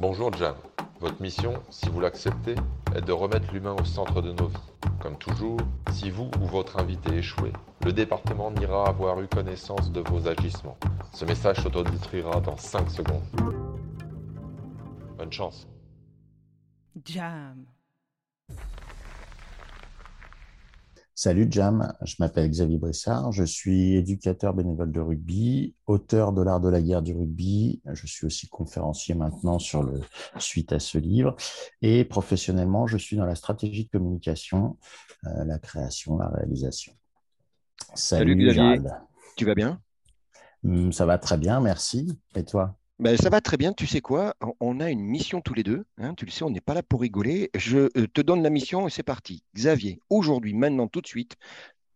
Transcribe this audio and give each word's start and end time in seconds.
Bonjour 0.00 0.32
Jam. 0.32 0.54
Votre 1.00 1.20
mission, 1.20 1.62
si 1.68 1.90
vous 1.90 2.00
l'acceptez, 2.00 2.54
est 2.96 3.02
de 3.02 3.12
remettre 3.12 3.52
l'humain 3.52 3.76
au 3.78 3.84
centre 3.84 4.22
de 4.22 4.32
nos 4.32 4.46
vies. 4.46 4.56
Comme 4.98 5.18
toujours, 5.18 5.58
si 5.92 6.08
vous 6.08 6.30
ou 6.40 6.46
votre 6.46 6.78
invité 6.78 7.16
échouez, 7.16 7.52
le 7.84 7.92
département 7.92 8.50
n'ira 8.50 8.88
avoir 8.88 9.20
eu 9.20 9.28
connaissance 9.28 9.92
de 9.92 10.00
vos 10.00 10.26
agissements. 10.26 10.78
Ce 11.12 11.26
message 11.26 11.62
s'autodétruira 11.62 12.40
dans 12.40 12.56
5 12.56 12.90
secondes. 12.90 13.20
Bonne 15.18 15.32
chance. 15.32 15.68
Jam. 17.04 17.66
Salut 21.22 21.48
Jam, 21.50 21.92
je 22.00 22.14
m'appelle 22.18 22.48
Xavier 22.48 22.78
Brissard, 22.78 23.30
je 23.30 23.44
suis 23.44 23.94
éducateur 23.96 24.54
bénévole 24.54 24.90
de 24.90 25.00
rugby, 25.00 25.74
auteur 25.86 26.32
de 26.32 26.40
l'art 26.40 26.60
de 26.60 26.70
la 26.70 26.80
guerre 26.80 27.02
du 27.02 27.12
rugby, 27.12 27.82
je 27.92 28.06
suis 28.06 28.24
aussi 28.24 28.48
conférencier 28.48 29.14
maintenant 29.14 29.58
sur 29.58 29.82
le 29.82 30.00
suite 30.38 30.72
à 30.72 30.80
ce 30.80 30.96
livre. 30.96 31.36
Et 31.82 32.06
professionnellement 32.06 32.86
je 32.86 32.96
suis 32.96 33.18
dans 33.18 33.26
la 33.26 33.34
stratégie 33.34 33.84
de 33.84 33.90
communication, 33.90 34.78
euh, 35.26 35.44
la 35.44 35.58
création, 35.58 36.16
la 36.16 36.28
réalisation. 36.30 36.94
Salut, 37.92 38.34
Xavier, 38.34 38.54
Gérald. 38.54 38.90
tu 39.36 39.44
vas 39.44 39.54
bien? 39.54 39.78
Hum, 40.64 40.90
Ça 40.90 41.04
va 41.04 41.18
très 41.18 41.36
bien, 41.36 41.60
merci. 41.60 42.18
Et 42.34 42.46
toi? 42.46 42.79
Ben, 43.00 43.16
ça 43.16 43.30
va 43.30 43.40
très 43.40 43.56
bien. 43.56 43.72
Tu 43.72 43.86
sais 43.86 44.02
quoi? 44.02 44.36
On 44.60 44.78
a 44.78 44.90
une 44.90 45.00
mission 45.00 45.40
tous 45.40 45.54
les 45.54 45.62
deux. 45.62 45.84
Hein, 45.96 46.14
tu 46.14 46.26
le 46.26 46.30
sais, 46.30 46.44
on 46.44 46.50
n'est 46.50 46.60
pas 46.60 46.74
là 46.74 46.82
pour 46.82 47.00
rigoler. 47.00 47.50
Je 47.56 47.78
euh, 47.96 48.06
te 48.12 48.20
donne 48.20 48.42
la 48.42 48.50
mission 48.50 48.86
et 48.86 48.90
c'est 48.90 49.02
parti. 49.02 49.42
Xavier, 49.54 50.00
aujourd'hui, 50.10 50.52
maintenant, 50.52 50.86
tout 50.86 51.00
de 51.00 51.06
suite, 51.06 51.36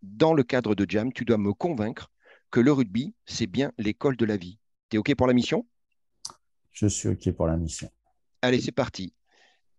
dans 0.02 0.32
le 0.32 0.42
cadre 0.42 0.74
de 0.74 0.86
Jam, 0.88 1.12
tu 1.12 1.26
dois 1.26 1.36
me 1.36 1.52
convaincre 1.52 2.10
que 2.50 2.60
le 2.60 2.72
rugby, 2.72 3.14
c'est 3.26 3.46
bien 3.46 3.70
l'école 3.76 4.16
de 4.16 4.24
la 4.24 4.38
vie. 4.38 4.58
Tu 4.88 4.96
es 4.96 4.98
OK 4.98 5.14
pour 5.14 5.26
la 5.26 5.34
mission? 5.34 5.66
Je 6.72 6.86
suis 6.86 7.08
OK 7.08 7.30
pour 7.32 7.46
la 7.46 7.56
mission. 7.56 7.90
Allez, 8.40 8.60
c'est 8.60 8.72
parti. 8.72 9.12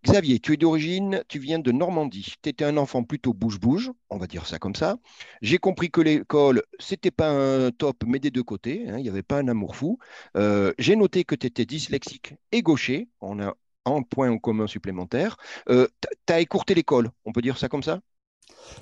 Xavier, 0.06 0.40
tu 0.40 0.54
es 0.54 0.58
d'origine, 0.58 1.24
tu 1.28 1.40
viens 1.40 1.58
de 1.58 1.72
Normandie. 1.72 2.36
Tu 2.44 2.50
étais 2.50 2.64
un 2.64 2.78
enfant 2.78 3.04
plutôt 3.04 3.34
bouge-bouge, 3.34 3.92
on 4.12 4.18
va 4.18 4.28
dire 4.28 4.46
ça 4.46 4.60
comme 4.60 4.76
ça. 4.76 4.98
J'ai 5.42 5.58
compris 5.58 5.90
que 5.90 6.00
l'école, 6.00 6.62
c'était 6.78 7.10
pas 7.10 7.32
un 7.32 7.72
top, 7.72 8.04
mais 8.06 8.20
des 8.20 8.30
deux 8.30 8.44
côtés. 8.44 8.88
Hein, 8.88 9.00
il 9.00 9.04
n'y 9.04 9.10
avait 9.10 9.24
pas 9.24 9.40
un 9.40 9.48
amour 9.48 9.76
fou. 9.76 9.98
Euh, 10.38 10.74
j'ai 10.78 10.96
noté 10.96 11.24
que 11.24 11.34
tu 11.34 11.48
étais 11.48 11.66
dyslexique 11.66 12.36
et 12.52 12.62
gaucher. 12.62 13.10
On 13.20 13.42
a 13.42 13.56
un 13.86 14.04
point 14.04 14.30
en 14.30 14.38
commun 14.38 14.68
supplémentaire. 14.68 15.38
Euh, 15.70 15.88
tu 16.28 16.34
as 16.34 16.40
écourté 16.40 16.76
l'école, 16.76 17.10
on 17.26 17.32
peut 17.32 17.42
dire 17.42 17.58
ça 17.58 17.68
comme 17.68 17.84
ça? 17.84 18.00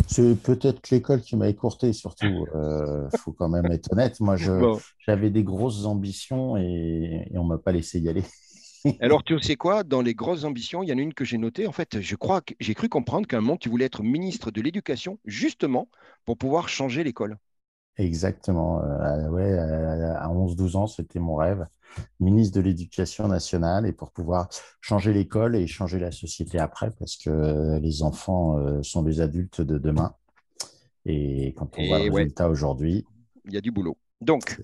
C'est 0.08 0.36
peut-être 0.36 0.90
l'école 0.90 1.22
qui 1.22 1.38
m'a 1.38 1.48
écourté, 1.48 1.94
surtout. 1.94 2.26
Il 2.26 2.58
euh, 2.58 3.10
faut 3.18 3.32
quand 3.32 3.48
même 3.48 3.72
être 3.72 3.94
honnête. 3.94 4.20
Moi, 4.20 4.36
j'avais 5.08 5.30
des 5.30 5.44
grosses 5.44 5.86
ambitions 5.86 6.58
et, 6.58 7.28
et 7.32 7.38
on 7.38 7.44
ne 7.46 7.50
m'a 7.50 7.58
pas 7.58 7.72
laissé 7.72 8.00
y 8.00 8.10
aller. 8.10 8.24
Alors, 9.00 9.24
tu 9.24 9.40
sais 9.40 9.56
quoi? 9.56 9.84
Dans 9.84 10.02
les 10.02 10.14
grosses 10.14 10.44
ambitions, 10.44 10.84
il 10.84 10.90
y 10.90 10.94
en 10.94 10.98
a 10.98 11.02
une 11.02 11.14
que 11.14 11.24
j'ai 11.26 11.38
notée. 11.38 11.68
En 11.68 11.72
fait, 11.72 12.02
je 12.02 12.16
crois 12.16 12.42
que 12.42 12.54
j'ai 12.60 12.74
cru 12.74 12.90
comprendre 12.90 13.28
qu'à 13.28 13.38
un 13.38 13.42
moment, 13.42 13.58
tu 13.58 13.70
voulais 13.70 13.86
être 13.86 14.04
ministre 14.04 14.52
de 14.52 14.62
l'Éducation, 14.62 15.20
justement 15.26 15.88
pour 16.26 16.38
pouvoir 16.38 16.70
changer 16.70 17.04
l'école. 17.04 17.38
Exactement. 17.98 18.82
Euh, 18.84 19.30
ouais, 19.30 19.58
à 19.58 20.28
11-12 20.30 20.76
ans, 20.76 20.88
c'était 20.88 21.20
mon 21.20 21.36
rêve. 21.36 21.66
Ministre 22.20 22.58
de 22.58 22.62
l'Éducation 22.62 23.28
nationale 23.28 23.86
et 23.86 23.92
pour 23.94 24.12
pouvoir 24.12 24.50
changer 24.82 25.14
l'école 25.14 25.56
et 25.56 25.68
changer 25.68 26.00
la 26.00 26.12
société 26.12 26.58
après, 26.58 26.90
parce 26.98 27.18
que 27.18 27.78
les 27.80 28.02
enfants 28.02 28.58
euh, 28.58 28.82
sont 28.82 29.04
les 29.04 29.22
adultes 29.22 29.62
de 29.62 29.78
demain. 29.78 30.16
Et 31.06 31.54
quand 31.56 31.78
on 31.78 31.86
voit 31.86 32.00
le 32.00 32.12
résultat 32.12 32.50
aujourd'hui, 32.50 33.06
il 33.46 33.54
y 33.54 33.58
a 33.58 33.62
du 33.62 33.72
boulot. 33.72 33.98
Donc, 34.22 34.58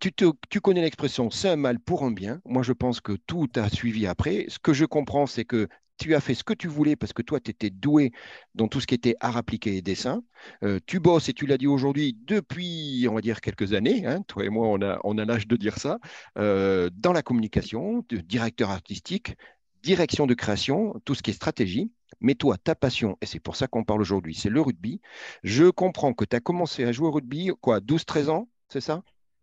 tu, 0.00 0.60
connais 0.60 0.80
l'expression 0.82 1.30
c'est 1.30 1.50
un 1.50 1.56
mal 1.56 1.78
pour 1.78 2.04
un 2.04 2.10
bien. 2.10 2.40
Moi, 2.44 2.62
je 2.62 2.72
pense 2.72 3.00
que 3.00 3.12
tout 3.12 3.48
a 3.56 3.68
suivi 3.68 4.06
après. 4.06 4.46
Ce 4.48 4.58
que 4.58 4.72
je 4.72 4.84
comprends, 4.84 5.26
c'est 5.26 5.44
que 5.44 5.68
tu 5.98 6.14
as 6.14 6.20
fait 6.20 6.34
ce 6.34 6.44
que 6.44 6.52
tu 6.52 6.68
voulais 6.68 6.96
parce 6.96 7.12
que 7.12 7.22
toi, 7.22 7.40
tu 7.40 7.50
étais 7.50 7.70
doué 7.70 8.12
dans 8.54 8.68
tout 8.68 8.80
ce 8.80 8.86
qui 8.86 8.94
était 8.94 9.16
art 9.20 9.36
appliqué 9.36 9.76
et 9.76 9.82
dessin. 9.82 10.22
Euh, 10.62 10.78
tu 10.86 11.00
bosses, 11.00 11.28
et 11.28 11.32
tu 11.32 11.46
l'as 11.46 11.58
dit 11.58 11.66
aujourd'hui, 11.66 12.16
depuis, 12.26 13.06
on 13.08 13.14
va 13.14 13.20
dire, 13.20 13.40
quelques 13.40 13.72
années, 13.72 14.04
hein. 14.06 14.22
toi 14.26 14.44
et 14.44 14.48
moi, 14.48 14.66
on 14.68 14.82
a, 14.82 14.98
on 15.04 15.16
a 15.18 15.24
l'âge 15.24 15.46
de 15.46 15.56
dire 15.56 15.78
ça, 15.78 15.98
euh, 16.38 16.90
dans 16.92 17.12
la 17.12 17.22
communication, 17.22 18.04
directeur 18.10 18.70
artistique, 18.70 19.36
direction 19.82 20.26
de 20.26 20.34
création, 20.34 21.00
tout 21.04 21.14
ce 21.14 21.22
qui 21.22 21.30
est 21.30 21.34
stratégie. 21.34 21.90
Mais 22.20 22.34
toi, 22.34 22.56
ta 22.56 22.74
passion, 22.74 23.16
et 23.20 23.26
c'est 23.26 23.40
pour 23.40 23.56
ça 23.56 23.66
qu'on 23.66 23.84
parle 23.84 24.00
aujourd'hui, 24.00 24.34
c'est 24.34 24.50
le 24.50 24.60
rugby. 24.60 25.00
Je 25.42 25.70
comprends 25.70 26.12
que 26.14 26.24
tu 26.24 26.36
as 26.36 26.40
commencé 26.40 26.84
à 26.84 26.92
jouer 26.92 27.08
au 27.08 27.12
rugby, 27.12 27.50
quoi, 27.60 27.80
12-13 27.80 28.28
ans 28.30 28.48
c'est 28.68 28.80
ça? 28.80 29.02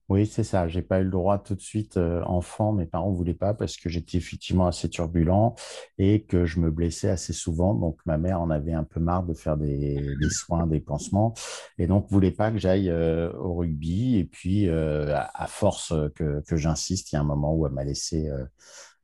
Oui, 0.10 0.28
c'est 0.28 0.44
ça. 0.44 0.68
Je 0.68 0.78
n'ai 0.78 0.84
pas 0.84 1.00
eu 1.00 1.06
le 1.06 1.10
droit 1.10 1.40
tout 1.40 1.56
de 1.56 1.62
suite 1.62 1.96
euh, 1.96 2.22
enfant. 2.26 2.74
Mes 2.74 2.86
parents 2.86 3.10
ne 3.10 3.16
voulaient 3.16 3.34
pas 3.34 3.54
parce 3.54 3.78
que 3.78 3.88
j'étais 3.88 4.18
effectivement 4.18 4.68
assez 4.68 4.90
turbulent 4.90 5.56
et 5.98 6.24
que 6.24 6.46
je 6.46 6.60
me 6.60 6.70
blessais 6.70 7.10
assez 7.10 7.32
souvent. 7.32 7.74
Donc, 7.74 8.00
ma 8.06 8.18
mère 8.18 8.42
en 8.42 8.50
avait 8.50 8.74
un 8.74 8.84
peu 8.84 9.00
marre 9.00 9.24
de 9.24 9.34
faire 9.34 9.56
des, 9.56 9.98
soins, 10.30 10.68
des 10.68 10.82
pansements. 10.82 11.34
Et 11.78 11.88
donc, 11.88 12.10
voulait 12.10 12.32
pas 12.32 12.52
que 12.52 12.58
j'aille 12.58 12.90
euh, 12.90 13.32
au 13.34 13.56
rugby. 13.56 14.18
Et 14.18 14.26
puis, 14.26 14.68
euh, 14.68 15.16
à, 15.16 15.48
force 15.48 15.94
que, 16.16 16.44
j'insiste, 16.52 17.14
il 17.14 17.16
y 17.16 17.18
a 17.18 17.22
un 17.22 17.26
moment 17.26 17.56
où 17.56 17.66
elle 17.66 17.74
m'a 17.74 17.86
laissé, 17.86 18.30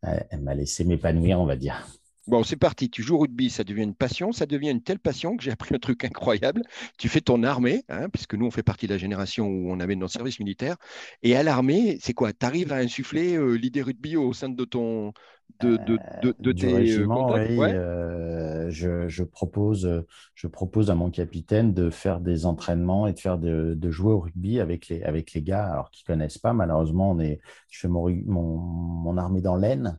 elle 0.03 0.41
m'a 0.41 0.53
laissé 0.53 0.84
m'épanouir, 0.84 1.40
on 1.40 1.46
va 1.46 1.56
dire. 1.56 1.88
Bon, 2.29 2.44
c'est 2.44 2.57
parti. 2.57 2.91
Tu 2.91 3.01
joues 3.01 3.16
au 3.16 3.19
rugby, 3.19 3.50
ça 3.50 3.63
devient 3.63 3.81
une 3.81 3.95
passion. 3.95 4.31
Ça 4.31 4.45
devient 4.45 4.69
une 4.69 4.84
telle 4.84 5.00
passion 5.00 5.35
que 5.35 5.44
j'ai 5.44 5.51
appris 5.51 5.73
un 5.73 5.79
truc 5.79 6.03
incroyable. 6.03 6.62
Tu 7.00 7.09
fais 7.09 7.22
ton 7.22 7.41
armée, 7.41 7.84
hein, 7.90 8.07
puisque 8.09 8.35
nous, 8.35 8.45
on 8.45 8.51
fait 8.51 8.62
partie 8.62 8.85
de 8.85 8.94
la 8.94 9.00
génération 9.00 9.47
où 9.47 9.72
on 9.72 9.79
avait 9.79 9.95
notre 9.95 10.13
service 10.13 10.40
militaire. 10.40 10.75
Et 11.23 11.35
à 11.35 11.41
l'armée, 11.41 11.97
c'est 12.01 12.13
quoi? 12.13 12.31
Tu 12.31 12.45
arrives 12.45 12.72
à 12.72 12.78
insuffler 12.78 13.35
euh, 13.35 13.53
l'idée 13.53 13.81
rugby 13.81 14.16
au 14.16 14.31
sein 14.34 14.50
de 14.50 14.63
ton, 14.63 15.12
de, 15.59 15.78
de, 16.22 16.35
de, 16.40 16.51
tes 16.51 16.73
régiment, 16.73 17.35
euh, 17.35 18.69
je, 18.69 19.23
propose, 19.23 20.06
je 20.35 20.47
propose 20.47 20.90
à 20.90 20.96
mon 20.96 21.09
capitaine 21.09 21.73
de 21.73 21.90
faire 21.90 22.22
des 22.22 22.46
entraînements 22.46 23.07
et 23.07 23.13
de 23.13 23.19
faire 23.19 23.38
de, 23.38 23.78
jouer 23.90 24.13
au 24.13 24.19
rugby 24.19 24.59
avec 24.59 24.88
les, 24.88 25.03
avec 25.03 25.34
les 25.34 25.41
gars, 25.41 25.66
alors 25.66 25.91
qu'ils 25.91 26.06
ne 26.07 26.13
connaissent 26.13 26.38
pas. 26.38 26.53
Malheureusement, 26.53 27.11
on 27.11 27.19
est, 27.19 27.41
je 27.69 27.79
fais 27.79 27.88
mon, 27.88 28.09
mon, 28.09 29.17
armée 29.17 29.41
dans 29.41 29.56
l'Aisne, 29.56 29.97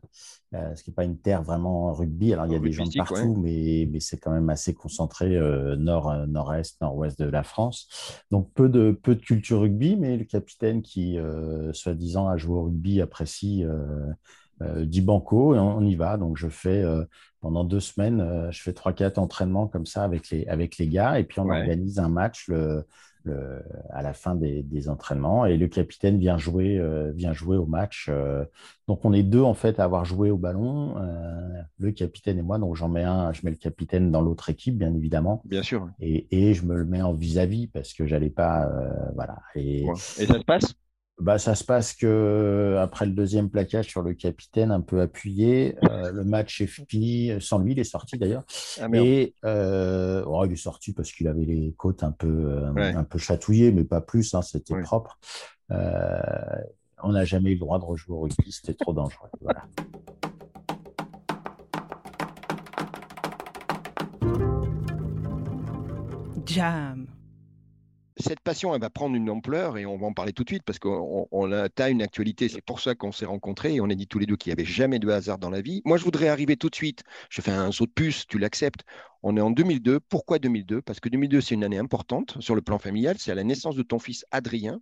euh, 0.53 0.75
ce 0.75 0.83
qui 0.83 0.89
n'est 0.89 0.93
pas 0.93 1.03
une 1.03 1.17
terre 1.17 1.43
vraiment 1.43 1.93
rugby. 1.93 2.33
Alors, 2.33 2.45
il 2.45 2.53
y 2.53 2.55
a 2.55 2.59
des 2.59 2.71
gens 2.71 2.85
de 2.85 2.97
partout, 2.97 3.35
mais, 3.37 3.87
mais 3.91 3.99
c'est 3.99 4.17
quand 4.17 4.31
même 4.31 4.49
assez 4.49 4.73
concentré 4.73 5.37
euh, 5.37 5.75
nord, 5.75 6.27
nord-est, 6.27 6.81
nord-ouest 6.81 7.19
de 7.19 7.25
la 7.25 7.43
France. 7.43 8.23
Donc, 8.31 8.51
peu 8.53 8.69
de, 8.69 8.91
peu 8.91 9.15
de 9.15 9.21
culture 9.21 9.61
rugby, 9.61 9.95
mais 9.95 10.17
le 10.17 10.25
capitaine 10.25 10.81
qui, 10.81 11.17
soi-disant, 11.73 12.27
a 12.27 12.37
joué 12.37 12.55
au 12.55 12.63
rugby 12.63 13.01
apprécie 13.01 13.65
euh, 14.61 14.85
dit 14.85 15.01
banco 15.01 15.55
et 15.55 15.59
on, 15.59 15.81
y 15.81 15.95
va. 15.95 16.17
Donc, 16.17 16.37
je 16.37 16.47
fais 16.47 16.83
euh, 16.83 17.03
pendant 17.39 17.63
deux 17.63 17.79
semaines, 17.79 18.21
euh, 18.21 18.51
je 18.51 18.61
fais 18.61 18.73
trois, 18.73 18.93
quatre 18.93 19.17
entraînements 19.17 19.67
comme 19.67 19.85
ça 19.85 20.03
avec 20.03 20.29
les, 20.29 20.45
avec 20.45 20.77
les 20.77 20.87
gars 20.87 21.19
et 21.19 21.23
puis 21.23 21.39
on 21.39 21.49
organise 21.49 21.97
un 21.97 22.09
match 22.09 22.47
le, 22.47 22.85
le, 23.23 23.63
à 23.89 24.01
la 24.01 24.13
fin 24.13 24.35
des, 24.35 24.63
des, 24.63 24.89
entraînements 24.89 25.45
et 25.45 25.57
le 25.57 25.67
capitaine 25.67 26.17
vient 26.17 26.37
jouer, 26.37 26.81
vient 27.13 27.33
jouer 27.33 27.57
au 27.57 27.65
match. 27.65 28.09
donc, 28.87 29.05
on 29.05 29.13
est 29.13 29.23
deux 29.23 29.41
en 29.41 29.53
fait 29.53 29.79
à 29.79 29.83
avoir 29.83 30.05
joué 30.05 30.31
au 30.31 30.37
ballon, 30.37 30.95
le 31.77 31.91
capitaine 31.91 32.39
et 32.39 32.41
moi. 32.41 32.57
Donc, 32.57 32.75
j'en 32.75 32.89
mets 32.89 33.03
un, 33.03 33.31
je 33.33 33.41
mets 33.43 33.51
le 33.51 33.57
capitaine 33.57 34.11
dans 34.11 34.21
l'autre 34.21 34.49
équipe, 34.49 34.77
bien 34.77 34.93
évidemment. 34.93 35.41
Bien 35.45 35.63
sûr. 35.63 35.89
Et, 35.99 36.27
et 36.31 36.53
je 36.53 36.65
me 36.65 36.75
le 36.75 36.85
mets 36.85 37.01
en 37.01 37.13
vis-à-vis 37.13 37.67
parce 37.67 37.93
que 37.93 38.05
j'allais 38.05 38.29
pas. 38.29 38.69
voilà. 39.15 39.39
Et, 39.55 39.83
et 39.83 39.95
ça 40.25 40.39
se 40.39 40.43
passe? 40.43 40.75
Bah, 41.21 41.37
ça 41.37 41.53
se 41.53 41.63
passe 41.63 41.93
que 41.93 42.77
après 42.79 43.05
le 43.05 43.11
deuxième 43.11 43.51
plaquage 43.51 43.87
sur 43.87 44.01
le 44.01 44.15
capitaine, 44.15 44.71
un 44.71 44.81
peu 44.81 45.01
appuyé, 45.01 45.75
euh, 45.83 46.11
le 46.11 46.23
match 46.23 46.61
est 46.61 46.67
fini 46.67 47.31
sans 47.39 47.59
lui. 47.59 47.73
Il 47.73 47.79
est 47.79 47.83
sorti 47.83 48.17
d'ailleurs. 48.17 48.43
Ah, 48.81 48.87
et 48.93 49.35
euh, 49.45 50.23
oh, 50.25 50.43
il 50.45 50.53
est 50.53 50.55
sorti 50.55 50.93
parce 50.93 51.11
qu'il 51.11 51.27
avait 51.27 51.45
les 51.45 51.73
côtes 51.77 52.03
un 52.03 52.11
peu, 52.11 52.27
euh, 52.27 52.73
un 52.75 53.03
peu 53.03 53.19
chatouillées, 53.19 53.71
mais 53.71 53.83
pas 53.83 54.01
plus. 54.01 54.33
Hein, 54.33 54.41
c'était 54.41 54.79
propre. 54.81 55.19
on 55.69 57.11
n'a 57.11 57.23
jamais 57.23 57.51
eu 57.51 57.53
le 57.53 57.59
droit 57.59 57.77
de 57.77 57.85
rejouer 57.85 58.15
au 58.15 58.21
rugby. 58.21 58.51
C'était 58.51 58.73
trop 58.73 58.93
dangereux. 58.93 59.29
Voilà. 59.41 59.63
Jam 66.47 67.05
cette 68.21 68.39
passion, 68.39 68.77
va 68.77 68.89
prendre 68.89 69.15
une 69.15 69.29
ampleur 69.29 69.77
et 69.77 69.85
on 69.85 69.97
va 69.97 70.07
en 70.07 70.13
parler 70.13 70.33
tout 70.33 70.43
de 70.43 70.49
suite 70.49 70.63
parce 70.63 70.79
qu'on 70.79 71.51
a, 71.51 71.89
une 71.89 72.01
actualité. 72.01 72.49
C'est 72.49 72.61
pour 72.61 72.79
ça 72.79 72.95
qu'on 72.95 73.11
s'est 73.11 73.25
rencontrés 73.25 73.75
et 73.75 73.81
on 73.81 73.89
a 73.89 73.95
dit 73.95 74.07
tous 74.07 74.19
les 74.19 74.25
deux 74.25 74.35
qu'il 74.35 74.49
n'y 74.51 74.59
avait 74.59 74.69
jamais 74.69 74.99
de 74.99 75.09
hasard 75.09 75.37
dans 75.37 75.49
la 75.49 75.61
vie. 75.61 75.81
Moi, 75.85 75.97
je 75.97 76.03
voudrais 76.03 76.27
arriver 76.27 76.57
tout 76.57 76.69
de 76.69 76.75
suite. 76.75 77.03
Je 77.29 77.41
fais 77.41 77.51
un 77.51 77.71
saut 77.71 77.85
de 77.85 77.91
puce, 77.91 78.27
tu 78.27 78.39
l'acceptes. 78.39 78.83
On 79.23 79.37
est 79.37 79.41
en 79.41 79.51
2002. 79.51 79.99
Pourquoi 79.99 80.39
2002 80.39 80.81
Parce 80.81 80.99
que 80.99 81.09
2002, 81.09 81.41
c'est 81.41 81.55
une 81.55 81.63
année 81.63 81.77
importante 81.77 82.37
sur 82.39 82.55
le 82.55 82.61
plan 82.61 82.79
familial. 82.79 83.17
C'est 83.19 83.31
à 83.31 83.35
la 83.35 83.43
naissance 83.43 83.75
de 83.75 83.83
ton 83.83 83.99
fils 83.99 84.25
Adrien. 84.31 84.81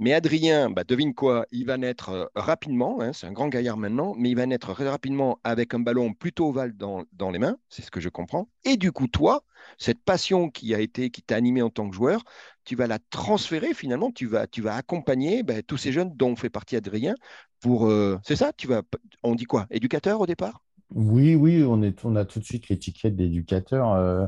Mais 0.00 0.12
Adrien, 0.12 0.70
bah, 0.70 0.82
devine 0.82 1.14
quoi 1.14 1.46
Il 1.52 1.66
va 1.66 1.76
naître 1.76 2.08
euh, 2.10 2.26
rapidement, 2.34 3.00
hein, 3.00 3.12
c'est 3.12 3.26
un 3.26 3.32
grand 3.32 3.48
gaillard 3.48 3.76
maintenant, 3.76 4.14
mais 4.16 4.30
il 4.30 4.36
va 4.36 4.44
naître 4.44 4.72
très 4.74 4.88
rapidement 4.88 5.38
avec 5.44 5.72
un 5.72 5.78
ballon 5.78 6.12
plutôt 6.12 6.48
ovale 6.48 6.76
dans, 6.76 7.04
les 7.30 7.38
mains, 7.38 7.56
c'est 7.68 7.82
ce 7.82 7.90
que 7.90 8.00
je 8.00 8.08
comprends. 8.08 8.48
Et 8.64 8.76
du 8.76 8.90
coup, 8.90 9.06
toi, 9.06 9.44
cette 9.78 10.02
passion 10.02 10.50
qui 10.50 10.74
a 10.74 10.80
été, 10.80 11.10
qui 11.10 11.22
t'a 11.22 11.36
animé 11.36 11.62
en 11.62 11.70
tant 11.70 11.88
que 11.88 11.94
joueur, 11.94 12.24
tu 12.64 12.74
vas 12.74 12.88
la 12.88 12.98
transférer 12.98 13.72
finalement, 13.72 14.10
tu 14.10 14.26
vas, 14.26 14.46
accompagner 14.74 15.42
bah, 15.42 15.62
tous 15.62 15.76
ces 15.76 15.92
jeunes 15.92 16.12
dont 16.16 16.34
fait 16.34 16.50
partie 16.50 16.76
Adrien 16.76 17.14
pour. 17.60 17.86
euh, 17.86 18.18
c'est 18.24 18.36
ça 18.36 18.52
Tu 18.52 18.66
vas. 18.66 18.82
On 19.22 19.34
dit 19.34 19.44
quoi 19.44 19.66
Éducateur 19.70 20.20
au 20.20 20.26
départ? 20.26 20.62
Oui, 20.90 21.34
oui, 21.34 21.64
on, 21.64 21.82
a 22.16 22.24
tout 22.24 22.38
de 22.40 22.44
suite 22.44 22.68
l'étiquette 22.68 23.16
d'éducateur. 23.16 23.92
euh, 23.92 24.26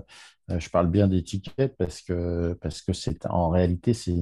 je 0.48 0.68
parle 0.70 0.88
bien 0.90 1.08
d'étiquette 1.08 1.76
parce 1.76 2.02
que 2.02 2.52
parce 2.60 2.82
que 2.82 2.92
c'est 2.92 3.26
en 3.26 3.48
réalité 3.48 3.94
c'est 3.94 4.12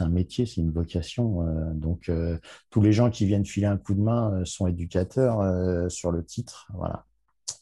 un 0.00 0.08
métier, 0.08 0.46
c'est 0.46 0.60
une 0.60 0.70
vocation. 0.72 1.42
euh, 1.46 1.72
donc 1.74 2.08
euh, 2.08 2.38
tous 2.70 2.80
les 2.82 2.92
gens 2.92 3.10
qui 3.10 3.26
viennent 3.26 3.44
filer 3.46 3.66
un 3.66 3.76
coup 3.76 3.94
de 3.94 4.00
main 4.00 4.32
euh, 4.40 4.44
sont 4.44 4.66
éducateurs 4.66 5.40
euh, 5.40 5.88
sur 5.88 6.12
le 6.12 6.24
titre. 6.24 6.68
Voilà. 6.74 7.04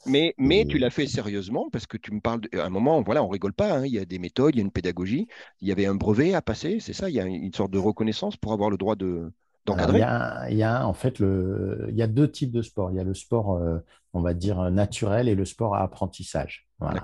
Mais, 0.06 0.34
mais 0.38 0.64
Et- 0.64 0.66
tu 0.66 0.78
l'as 0.78 0.90
fait 0.90 1.06
sérieusement 1.08 1.69
parce 1.70 1.87
que 1.87 1.96
tu 1.96 2.12
me 2.12 2.20
parles 2.20 2.40
de- 2.43 2.58
à 2.58 2.64
un 2.66 2.70
moment, 2.70 3.02
voilà, 3.02 3.25
on 3.25 3.28
rigole 3.28 3.52
pas, 3.52 3.78
hein, 3.78 3.84
il 3.87 3.93
y 3.93 3.98
a 3.98 4.04
des 4.04 4.19
méthodes, 4.20 4.54
il 4.54 4.58
y 4.58 4.60
a 4.60 4.64
une 4.64 4.70
pédagogie, 4.70 5.26
il 5.60 5.69
y 5.69 5.72
avait 5.72 5.87
un 5.87 5.96
brevet 5.96 6.32
à 6.34 6.43
passer, 6.43 6.78
c'est 6.81 6.93
ça, 6.93 7.08
il 7.10 7.16
y 7.16 7.20
a 7.20 7.25
une 7.26 7.52
sorte 7.52 7.72
de 7.72 7.78
reconnaissance 7.78 8.37
pour 8.37 8.52
avoir 8.52 8.70
le 8.70 8.76
droit 8.76 8.94
de 8.96 9.32
Alors, 9.72 9.90
il 9.93 9.96
y 9.98 10.02
a, 10.02 10.48
il 10.50 10.56
y 10.56 10.62
a, 10.62 10.87
en 10.87 10.94
fait 10.94 11.19
le, 11.19 11.87
il 11.90 11.96
y 11.96 12.02
a 12.02 12.06
deux 12.06 12.31
types 12.31 12.52
de 12.52 12.62
sports. 12.62 12.90
Il 12.93 12.96
y 12.96 13.00
a 13.00 13.04
le 13.04 13.14
sport, 13.14 13.54
euh, 13.56 13.78
on 14.12 14.20
va 14.22 14.32
dire, 14.34 14.70
naturel 14.70 15.28
et 15.28 15.34
le 15.34 15.44
sport 15.44 15.75
à 15.75 15.82
apprentissage. 15.82 16.65
Voilà. 16.78 17.02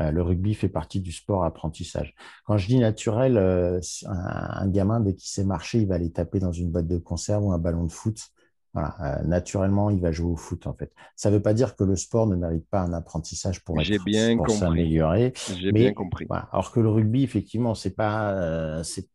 Euh, 0.00 0.10
le 0.12 0.22
rugby 0.22 0.54
fait 0.54 0.68
partie 0.68 1.00
du 1.00 1.10
sport 1.12 1.44
apprentissage. 1.44 2.14
Quand 2.46 2.56
je 2.56 2.66
dis 2.68 2.78
naturel, 2.78 3.36
euh, 3.36 3.80
un, 4.06 4.62
un 4.62 4.68
gamin, 4.68 5.00
dès 5.00 5.14
qu'il 5.14 5.28
sait 5.28 5.44
marcher, 5.44 5.78
il 5.80 5.88
va 5.88 5.96
aller 5.96 6.10
taper 6.12 6.38
dans 6.38 6.52
une 6.52 6.70
boîte 6.70 6.86
de 6.86 6.98
conserve 6.98 7.44
ou 7.44 7.52
un 7.52 7.58
ballon 7.58 7.84
de 7.84 7.90
foot. 7.92 8.18
Voilà. 8.74 8.94
Euh, 9.00 9.24
naturellement, 9.24 9.90
il 9.90 9.98
va 10.00 10.12
jouer 10.12 10.30
au 10.30 10.36
foot, 10.36 10.66
en 10.68 10.74
fait. 10.74 10.92
Ça 11.16 11.30
ne 11.30 11.36
veut 11.36 11.42
pas 11.42 11.52
dire 11.54 11.74
que 11.74 11.82
le 11.82 11.96
sport 11.96 12.26
ne 12.28 12.36
mérite 12.36 12.68
pas 12.70 12.80
un 12.82 12.92
apprentissage 12.92 13.64
pour, 13.64 13.80
J'ai 13.80 13.94
être- 13.94 14.04
bien 14.04 14.36
pour 14.36 14.46
compris. 14.46 14.60
s'améliorer. 14.60 15.32
J'ai 15.58 15.72
bien 15.72 15.92
compris. 15.94 16.26
voilà. 16.28 16.48
Alors 16.52 16.70
que 16.70 16.78
le 16.78 16.88
rugby, 16.90 17.24
effectivement, 17.24 17.74
c'est 17.74 17.96
pas, 17.96 18.32
euh, 18.34 18.82
c'est, 18.84 19.08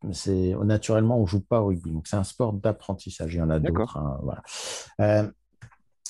naturellement, 0.63 1.17
on 1.19 1.25
joue 1.25 1.39
pas 1.39 1.61
au 1.61 1.67
rugby. 1.67 1.91
Donc, 1.91 2.07
c'est 2.07 2.17
un 2.17 2.23
sport 2.25 2.51
d'apprentissage. 2.51 3.35
Il 3.35 3.37
y 3.37 3.41
en 3.41 3.49
a 3.51 3.59
d'autres. 3.59 3.95
hein, 3.97 4.19
voilà. 4.23 4.41
Euh, 4.99 5.31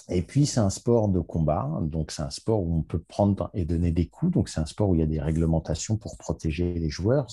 et 0.10 0.22
puis, 0.22 0.46
c'est 0.46 0.60
un 0.60 0.70
sport 0.70 1.08
de 1.08 1.20
combat. 1.20 1.70
Donc, 1.82 2.12
c'est 2.12 2.24
un 2.24 2.30
sport 2.30 2.62
où 2.62 2.78
on 2.78 2.82
peut 2.82 3.00
prendre 3.00 3.50
et 3.54 3.64
donner 3.64 3.92
des 3.92 4.08
coups. 4.08 4.34
Donc, 4.34 4.50
c'est 4.50 4.60
un 4.60 4.66
sport 4.66 4.90
où 4.90 4.96
il 4.96 5.00
y 5.00 5.04
a 5.04 5.08
des 5.08 5.22
réglementations 5.22 5.96
pour 5.98 6.18
protéger 6.18 6.74
les 6.74 6.90
joueurs. 6.90 7.28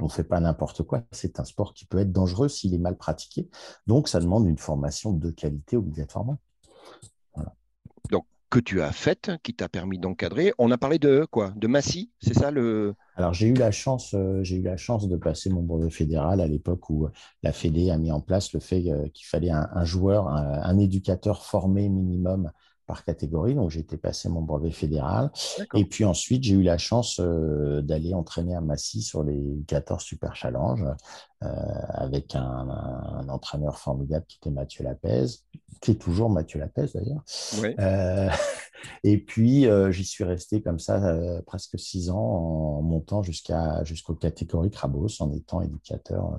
On 0.00 0.04
ne 0.04 0.08
fait 0.08 0.24
pas 0.24 0.40
n'importe 0.40 0.82
quoi. 0.82 1.02
C'est 1.12 1.40
un 1.40 1.44
sport 1.44 1.74
qui 1.74 1.84
peut 1.84 1.98
être 1.98 2.12
dangereux 2.12 2.48
s'il 2.48 2.72
est 2.74 2.78
mal 2.78 2.96
pratiqué. 2.96 3.48
Donc, 3.86 4.08
ça 4.08 4.20
demande 4.20 4.46
une 4.46 4.58
formation 4.58 5.12
de 5.12 5.30
qualité 5.30 5.76
obligatoirement. 5.76 6.38
Donc, 8.10 8.24
que 8.50 8.58
tu 8.58 8.80
as 8.80 8.92
faite, 8.92 9.32
qui 9.42 9.54
t'a 9.54 9.68
permis 9.68 9.98
d'encadrer. 9.98 10.52
On 10.58 10.70
a 10.70 10.78
parlé 10.78 10.98
de 10.98 11.26
quoi? 11.30 11.52
De 11.56 11.66
Massy, 11.66 12.10
c'est 12.20 12.34
ça 12.34 12.50
le. 12.50 12.94
Alors, 13.16 13.32
j'ai 13.34 13.48
eu 13.48 13.54
la 13.54 13.70
chance, 13.70 14.14
euh, 14.14 14.42
j'ai 14.42 14.56
eu 14.56 14.62
la 14.62 14.76
chance 14.76 15.08
de 15.08 15.16
passer 15.16 15.50
mon 15.50 15.62
brevet 15.62 15.90
fédéral 15.90 16.40
à 16.40 16.46
l'époque 16.46 16.88
où 16.90 17.06
euh, 17.06 17.10
la 17.42 17.52
Fédé 17.52 17.90
a 17.90 17.98
mis 17.98 18.12
en 18.12 18.20
place 18.20 18.52
le 18.52 18.60
fait 18.60 18.90
euh, 18.90 19.08
qu'il 19.12 19.26
fallait 19.26 19.50
un, 19.50 19.84
joueur, 19.84 20.28
un 20.28 20.78
éducateur 20.78 21.44
formé 21.44 21.88
minimum 21.88 22.50
par 22.86 23.04
catégorie. 23.04 23.54
Donc, 23.54 23.70
j'ai 23.70 23.80
été 23.80 23.96
passer 23.96 24.28
mon 24.28 24.42
brevet 24.42 24.70
fédéral. 24.70 25.30
Et 25.74 25.84
puis 25.84 26.04
ensuite, 26.04 26.44
j'ai 26.44 26.54
eu 26.54 26.62
la 26.62 26.78
chance 26.78 27.20
euh, 27.20 27.82
d'aller 27.82 28.14
entraîner 28.14 28.54
à 28.54 28.60
Massy 28.60 29.02
sur 29.02 29.22
les 29.22 29.62
14 29.66 30.02
Super 30.02 30.34
Challenge 30.36 30.84
euh, 31.42 31.48
avec 31.88 32.34
un, 32.34 32.40
un 32.40 33.28
entraîneur 33.28 33.78
formidable 33.78 34.24
qui 34.26 34.38
était 34.38 34.50
Mathieu 34.50 34.84
Lapez, 34.84 35.26
qui 35.80 35.92
est 35.92 36.00
toujours 36.00 36.30
Mathieu 36.30 36.58
Lapez 36.60 36.86
d'ailleurs. 36.94 37.24
Euh, 37.78 38.30
et 39.04 39.18
puis, 39.18 39.66
j'y 39.90 40.04
suis 40.04 40.24
resté 40.24 40.62
comme 40.62 40.78
ça 40.78 41.00
presque 41.46 41.78
six 41.78 42.10
ans 42.10 42.16
en 42.16 42.82
montant 42.82 43.22
jusqu'à 43.22 43.82
jusqu'aux 43.84 44.14
catégories 44.14 44.70
Crabos 44.70 45.20
en 45.20 45.32
étant 45.32 45.60
éducateur. 45.60 46.38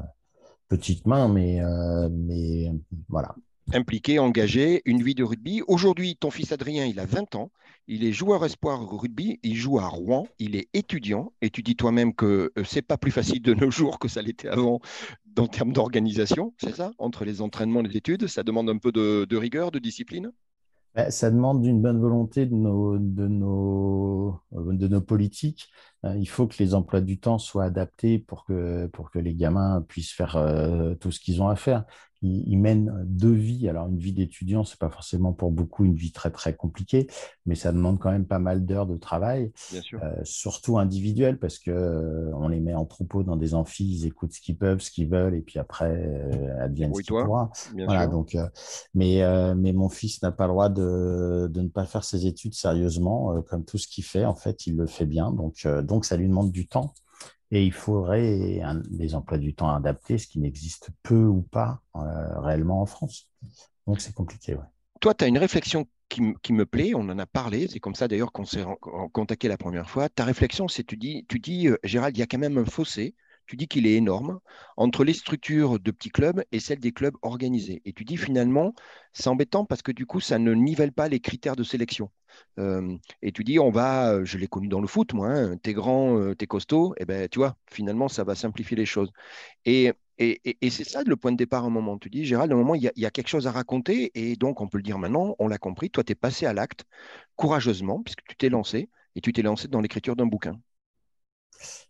petite 0.70 1.06
main, 1.06 1.28
mais, 1.28 1.62
mais 2.10 2.72
voilà. 3.10 3.36
Impliqué, 3.74 4.20
engagé, 4.20 4.82
une 4.86 5.04
vie 5.04 5.16
de 5.16 5.24
rugby. 5.24 5.62
Aujourd'hui, 5.68 6.16
ton 6.16 6.32
fils 6.32 6.52
Adrien, 6.52 6.86
il 6.86 7.00
a 7.00 7.06
20 7.06 7.36
ans. 7.36 7.52
Il 7.88 8.04
est 8.06 8.12
joueur 8.12 8.44
espoir 8.46 8.88
rugby. 8.90 9.40
Il 9.44 9.56
joue 9.56 9.80
à 9.80 9.88
Rouen. 9.88 10.28
Il 10.40 10.56
est 10.56 10.70
étudiant. 10.74 11.34
Et 11.42 11.50
tu 11.50 11.64
dis 11.64 11.76
toi-même 11.76 12.14
que 12.14 12.52
euh, 12.58 12.64
c'est 12.64 12.82
pas 12.82 12.98
plus 12.98 13.12
facile 13.12 13.42
de 13.42 13.54
nos 13.54 13.72
jours 13.72 14.00
que 14.00 14.08
ça 14.08 14.22
l'était 14.22 14.50
avant 14.50 14.80
en 15.40 15.48
termes 15.48 15.74
d'organisation, 15.74 16.54
c'est 16.58 16.76
ça? 16.76 16.92
Entre 16.98 17.26
les 17.26 17.42
entraînements 17.42 17.82
et 17.82 17.88
les 17.88 17.98
études, 17.98 18.28
ça 18.28 18.44
demande 18.44 18.70
un 18.70 18.78
peu 18.78 18.92
de, 18.92 19.36
rigueur, 19.36 19.72
de 19.72 19.80
discipline? 19.80 20.32
Ben, 20.96 21.10
Ça 21.12 21.30
demande 21.30 21.66
une 21.66 21.82
bonne 21.82 22.00
volonté 22.00 22.46
de 22.46 22.56
nos, 22.56 22.98
nos 24.52 25.02
politiques. 25.02 25.70
Euh, 26.06 26.16
Il 26.18 26.28
faut 26.28 26.48
que 26.48 26.56
les 26.60 26.74
emplois 26.74 27.02
du 27.02 27.20
temps 27.20 27.38
soient 27.38 27.66
adaptés 27.66 28.20
pour 28.20 28.46
que, 28.46 28.90
les 29.16 29.36
gamins 29.36 29.84
puissent 29.88 30.12
faire 30.12 30.38
euh, 30.38 30.96
tout 30.96 31.12
ce 31.12 31.20
qu'ils 31.20 31.42
ont 31.42 31.50
à 31.50 31.56
faire. 31.56 31.86
Ils, 32.22 32.44
ils 32.48 32.58
mènent 32.58 33.04
deux 33.06 33.32
vies. 33.34 33.70
Alors, 33.70 33.88
une 33.88 33.98
vie 33.98 34.14
d'étudiant, 34.14 34.64
c'est 34.64 34.80
pas 34.80 34.90
forcément 34.90 35.34
pour 35.34 35.52
beaucoup 35.52 35.86
une 35.86 35.96
vie 35.96 36.12
très, 36.12 36.32
très 36.32 36.56
compliquée, 36.56 37.08
mais 37.46 37.56
ça 37.56 37.72
demande 37.72 38.00
quand 38.00 38.12
même 38.12 38.26
pas 38.26 38.40
mal 38.40 38.66
d'heures 38.66 38.88
de 38.88 38.98
travail, 38.98 39.52
Bien 39.72 39.82
sûr. 39.82 40.00
euh, 40.04 40.16
surtout 40.24 40.78
individuelles, 40.80 41.40
parce 41.40 41.60
que 41.60 41.72
euh, 41.72 42.32
on 42.36 42.48
les 42.48 42.60
met 42.60 42.74
en 42.74 42.86
troupeau 42.86 43.24
dans 43.24 43.36
des 43.36 43.54
amphis, 43.54 43.86
ils 43.86 44.06
écoutent 44.06 44.34
ce 44.34 44.42
qu'ils 44.42 44.58
peuvent, 44.58 44.80
ce 44.82 44.92
qu'ils 44.92 45.10
veulent, 45.10 45.36
et 45.36 45.42
puis 45.42 45.60
après, 45.60 45.92
euh, 45.92 46.64
advienne 46.64 46.94
ce 46.94 47.02
qu'il 47.02 47.14
Débrouille-toi. 47.14 47.22
pourra. 47.26 47.52
Bien 47.74 47.86
Voilà, 47.86 48.02
sûr. 48.02 48.12
donc, 48.12 48.36
euh, 48.36 48.48
mais, 48.94 49.22
mais 49.56 49.74
mon 49.74 49.90
fils 49.90 50.22
n'a 50.22 50.32
pas 50.32 50.46
le 50.48 50.54
droit 50.54 50.70
de, 50.70 51.48
de 51.52 51.62
ne 51.62 51.68
pas 51.70 51.86
faire 51.86 52.04
ses 52.04 52.26
études 52.26 52.54
sérieusement, 52.54 53.42
comme 53.44 53.64
tout 53.66 53.78
ce 53.78 53.88
qu'il 53.88 54.04
fait, 54.04 54.26
en 54.26 54.36
fait, 54.36 54.68
il 54.68 54.76
le 54.76 54.88
fait 54.88 55.06
bien. 55.06 55.32
Donc, 55.32 55.68
donc 55.84 56.06
ça 56.06 56.18
lui 56.18 56.28
demande 56.28 56.52
du 56.52 56.68
temps. 56.68 56.94
Et 57.52 57.66
il 57.66 57.72
faudrait 57.72 58.62
un- 58.62 58.82
des 58.90 59.16
emplois 59.16 59.38
du 59.38 59.54
temps 59.56 59.74
adaptés, 59.74 60.18
ce 60.18 60.28
qui 60.28 60.40
n'existe 60.40 60.90
peu 61.04 61.26
ou 61.26 61.42
pas 61.42 61.82
euh, 61.96 62.40
réellement 62.42 62.82
en 62.82 62.86
France. 62.86 63.30
Donc, 63.86 64.02
c'est 64.02 64.14
compliqué. 64.14 64.58
Toi, 65.00 65.14
tu 65.14 65.24
as 65.24 65.28
une 65.28 65.38
réflexion 65.38 65.88
qui, 66.10 66.22
me 66.54 66.66
plaît, 66.66 66.94
on 66.96 67.02
en 67.10 67.20
a 67.20 67.26
parlé, 67.26 67.68
c'est 67.68 67.80
comme 67.80 67.96
ça 67.96 68.08
d'ailleurs 68.08 68.32
qu'on 68.32 68.46
s'est 68.46 68.64
contacté 69.14 69.48
la 69.48 69.58
première 69.58 69.90
fois. 69.90 70.10
Ta 70.10 70.24
réflexion, 70.24 70.68
c'est 70.68 70.84
tu 70.84 70.98
dis, 70.98 71.26
tu 71.28 71.40
dis 71.40 71.68
euh, 71.68 71.78
Gérald, 71.84 72.16
il 72.16 72.20
y 72.20 72.24
a 72.24 72.28
quand 72.28 72.38
même 72.38 72.58
un 72.58 72.66
fossé, 72.66 73.16
tu 73.48 73.56
dis 73.56 73.68
qu'il 73.68 73.88
est 73.88 73.96
énorme 73.96 74.40
entre 74.76 75.04
les 75.04 75.14
structures 75.14 75.80
de 75.80 75.92
petits 75.92 76.10
clubs 76.10 76.44
et 76.52 76.60
celles 76.60 76.80
des 76.80 76.92
clubs 76.92 77.16
organisés. 77.22 77.82
Et 77.86 77.94
tu 77.94 78.06
dis 78.06 78.18
finalement, 78.18 78.74
c'est 79.14 79.30
embêtant 79.30 79.66
parce 79.66 79.82
que 79.82 79.92
du 79.92 80.06
coup, 80.06 80.20
ça 80.20 80.38
ne 80.40 80.54
nivelle 80.54 80.92
pas 80.92 81.08
les 81.10 81.20
critères 81.20 81.56
de 81.56 81.64
sélection. 81.64 82.12
Euh, 82.60 82.98
et 83.22 83.32
tu 83.32 83.44
dis, 83.44 83.60
on 83.60 83.72
va, 83.72 84.12
euh, 84.14 84.26
je 84.26 84.38
l'ai 84.38 84.48
connu 84.48 84.68
dans 84.68 84.82
le 84.82 84.88
foot, 84.88 85.14
moi, 85.14 85.30
hein, 85.30 85.58
t'es 85.58 85.74
grand, 85.74 86.18
euh, 86.20 86.36
t'es 86.36 86.48
costaud, 86.48 86.94
et 86.98 87.06
ben 87.06 87.28
tu 87.30 87.40
vois, 87.40 87.58
finalement, 87.72 88.08
ça 88.08 88.24
va 88.24 88.36
simplifier 88.36 88.78
les 88.78 88.86
choses. 88.86 89.12
Et, 89.66 89.94
c'est 90.20 90.84
ça 90.84 91.04
le 91.06 91.16
point 91.16 91.32
de 91.32 91.38
départ 91.38 91.64
à 91.64 91.68
un 91.68 91.70
moment. 91.70 91.98
Tu 92.00 92.10
dis, 92.10 92.26
Gérald, 92.26 92.52
à 92.52 92.56
un 92.56 92.58
moment, 92.58 92.76
il 92.76 92.84
y, 92.84 92.88
a, 92.88 92.92
y 92.96 93.06
a 93.06 93.12
quelque 93.12 93.28
chose 93.30 93.48
à 93.48 93.52
raconter, 93.52 94.12
et 94.16 94.36
donc 94.36 94.62
on 94.62 94.68
peut 94.68 94.78
le 94.78 94.84
dire 94.84 94.98
maintenant, 95.00 95.36
on 95.40 95.48
l'a 95.48 95.58
compris, 95.60 95.90
toi, 95.92 96.04
tu 96.04 96.12
es 96.14 96.16
passé 96.16 96.46
à 96.46 96.54
l'acte 96.54 96.86
courageusement, 97.36 98.02
puisque 98.04 98.24
tu 98.28 98.36
t'es 98.36 98.50
lancé, 98.50 98.90
et 99.16 99.22
tu 99.22 99.34
t'es 99.34 99.42
lancé 99.44 99.68
dans 99.68 99.82
l'écriture 99.82 100.16
d'un 100.16 100.26
bouquin. 100.28 100.60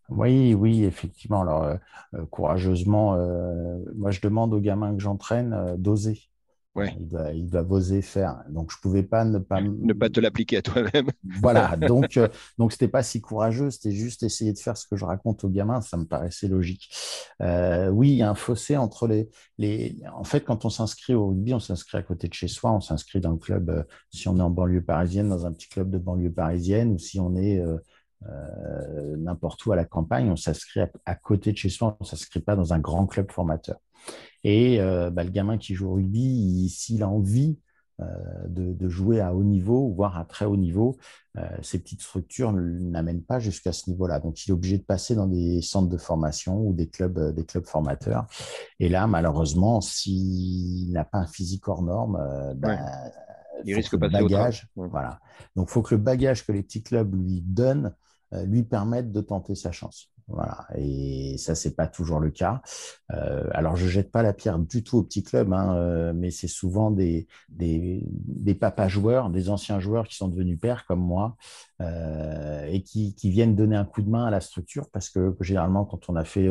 Oui, 0.10 0.54
oui, 0.54 0.84
effectivement. 0.84 1.42
Alors, 1.42 1.64
euh, 1.64 1.76
euh, 2.14 2.26
courageusement, 2.26 3.16
euh, 3.16 3.78
moi, 3.96 4.12
je 4.12 4.22
demande 4.22 4.54
aux 4.54 4.60
gamins 4.60 4.96
que 4.96 5.02
j'entraîne 5.02 5.54
euh, 5.54 5.78
d'oser. 5.78 6.22
Ouais. 6.76 6.96
Ils 7.00 7.08
doivent, 7.08 7.36
ils 7.36 7.50
doivent 7.50 7.72
oser 7.72 8.04
faire. 8.04 8.44
Donc, 8.50 8.72
je 8.72 8.78
pouvais 8.80 9.02
pas 9.02 9.26
ne 9.26 9.40
pas. 9.40 9.60
Ne 9.62 9.94
pas 9.94 10.10
te 10.10 10.20
l'appliquer 10.20 10.58
à 10.58 10.62
toi-même. 10.62 11.10
Voilà, 11.42 11.76
donc 11.76 12.20
donc 12.60 12.72
c'était 12.72 12.88
pas 12.88 13.02
si 13.02 13.20
courageux, 13.20 13.72
c'était 13.72 13.92
juste 13.92 14.22
essayer 14.22 14.54
de 14.54 14.60
faire 14.60 14.78
ce 14.78 14.86
que 14.88 14.96
je 14.96 15.04
raconte 15.04 15.44
aux 15.44 15.50
gamins, 15.50 15.82
ça 15.82 15.98
me 15.98 16.06
paraissait 16.06 16.48
logique. 16.48 16.90
Oui, 17.40 18.12
il 18.12 18.18
y 18.18 18.22
a 18.22 18.30
un 18.30 18.36
fossé 18.36 18.78
entre 18.78 19.08
les 19.08 19.28
les. 19.58 19.98
En 20.14 20.24
fait, 20.24 20.42
quand 20.42 20.66
on 20.66 20.70
s'inscrit 20.70 21.16
au 21.16 21.30
rugby, 21.30 21.56
on 21.56 21.60
s'inscrit 21.60 21.98
à 21.98 22.04
côté 22.04 22.28
de 22.28 22.34
chez 22.34 22.48
soi, 22.48 22.72
on 22.72 22.80
s'inscrit 22.80 23.22
dans 23.22 23.32
le 23.32 23.38
club. 23.38 23.86
si 24.12 24.28
on 24.28 24.38
est 24.38 24.42
en 24.42 24.52
banlieue 24.52 24.84
parisienne, 24.84 25.30
dans 25.30 25.48
un 25.48 25.54
petit 25.54 25.70
club 25.70 25.90
de 25.90 25.98
banlieue 25.98 26.32
parisienne, 26.32 26.92
ou 26.92 27.00
si 27.00 27.20
on 27.20 27.36
est 27.36 27.60
euh, 28.28 29.16
n'importe 29.18 29.66
où 29.66 29.72
à 29.72 29.76
la 29.76 29.86
campagne, 29.86 30.30
on 30.32 30.36
s'inscrit 30.36 30.82
à, 30.82 30.90
à 31.06 31.16
côté 31.16 31.52
de 31.52 31.58
chez 31.58 31.70
soi, 31.70 31.96
on 32.00 32.04
ne 32.04 32.08
s'inscrit 32.08 32.40
pas 32.40 32.56
dans 32.56 32.74
un 32.74 32.80
grand 32.80 33.06
club 33.06 33.32
formateur. 33.32 33.78
Et 34.44 34.80
euh, 34.80 35.10
bah, 35.10 35.24
le 35.24 35.30
gamin 35.30 35.58
qui 35.58 35.76
joue 35.76 35.88
au 35.90 35.94
rugby, 35.94 36.20
il- 36.22 36.70
s'il 36.70 37.04
a 37.04 37.10
envie 37.10 37.60
euh, 38.00 38.06
de, 38.48 38.74
de 38.74 38.90
jouer 38.90 39.22
à 39.22 39.34
haut 39.34 39.44
niveau, 39.44 39.90
voire 39.92 40.18
à 40.18 40.26
très 40.26 40.46
haut 40.46 40.58
niveau, 40.58 40.98
ces 41.62 41.78
petites 41.78 42.02
structures 42.02 42.52
ne 42.52 42.62
n'amènent 42.62 43.22
pas 43.22 43.40
jusqu'à 43.40 43.72
ce 43.72 43.90
niveau-là. 43.92 44.20
Donc, 44.20 44.44
il 44.44 44.50
est 44.50 44.54
obligé 44.54 44.80
de 44.80 44.84
passer 44.84 45.14
dans 45.14 45.28
des 45.28 45.62
centres 45.62 45.90
de 45.90 45.98
formation 45.98 46.60
ou 46.62 46.74
des 46.74 46.88
clubs, 46.90 47.32
des 47.36 47.46
clubs 47.46 47.66
formateurs. 47.66 48.26
Et 48.80 48.90
là, 48.90 49.06
malheureusement, 49.06 49.80
s'il 49.80 50.92
n'a 50.92 51.06
pas 51.06 51.20
un 51.20 51.28
physique 51.28 51.68
hors 51.68 51.84
norme, 51.84 52.18
ben, 52.56 52.80
Il 53.66 53.74
faut 53.74 53.78
risque 53.78 53.92
que 53.92 53.98
de 53.98 54.06
le 54.06 54.12
bagage, 54.12 54.68
Ouais. 54.76 54.88
voilà. 54.90 55.20
Donc, 55.56 55.68
il 55.70 55.74
faut 55.74 55.84
que 55.84 55.94
le 55.94 56.02
bagage 56.02 56.44
que 56.46 56.52
les 56.52 56.64
petits 56.64 56.82
clubs 56.82 57.14
lui 57.14 57.42
donnent 57.42 57.94
lui 58.32 58.64
permette 58.64 59.12
de 59.12 59.22
tenter 59.22 59.56
sa 59.56 59.72
chance. 59.72 60.12
Voilà, 60.30 60.68
et 60.76 61.38
ça, 61.38 61.56
c'est 61.56 61.74
pas 61.74 61.88
toujours 61.88 62.20
le 62.20 62.32
cas. 62.32 62.62
Euh, 63.14 63.48
alors, 63.54 63.78
je 63.78 63.88
jette 63.88 64.12
pas 64.12 64.24
la 64.24 64.34
pierre 64.34 64.60
du 64.60 64.84
tout 64.84 64.98
aux 64.98 65.04
petits 65.04 65.24
clubs, 65.24 65.54
hein, 65.54 65.74
euh, 65.78 66.12
mais 66.14 66.32
c'est 66.32 66.50
souvent 66.50 66.92
des, 66.92 67.28
des, 67.48 68.04
papas 68.60 68.90
joueurs, 68.90 69.30
des 69.30 69.50
anciens 69.50 69.80
joueurs 69.80 70.06
qui 70.06 70.16
sont 70.18 70.28
devenus 70.28 70.60
pères 70.60 70.86
comme 70.86 71.00
moi 71.00 71.38
euh, 71.82 72.66
et 72.66 72.82
qui, 72.84 73.16
viennent 73.24 73.56
donner 73.56 73.78
un 73.78 73.86
coup 73.86 74.02
de 74.02 74.10
main 74.10 74.26
à 74.26 74.32
la 74.32 74.42
structure 74.42 74.90
parce 74.92 75.10
que 75.10 75.34
généralement, 75.40 75.86
quand 75.86 76.10
on 76.10 76.16
a 76.18 76.26
fait, 76.26 76.50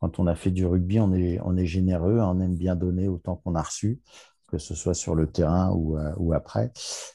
quand 0.00 0.18
on 0.18 0.26
a 0.26 0.34
fait 0.34 0.50
du 0.50 0.64
rugby, 0.64 0.98
on 0.98 1.12
est, 1.12 1.40
on 1.44 1.58
est 1.58 1.66
généreux, 1.66 2.20
on 2.20 2.40
aime 2.40 2.56
bien 2.56 2.74
donner 2.74 3.08
autant 3.08 3.36
qu'on 3.36 3.54
a 3.54 3.62
reçu, 3.62 4.00
que 4.48 4.56
ce 4.56 4.74
soit 4.74 4.94
sur 4.94 5.14
le 5.14 5.30
terrain 5.30 5.72
ou, 5.72 5.98
ou 6.16 6.32
après. 6.32 6.72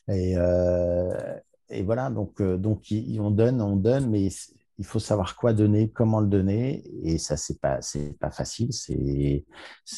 Et, 0.07 0.35
et 1.69 1.83
voilà, 1.83 2.09
donc, 2.09 2.41
donc 2.41 2.83
on 3.19 3.31
donne, 3.31 3.61
on 3.61 3.75
donne, 3.75 4.09
mais 4.09 4.29
il 4.79 4.85
faut 4.85 4.99
savoir 4.99 5.35
quoi 5.35 5.53
donner, 5.53 5.89
comment 5.89 6.21
le 6.21 6.27
donner, 6.27 6.83
et 7.03 7.17
ça 7.17 7.35
c'est 7.35 7.59
pas 7.59 7.79
pas 8.19 8.31
facile. 8.31 8.69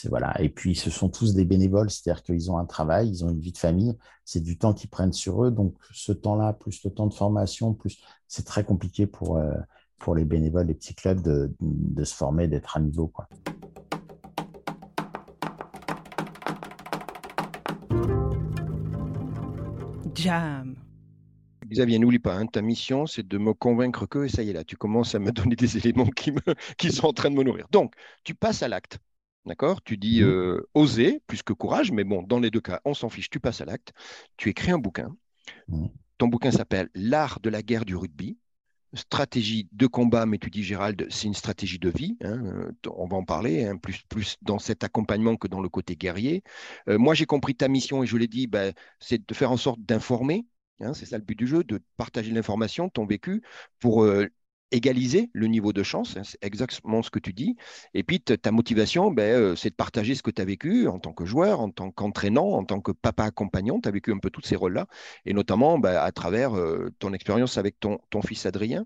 Voilà. 0.09 0.41
Et 0.41 0.49
puis 0.49 0.75
ce 0.75 0.89
sont 0.89 1.07
tous 1.07 1.35
des 1.35 1.45
bénévoles, 1.45 1.91
c'est-à-dire 1.91 2.23
qu'ils 2.23 2.51
ont 2.51 2.57
un 2.57 2.65
travail, 2.65 3.09
ils 3.09 3.23
ont 3.23 3.29
une 3.29 3.39
vie 3.39 3.51
de 3.51 3.59
famille, 3.59 3.95
c'est 4.25 4.41
du 4.41 4.57
temps 4.57 4.73
qu'ils 4.73 4.89
prennent 4.89 5.13
sur 5.13 5.45
eux. 5.45 5.51
Donc 5.51 5.75
ce 5.91 6.11
temps-là, 6.11 6.53
plus 6.53 6.83
le 6.83 6.89
temps 6.89 7.07
de 7.07 7.13
formation, 7.13 7.73
plus 7.73 8.01
c'est 8.27 8.45
très 8.45 8.63
compliqué 8.63 9.05
pour 9.05 9.37
euh, 9.37 9.53
pour 9.99 10.15
les 10.15 10.25
bénévoles, 10.25 10.65
les 10.65 10.73
petits 10.73 10.95
clubs 10.95 11.21
de, 11.21 11.53
de 11.61 12.03
se 12.03 12.15
former, 12.15 12.47
d'être 12.47 12.75
à 12.75 12.79
niveau 12.79 13.07
quoi. 13.07 13.29
Jam. 20.15 20.75
Xavier, 21.71 21.99
n'oublie 21.99 22.19
pas, 22.19 22.35
hein, 22.35 22.45
ta 22.47 22.61
mission, 22.61 23.05
c'est 23.05 23.25
de 23.25 23.37
me 23.37 23.53
convaincre 23.53 24.05
que, 24.05 24.25
et 24.25 24.29
ça 24.29 24.43
y 24.43 24.49
est 24.49 24.53
là, 24.53 24.63
tu 24.63 24.75
commences 24.75 25.15
à 25.15 25.19
me 25.19 25.31
donner 25.31 25.55
des 25.55 25.77
éléments 25.77 26.07
qui, 26.07 26.31
me, 26.31 26.41
qui 26.77 26.91
sont 26.91 27.07
en 27.07 27.13
train 27.13 27.29
de 27.29 27.35
me 27.35 27.43
nourrir. 27.43 27.67
Donc, 27.71 27.93
tu 28.23 28.35
passes 28.35 28.63
à 28.63 28.67
l'acte. 28.67 28.99
D'accord? 29.45 29.81
Tu 29.81 29.97
dis 29.97 30.21
mmh. 30.21 30.25
euh, 30.25 30.69
oser 30.75 31.21
plus 31.25 31.41
que 31.41 31.53
courage, 31.53 31.91
mais 31.91 32.03
bon, 32.03 32.21
dans 32.21 32.39
les 32.39 32.51
deux 32.51 32.61
cas, 32.61 32.79
on 32.85 32.93
s'en 32.93 33.09
fiche, 33.09 33.29
tu 33.29 33.39
passes 33.39 33.61
à 33.61 33.65
l'acte. 33.65 33.91
Tu 34.37 34.49
écris 34.49 34.71
un 34.71 34.77
bouquin. 34.77 35.15
Mmh. 35.67 35.87
Ton 36.17 36.27
bouquin 36.27 36.51
s'appelle 36.51 36.89
L'art 36.93 37.39
de 37.39 37.49
la 37.49 37.63
guerre 37.63 37.85
du 37.85 37.95
rugby. 37.95 38.37
Stratégie 38.93 39.69
de 39.71 39.87
combat, 39.87 40.25
mais 40.25 40.37
tu 40.37 40.49
dis 40.49 40.63
Gérald, 40.63 41.07
c'est 41.09 41.25
une 41.25 41.33
stratégie 41.33 41.79
de 41.79 41.89
vie. 41.89 42.17
Hein, 42.21 42.45
euh, 42.45 42.71
on 42.93 43.07
va 43.07 43.15
en 43.15 43.23
parler, 43.23 43.65
hein, 43.65 43.77
plus, 43.77 44.01
plus 44.09 44.37
dans 44.41 44.59
cet 44.59 44.83
accompagnement 44.83 45.37
que 45.37 45.47
dans 45.47 45.61
le 45.61 45.69
côté 45.69 45.95
guerrier. 45.95 46.43
Euh, 46.89 46.97
moi, 46.97 47.13
j'ai 47.13 47.25
compris 47.25 47.55
ta 47.55 47.69
mission 47.69 48.03
et 48.03 48.05
je 48.05 48.17
l'ai 48.17 48.27
dit, 48.27 48.47
ben, 48.47 48.73
c'est 48.99 49.25
de 49.25 49.33
faire 49.33 49.51
en 49.51 49.57
sorte 49.57 49.79
d'informer, 49.81 50.45
Hein, 50.81 50.93
c'est 50.93 51.05
ça 51.05 51.17
le 51.17 51.23
but 51.23 51.37
du 51.37 51.47
jeu, 51.47 51.63
de 51.63 51.79
partager 51.97 52.31
l'information, 52.31 52.89
ton 52.89 53.05
vécu, 53.05 53.41
pour 53.79 54.03
euh, 54.03 54.27
égaliser 54.71 55.29
le 55.33 55.47
niveau 55.47 55.73
de 55.73 55.83
chance. 55.83 56.17
Hein, 56.17 56.23
c'est 56.23 56.43
exactement 56.43 57.01
ce 57.01 57.09
que 57.09 57.19
tu 57.19 57.33
dis. 57.33 57.55
Et 57.93 58.03
puis, 58.03 58.19
ta 58.21 58.51
motivation, 58.51 59.11
ben, 59.11 59.23
euh, 59.23 59.55
c'est 59.55 59.69
de 59.69 59.75
partager 59.75 60.15
ce 60.15 60.23
que 60.23 60.31
tu 60.31 60.41
as 60.41 60.45
vécu 60.45 60.87
en 60.87 60.99
tant 60.99 61.13
que 61.13 61.25
joueur, 61.25 61.59
en 61.59 61.71
tant 61.71 61.91
qu'entraînant, 61.91 62.51
en 62.51 62.63
tant 62.63 62.81
que 62.81 62.91
papa 62.91 63.25
accompagnant. 63.25 63.79
Tu 63.79 63.89
as 63.89 63.91
vécu 63.91 64.11
un 64.11 64.19
peu 64.19 64.29
tous 64.29 64.41
ces 64.41 64.55
rôles-là, 64.55 64.87
et 65.25 65.33
notamment 65.33 65.77
ben, 65.77 65.95
à 65.95 66.11
travers 66.11 66.57
euh, 66.57 66.89
ton 66.99 67.13
expérience 67.13 67.57
avec 67.57 67.79
ton, 67.79 67.99
fils 68.25 68.45
Adrien. 68.45 68.85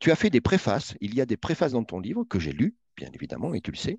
tu 0.00 0.10
as 0.10 0.16
fait 0.16 0.30
des 0.30 0.40
préfaces. 0.40 0.94
Il 1.00 1.14
y 1.14 1.20
a 1.20 1.26
des 1.26 1.36
préfaces 1.36 1.72
dans 1.72 1.84
ton 1.84 2.00
livre 2.00 2.24
que 2.24 2.38
j'ai 2.38 2.52
lu, 2.52 2.76
bien 2.96 3.10
évidemment, 3.14 3.54
et 3.54 3.60
tu 3.60 3.70
le 3.70 3.76
sais. 3.76 3.98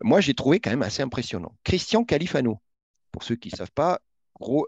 Moi, 0.00 0.20
j'ai 0.20 0.34
trouvé 0.34 0.60
quand 0.60 0.70
même 0.70 0.82
assez 0.82 1.02
impressionnant. 1.02 1.56
Christian 1.64 2.04
Califano, 2.04 2.60
pour 3.12 3.22
ceux 3.22 3.36
qui 3.36 3.50
ne 3.52 3.56
savent 3.56 3.72
pas, 3.72 4.00
gros 4.40 4.66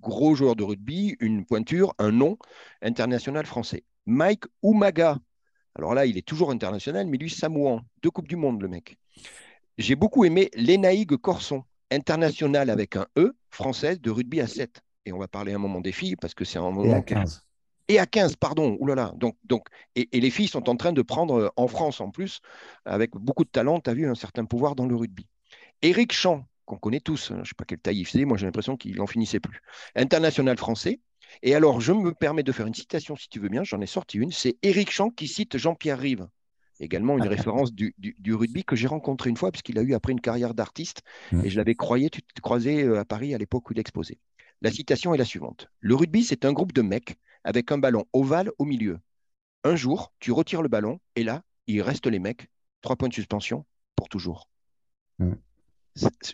gros 0.00 0.34
joueur 0.34 0.56
de 0.56 0.64
rugby, 0.64 1.16
une 1.20 1.44
pointure, 1.44 1.94
un 1.98 2.12
nom 2.12 2.38
international 2.82 3.46
français. 3.46 3.84
Mike 4.06 4.44
Umaga. 4.62 5.18
Alors 5.74 5.94
là, 5.94 6.06
il 6.06 6.18
est 6.18 6.26
toujours 6.26 6.50
international, 6.50 7.06
mais 7.06 7.16
lui, 7.16 7.30
Samouan. 7.30 7.82
Deux 8.02 8.10
Coupes 8.10 8.28
du 8.28 8.36
Monde, 8.36 8.60
le 8.60 8.68
mec. 8.68 8.98
J'ai 9.78 9.94
beaucoup 9.94 10.24
aimé 10.24 10.50
Lénaïgue 10.54 11.16
Corson, 11.16 11.64
international 11.90 12.70
avec 12.70 12.96
un 12.96 13.06
E, 13.16 13.34
française 13.50 14.00
de 14.00 14.10
rugby 14.10 14.40
à 14.40 14.46
7. 14.46 14.82
Et 15.06 15.12
on 15.12 15.18
va 15.18 15.28
parler 15.28 15.52
un 15.52 15.58
moment 15.58 15.80
des 15.80 15.92
filles, 15.92 16.16
parce 16.16 16.34
que 16.34 16.44
c'est 16.44 16.58
un 16.58 16.70
moment. 16.70 16.84
Et 16.84 16.94
à 16.94 17.02
15. 17.02 17.42
Et 17.88 17.98
à 17.98 18.06
15, 18.06 18.36
pardon. 18.36 18.76
Oulala. 18.80 19.12
Donc, 19.16 19.36
donc, 19.44 19.66
et, 19.96 20.08
et, 20.12 20.20
les 20.20 20.30
filles 20.30 20.48
sont 20.48 20.68
en 20.68 20.76
train 20.76 20.92
de 20.92 21.02
prendre, 21.02 21.34
euh, 21.34 21.48
en 21.56 21.66
France 21.66 22.00
en 22.00 22.10
plus, 22.10 22.40
avec 22.84 23.12
beaucoup 23.12 23.44
de 23.44 23.48
talent, 23.48 23.80
tu 23.80 23.90
as 23.90 23.94
vu 23.94 24.08
un 24.08 24.14
certain 24.14 24.44
pouvoir 24.44 24.74
dans 24.74 24.86
le 24.86 24.94
rugby. 24.94 25.26
Éric 25.82 26.12
Champ, 26.12 26.44
qu'on 26.70 26.78
connaît 26.78 27.00
tous. 27.00 27.30
Hein. 27.30 27.36
Je 27.36 27.40
ne 27.40 27.44
sais 27.44 27.54
pas 27.56 27.64
quelle 27.64 27.80
taille 27.80 27.98
il 27.98 28.04
faisait, 28.04 28.24
moi 28.24 28.36
j'ai 28.36 28.46
l'impression 28.46 28.76
qu'il 28.76 28.96
n'en 28.96 29.06
finissait 29.06 29.40
plus. 29.40 29.60
International 29.96 30.56
français. 30.56 31.00
Et 31.42 31.54
alors, 31.54 31.80
je 31.80 31.92
me 31.92 32.12
permets 32.12 32.42
de 32.42 32.52
faire 32.52 32.66
une 32.66 32.74
citation, 32.74 33.16
si 33.16 33.28
tu 33.28 33.40
veux 33.40 33.48
bien, 33.48 33.62
j'en 33.64 33.80
ai 33.80 33.86
sorti 33.86 34.18
une. 34.18 34.32
C'est 34.32 34.56
Éric 34.62 34.90
Champ 34.90 35.10
qui 35.10 35.28
cite 35.28 35.58
Jean-Pierre 35.58 35.98
Rive, 35.98 36.28
également 36.80 37.16
une 37.18 37.28
référence 37.28 37.72
du, 37.72 37.94
rugby 38.28 38.64
que 38.64 38.76
j'ai 38.76 38.86
rencontré 38.86 39.30
une 39.30 39.36
fois, 39.36 39.50
puisqu'il 39.50 39.78
a 39.78 39.82
eu 39.82 39.94
après 39.94 40.12
une 40.12 40.20
carrière 40.20 40.54
d'artiste, 40.54 41.02
mmh. 41.32 41.44
et 41.44 41.50
je 41.50 41.56
l'avais 41.56 41.74
croyé, 41.74 42.10
tu 42.10 42.22
t'es 42.22 42.40
croisé 42.40 42.82
euh, 42.82 42.98
à 42.98 43.04
Paris 43.04 43.34
à 43.34 43.38
l'époque 43.38 43.68
où 43.70 43.72
il 43.72 43.78
exposait. 43.78 44.18
La 44.60 44.70
citation 44.70 45.14
est 45.14 45.18
la 45.18 45.24
suivante. 45.24 45.68
Le 45.80 45.94
rugby, 45.94 46.24
c'est 46.24 46.44
un 46.44 46.52
groupe 46.52 46.72
de 46.72 46.82
mecs 46.82 47.16
avec 47.44 47.70
un 47.72 47.78
ballon 47.78 48.04
ovale 48.12 48.50
au 48.58 48.64
milieu. 48.64 48.98
Un 49.64 49.76
jour, 49.76 50.12
tu 50.18 50.32
retires 50.32 50.62
le 50.62 50.68
ballon, 50.68 51.00
et 51.16 51.22
là, 51.22 51.42
il 51.66 51.80
reste 51.82 52.06
les 52.06 52.18
mecs, 52.18 52.48
trois 52.80 52.96
points 52.96 53.08
de 53.08 53.14
suspension, 53.14 53.64
pour 53.94 54.08
toujours. 54.08 54.48
Mmh 55.18 55.34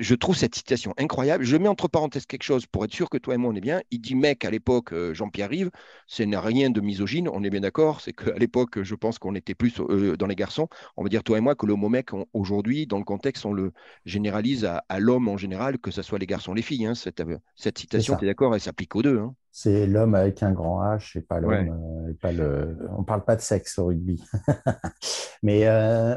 je 0.01 0.15
trouve 0.15 0.37
cette 0.37 0.55
citation 0.55 0.95
incroyable. 0.99 1.45
Je 1.45 1.57
mets 1.57 1.69
entre 1.69 1.89
parenthèses 1.89 2.27
quelque 2.27 2.43
chose 2.43 2.67
pour 2.67 2.85
être 2.85 2.93
sûr 2.93 3.09
que 3.11 3.19
toi 3.19 3.35
et 3.35 3.37
moi 3.37 3.51
on 3.53 3.57
est 3.57 3.61
bien. 3.61 3.81
Il 3.91 4.01
dit 4.01 4.15
mec 4.15 4.45
à 4.45 4.51
l'époque, 4.51 4.93
euh, 4.93 5.15
Jean-Pierre 5.15 5.49
Rive, 5.49 5.71
ce 6.07 6.23
n'est 6.23 6.37
rien 6.37 6.71
de 6.71 6.81
misogyne, 6.81 7.29
on 7.33 7.43
est 7.45 7.51
bien 7.51 7.61
d'accord. 7.61 8.01
C'est 8.01 8.13
qu'à 8.13 8.35
l'époque, 8.35 8.83
je 8.83 8.95
pense 8.95 9.19
qu'on 9.19 9.35
était 9.35 9.55
plus 9.55 9.81
euh, 9.81 10.17
dans 10.17 10.27
les 10.27 10.35
garçons. 10.35 10.69
On 10.97 11.03
va 11.03 11.09
dire 11.09 11.23
toi 11.23 11.39
et 11.39 11.41
moi 11.41 11.55
que 11.55 11.67
le 11.67 11.75
mot 11.75 11.89
mec, 11.89 12.11
aujourd'hui, 12.33 12.87
dans 12.87 12.99
le 12.99 13.05
contexte, 13.05 13.47
on 13.47 13.53
le 13.53 13.73
généralise 14.05 14.65
à, 14.65 14.83
l'homme 14.99 15.29
en 15.29 15.37
général, 15.37 15.79
que 15.79 15.91
ce 15.91 16.03
soit 16.03 16.19
les 16.19 16.27
garçons, 16.27 16.55
les 16.55 16.63
filles. 16.63 16.87
Hein. 16.87 16.95
cette, 16.95 17.21
euh, 17.21 17.39
cette, 17.55 17.79
citation, 17.79 18.17
tu 18.17 18.25
es 18.25 18.29
d'accord, 18.29 18.55
elle 18.55 18.61
s'applique 18.61 18.95
aux 18.97 19.03
deux. 19.03 19.19
Hein. 19.19 19.35
C'est 19.51 19.87
l'homme 19.87 20.15
avec 20.15 20.43
un 20.43 20.53
grand 20.53 20.83
H 20.83 21.19
et 21.19 21.23
pas 21.23 21.41
l'homme. 21.41 22.15
pas 22.21 22.33
le... 22.33 22.77
On 22.97 23.05
parle 23.05 23.25
pas 23.25 23.37
de 23.37 23.41
sexe 23.41 23.79
au 23.79 23.87
rugby. 23.87 24.23
Mais 25.43 25.67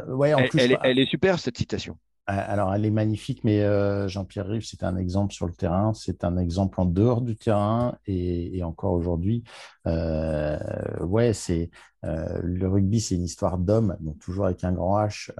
ouais, 0.09 0.33
en 0.33 0.43
plus, 0.43 0.59
elle 0.83 0.99
est 0.99 1.09
super 1.09 1.39
cette 1.39 1.57
citation. 1.57 1.97
Euh, 2.29 2.43
alors, 2.47 2.73
elle 2.73 2.85
est 2.85 2.91
magnifique, 2.91 3.43
mais 3.43 3.61
euh, 3.63 4.07
Jean-Pierre 4.07 4.47
Rive, 4.47 4.63
c'est 4.65 4.83
un 4.83 4.97
exemple 4.97 5.33
sur 5.33 5.47
le 5.47 5.53
terrain, 5.53 5.93
c'est 5.93 6.23
un 6.23 6.37
exemple 6.37 6.79
en 6.79 6.85
dehors 6.85 7.21
du 7.21 7.35
terrain 7.35 7.97
et, 8.05 8.61
encore 8.63 8.93
aujourd'hui. 8.93 9.43
Euh, 9.87 10.59
c'est 11.33 11.69
le 12.03 12.67
rugby, 12.67 13.01
c'est 13.01 13.15
une 13.15 13.23
histoire 13.23 13.57
d'homme, 13.57 13.97
toujours 14.21 14.45
avec 14.45 14.63
un 14.63 14.71
grand 14.71 14.99
H. 15.05 15.31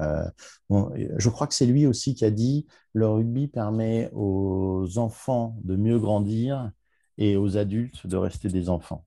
je 0.70 1.30
crois 1.30 1.48
que 1.48 1.54
c'est 1.54 1.66
lui 1.66 1.86
aussi 1.88 2.16
qui 2.16 2.26
a 2.26 2.32
dit 2.32 2.68
le 2.94 3.08
rugby 3.08 3.48
permet 3.48 4.10
aux 4.14 4.98
enfants 4.98 5.58
de 5.64 5.76
mieux 5.76 6.00
grandir 6.00 6.72
et 7.18 7.38
aux 7.38 7.58
adultes 7.58 8.08
de 8.08 8.18
rester 8.18 8.50
des 8.50 8.70
enfants 8.70 9.06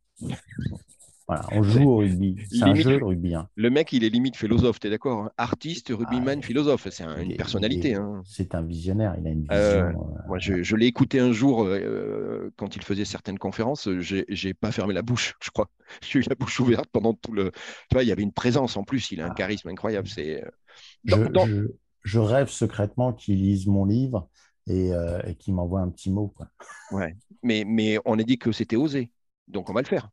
on 1.29 1.63
joue 1.63 1.91
au 1.91 1.97
rugby. 1.99 2.37
C'est 2.51 2.63
un 2.63 2.75
jeu, 2.75 2.99
le 2.99 3.05
rugby. 3.05 3.35
Hein. 3.35 3.49
Le 3.55 3.71
mec, 3.71 3.93
il 3.93 4.05
est 4.05 4.09
limite 4.09 4.37
philosophe, 4.37 4.81
tu 4.81 4.87
es 4.87 4.91
d'accord 4.91 5.25
hein? 5.25 5.31
Artiste, 5.37 5.89
rugbyman, 5.89 6.41
ah, 6.43 6.47
philosophe. 6.47 6.89
C'est 6.91 7.05
une 7.05 7.37
personnalité. 7.37 7.95
Hein. 7.95 8.23
C'est 8.25 8.55
un 8.55 8.63
visionnaire, 8.63 9.15
il 9.19 9.27
a 9.27 9.31
une 9.31 9.47
euh, 9.51 9.89
vision. 9.89 10.13
Euh, 10.15 10.29
moi, 10.29 10.39
je, 10.39 10.77
l'ai 10.77 10.87
écouté 10.87 11.21
un 11.21 11.33
jour 11.33 11.65
euh, 11.65 12.53
quand 12.57 12.77
il 12.77 12.83
faisait 12.83 13.05
certaines 13.05 13.39
conférences. 13.39 13.89
J'ai 14.01 14.55
pas 14.55 14.73
fermé 14.73 14.95
la 14.95 15.03
bouche, 15.03 15.35
je 15.43 15.51
crois. 15.51 15.71
J'ai 16.01 16.21
eu 16.21 16.25
la 16.29 16.35
bouche 16.35 16.59
ouverte 16.61 16.89
pendant 16.93 17.15
tout 17.15 17.33
le. 17.33 17.51
Tu 17.51 17.95
vois, 17.95 18.03
il 18.03 18.09
y 18.09 18.13
avait 18.13 18.23
une 18.23 18.33
présence 18.33 18.77
en 18.77 18.85
plus. 18.85 19.11
Il 19.13 19.21
a 19.21 19.27
un 19.27 19.31
ah. 19.31 19.35
charisme 19.35 19.69
incroyable. 19.69 20.09
C'est. 20.09 20.43
Je, 22.05 22.19
rêve 22.19 22.49
secrètement 22.49 23.13
qu'il 23.13 23.39
lise 23.39 23.67
mon 23.67 23.85
livre 23.85 24.29
et, 24.67 24.93
qu'il 25.39 25.55
m'envoie 25.55 25.81
un 25.81 25.89
petit 25.89 26.11
mot. 26.11 26.35
Quoi. 26.37 26.49
Ouais, 26.91 27.17
mais, 27.43 27.65
mais 27.67 27.99
on 28.05 28.19
a 28.19 28.23
dit 28.23 28.39
que 28.39 28.53
c'était 28.53 28.77
osé. 28.77 29.11
Donc, 29.49 29.71
on 29.71 29.73
va 29.73 29.83
le 29.83 29.87
faire. 29.87 30.09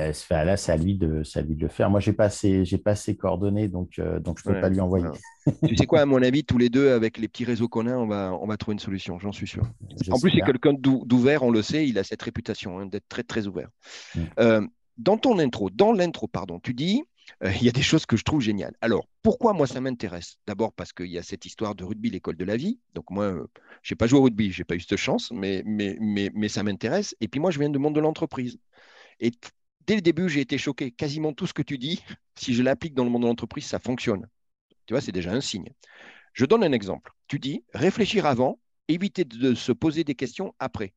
Euh, 0.00 0.44
là, 0.44 0.56
c'est 0.56 0.72
à, 0.72 0.76
lui 0.76 0.94
de, 0.94 1.22
lui 1.46 1.56
de 1.56 1.62
le 1.62 1.68
faire. 1.68 1.90
Moi, 1.90 2.00
je 2.00 2.10
n'ai 2.10 2.16
pas, 2.16 2.30
ses, 2.30 2.64
pas 2.78 2.94
ses 2.94 3.16
coordonnées, 3.16 3.68
donc, 3.68 3.98
euh, 3.98 4.18
donc 4.20 4.40
je 4.42 4.48
ne 4.48 4.54
peux 4.54 4.60
pas 4.60 4.68
lui 4.68 4.80
envoyer. 4.80 5.06
tu 5.66 5.76
sais 5.76 5.86
quoi, 5.86 6.00
à 6.00 6.06
mon 6.06 6.22
avis, 6.22 6.44
tous 6.44 6.58
les 6.58 6.68
deux, 6.68 6.90
avec 6.90 7.18
les 7.18 7.28
petits 7.28 7.44
réseaux 7.44 7.68
qu'on 7.68 7.86
a, 7.86 7.94
on 7.94 8.06
va, 8.06 8.32
on 8.40 8.46
va 8.46 8.56
trouver 8.56 8.74
une 8.74 8.80
solution, 8.80 9.18
j'en 9.18 9.32
suis 9.32 9.46
sûr. 9.46 9.62
En 10.10 10.18
plus, 10.18 10.30
c'est 10.30 10.40
quelqu'un 10.40 10.72
d'ouvert, 10.72 11.42
on 11.42 11.50
le 11.50 11.62
sait, 11.62 11.86
il 11.86 11.98
a 11.98 12.04
cette 12.04 12.22
réputation 12.22 12.78
hein, 12.78 12.86
d'être 12.86 13.08
très, 13.08 13.22
très 13.22 13.46
ouvert. 13.46 13.68
Mm. 14.14 14.20
Euh, 14.38 14.66
dans 14.98 15.16
ton 15.16 15.38
intro, 15.38 15.70
dans 15.70 15.92
l'intro, 15.92 16.26
pardon, 16.26 16.60
tu 16.60 16.74
dis, 16.74 17.02
il 17.44 17.62
y 17.62 17.68
a 17.68 17.72
des 17.72 17.82
choses 17.82 18.06
que 18.06 18.16
je 18.16 18.24
trouve 18.24 18.40
géniales. 18.40 18.74
Alors, 18.80 19.06
pourquoi 19.22 19.52
moi 19.52 19.66
ça 19.66 19.80
m'intéresse? 19.80 20.36
D'abord 20.46 20.72
parce 20.72 20.92
qu'il 20.92 21.06
y 21.06 21.16
a 21.16 21.22
cette 21.22 21.46
histoire 21.46 21.74
de 21.74 21.84
rugby, 21.84 22.10
l'école 22.10 22.36
de 22.36 22.44
la 22.44 22.56
vie. 22.56 22.80
Donc 22.94 23.08
moi, 23.08 23.32
je 23.82 23.94
n'ai 23.94 23.96
pas 23.96 24.06
joué 24.06 24.18
au 24.18 24.22
rugby, 24.24 24.50
je 24.50 24.60
n'ai 24.60 24.64
pas 24.64 24.74
eu 24.74 24.80
cette 24.80 24.98
chance, 24.98 25.30
mais, 25.30 25.62
mais, 25.64 25.96
mais, 26.00 26.30
mais 26.34 26.48
ça 26.48 26.62
m'intéresse. 26.62 27.14
Et 27.20 27.28
puis 27.28 27.40
moi, 27.40 27.50
je 27.50 27.58
viens 27.58 27.70
du 27.70 27.78
monde 27.78 27.94
de 27.94 28.00
l'entreprise. 28.00 28.58
Et 29.20 29.30
dès 29.90 29.96
le 29.96 30.02
début, 30.02 30.28
j'ai 30.28 30.40
été 30.40 30.56
choqué. 30.56 30.92
Quasiment 30.92 31.32
tout 31.32 31.48
ce 31.48 31.52
que 31.52 31.62
tu 31.62 31.76
dis, 31.76 32.00
si 32.36 32.54
je 32.54 32.62
l'applique 32.62 32.94
dans 32.94 33.02
le 33.02 33.10
monde 33.10 33.22
de 33.22 33.26
l'entreprise, 33.26 33.64
ça 33.66 33.80
fonctionne. 33.80 34.28
Tu 34.86 34.94
vois, 34.94 35.00
c'est 35.00 35.10
déjà 35.10 35.32
un 35.32 35.40
signe. 35.40 35.68
Je 36.32 36.44
donne 36.44 36.62
un 36.62 36.70
exemple. 36.70 37.12
Tu 37.26 37.40
dis 37.40 37.64
réfléchir 37.74 38.24
avant, 38.24 38.60
éviter 38.86 39.24
de 39.24 39.52
se 39.54 39.72
poser 39.72 40.04
des 40.04 40.14
questions 40.14 40.54
après. 40.60 40.94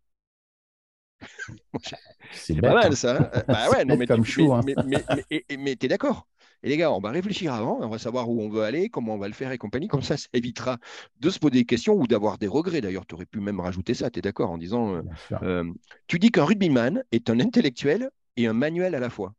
C'est 2.33 2.59
pas 2.59 2.73
mal 2.73 2.95
ça. 2.95 3.31
Hein. 3.33 3.43
bah 3.47 3.69
ouais, 3.71 3.85
non, 3.85 3.97
mais, 3.97 4.05
comme 4.05 4.25
chou, 4.25 4.53
hein. 4.53 4.61
mais, 4.65 5.75
tu 5.75 5.85
es 5.85 5.89
d'accord. 5.89 6.27
Et 6.61 6.69
les 6.69 6.77
gars, 6.77 6.91
on 6.91 6.99
va 6.99 7.11
réfléchir 7.11 7.53
avant, 7.53 7.79
on 7.81 7.87
va 7.87 7.97
savoir 7.97 8.29
où 8.29 8.41
on 8.41 8.49
veut 8.49 8.63
aller, 8.63 8.89
comment 8.89 9.15
on 9.15 9.17
va 9.17 9.27
le 9.27 9.33
faire 9.33 9.51
et 9.51 9.57
compagnie. 9.57 9.87
Comme 9.87 10.01
ça, 10.03 10.17
ça 10.17 10.27
évitera 10.33 10.77
de 11.19 11.29
se 11.29 11.39
poser 11.39 11.53
des 11.53 11.65
questions 11.65 11.95
ou 11.95 12.07
d'avoir 12.07 12.37
des 12.37 12.47
regrets. 12.47 12.81
D'ailleurs, 12.81 13.05
tu 13.05 13.15
aurais 13.15 13.25
pu 13.25 13.39
même 13.39 13.59
rajouter 13.59 13.93
ça, 13.93 14.11
tu 14.11 14.19
es 14.19 14.21
d'accord, 14.21 14.51
en 14.51 14.57
disant, 14.57 14.95
euh, 14.95 15.01
euh, 15.41 15.73
tu 16.07 16.19
dis 16.19 16.29
qu'un 16.29 16.45
rugbyman 16.45 17.03
est 17.11 17.29
un 17.29 17.39
intellectuel 17.39 18.11
et 18.37 18.47
un 18.47 18.53
manuel 18.53 18.95
à 18.95 18.99
la 18.99 19.09
fois. 19.09 19.33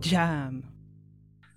Jam. 0.00 0.62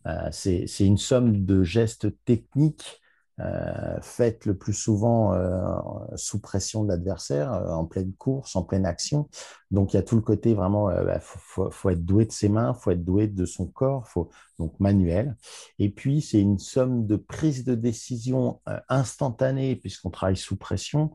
Euh, 0.05 0.29
c'est 0.31 0.65
une 0.79 0.97
somme 0.97 1.45
de 1.45 1.63
gestes 1.63 2.23
techniques 2.23 3.01
euh, 3.39 3.97
faites 4.01 4.45
le 4.45 4.57
plus 4.57 4.73
souvent 4.73 5.33
euh, 5.33 5.75
sous 6.15 6.39
pression 6.39 6.83
de 6.83 6.89
l'adversaire, 6.89 7.51
en 7.51 7.85
pleine 7.85 8.13
course, 8.13 8.55
en 8.55 8.63
pleine 8.63 8.85
action. 8.85 9.29
Donc 9.69 9.93
il 9.93 9.97
y 9.97 9.99
a 9.99 10.03
tout 10.03 10.15
le 10.15 10.21
côté 10.21 10.53
vraiment, 10.53 10.89
il 10.91 11.05
bah, 11.05 11.19
faut, 11.19 11.89
être 11.89 12.03
doué 12.03 12.25
de 12.25 12.31
ses 12.31 12.49
mains, 12.49 12.73
faut 12.73 12.91
être 12.91 13.03
doué 13.03 13.27
de 13.27 13.45
son 13.45 13.67
corps, 13.67 14.07
faut, 14.07 14.29
donc 14.59 14.79
manuel. 14.79 15.35
Et 15.77 15.89
puis 15.89 16.21
c'est 16.21 16.39
une 16.39 16.57
somme 16.57 17.05
de 17.05 17.15
prise 17.15 17.63
de 17.63 17.75
décision 17.75 18.59
instantanée, 18.89 19.75
puisqu'on 19.75 20.09
travaille 20.09 20.37
sous 20.37 20.57
pression, 20.57 21.11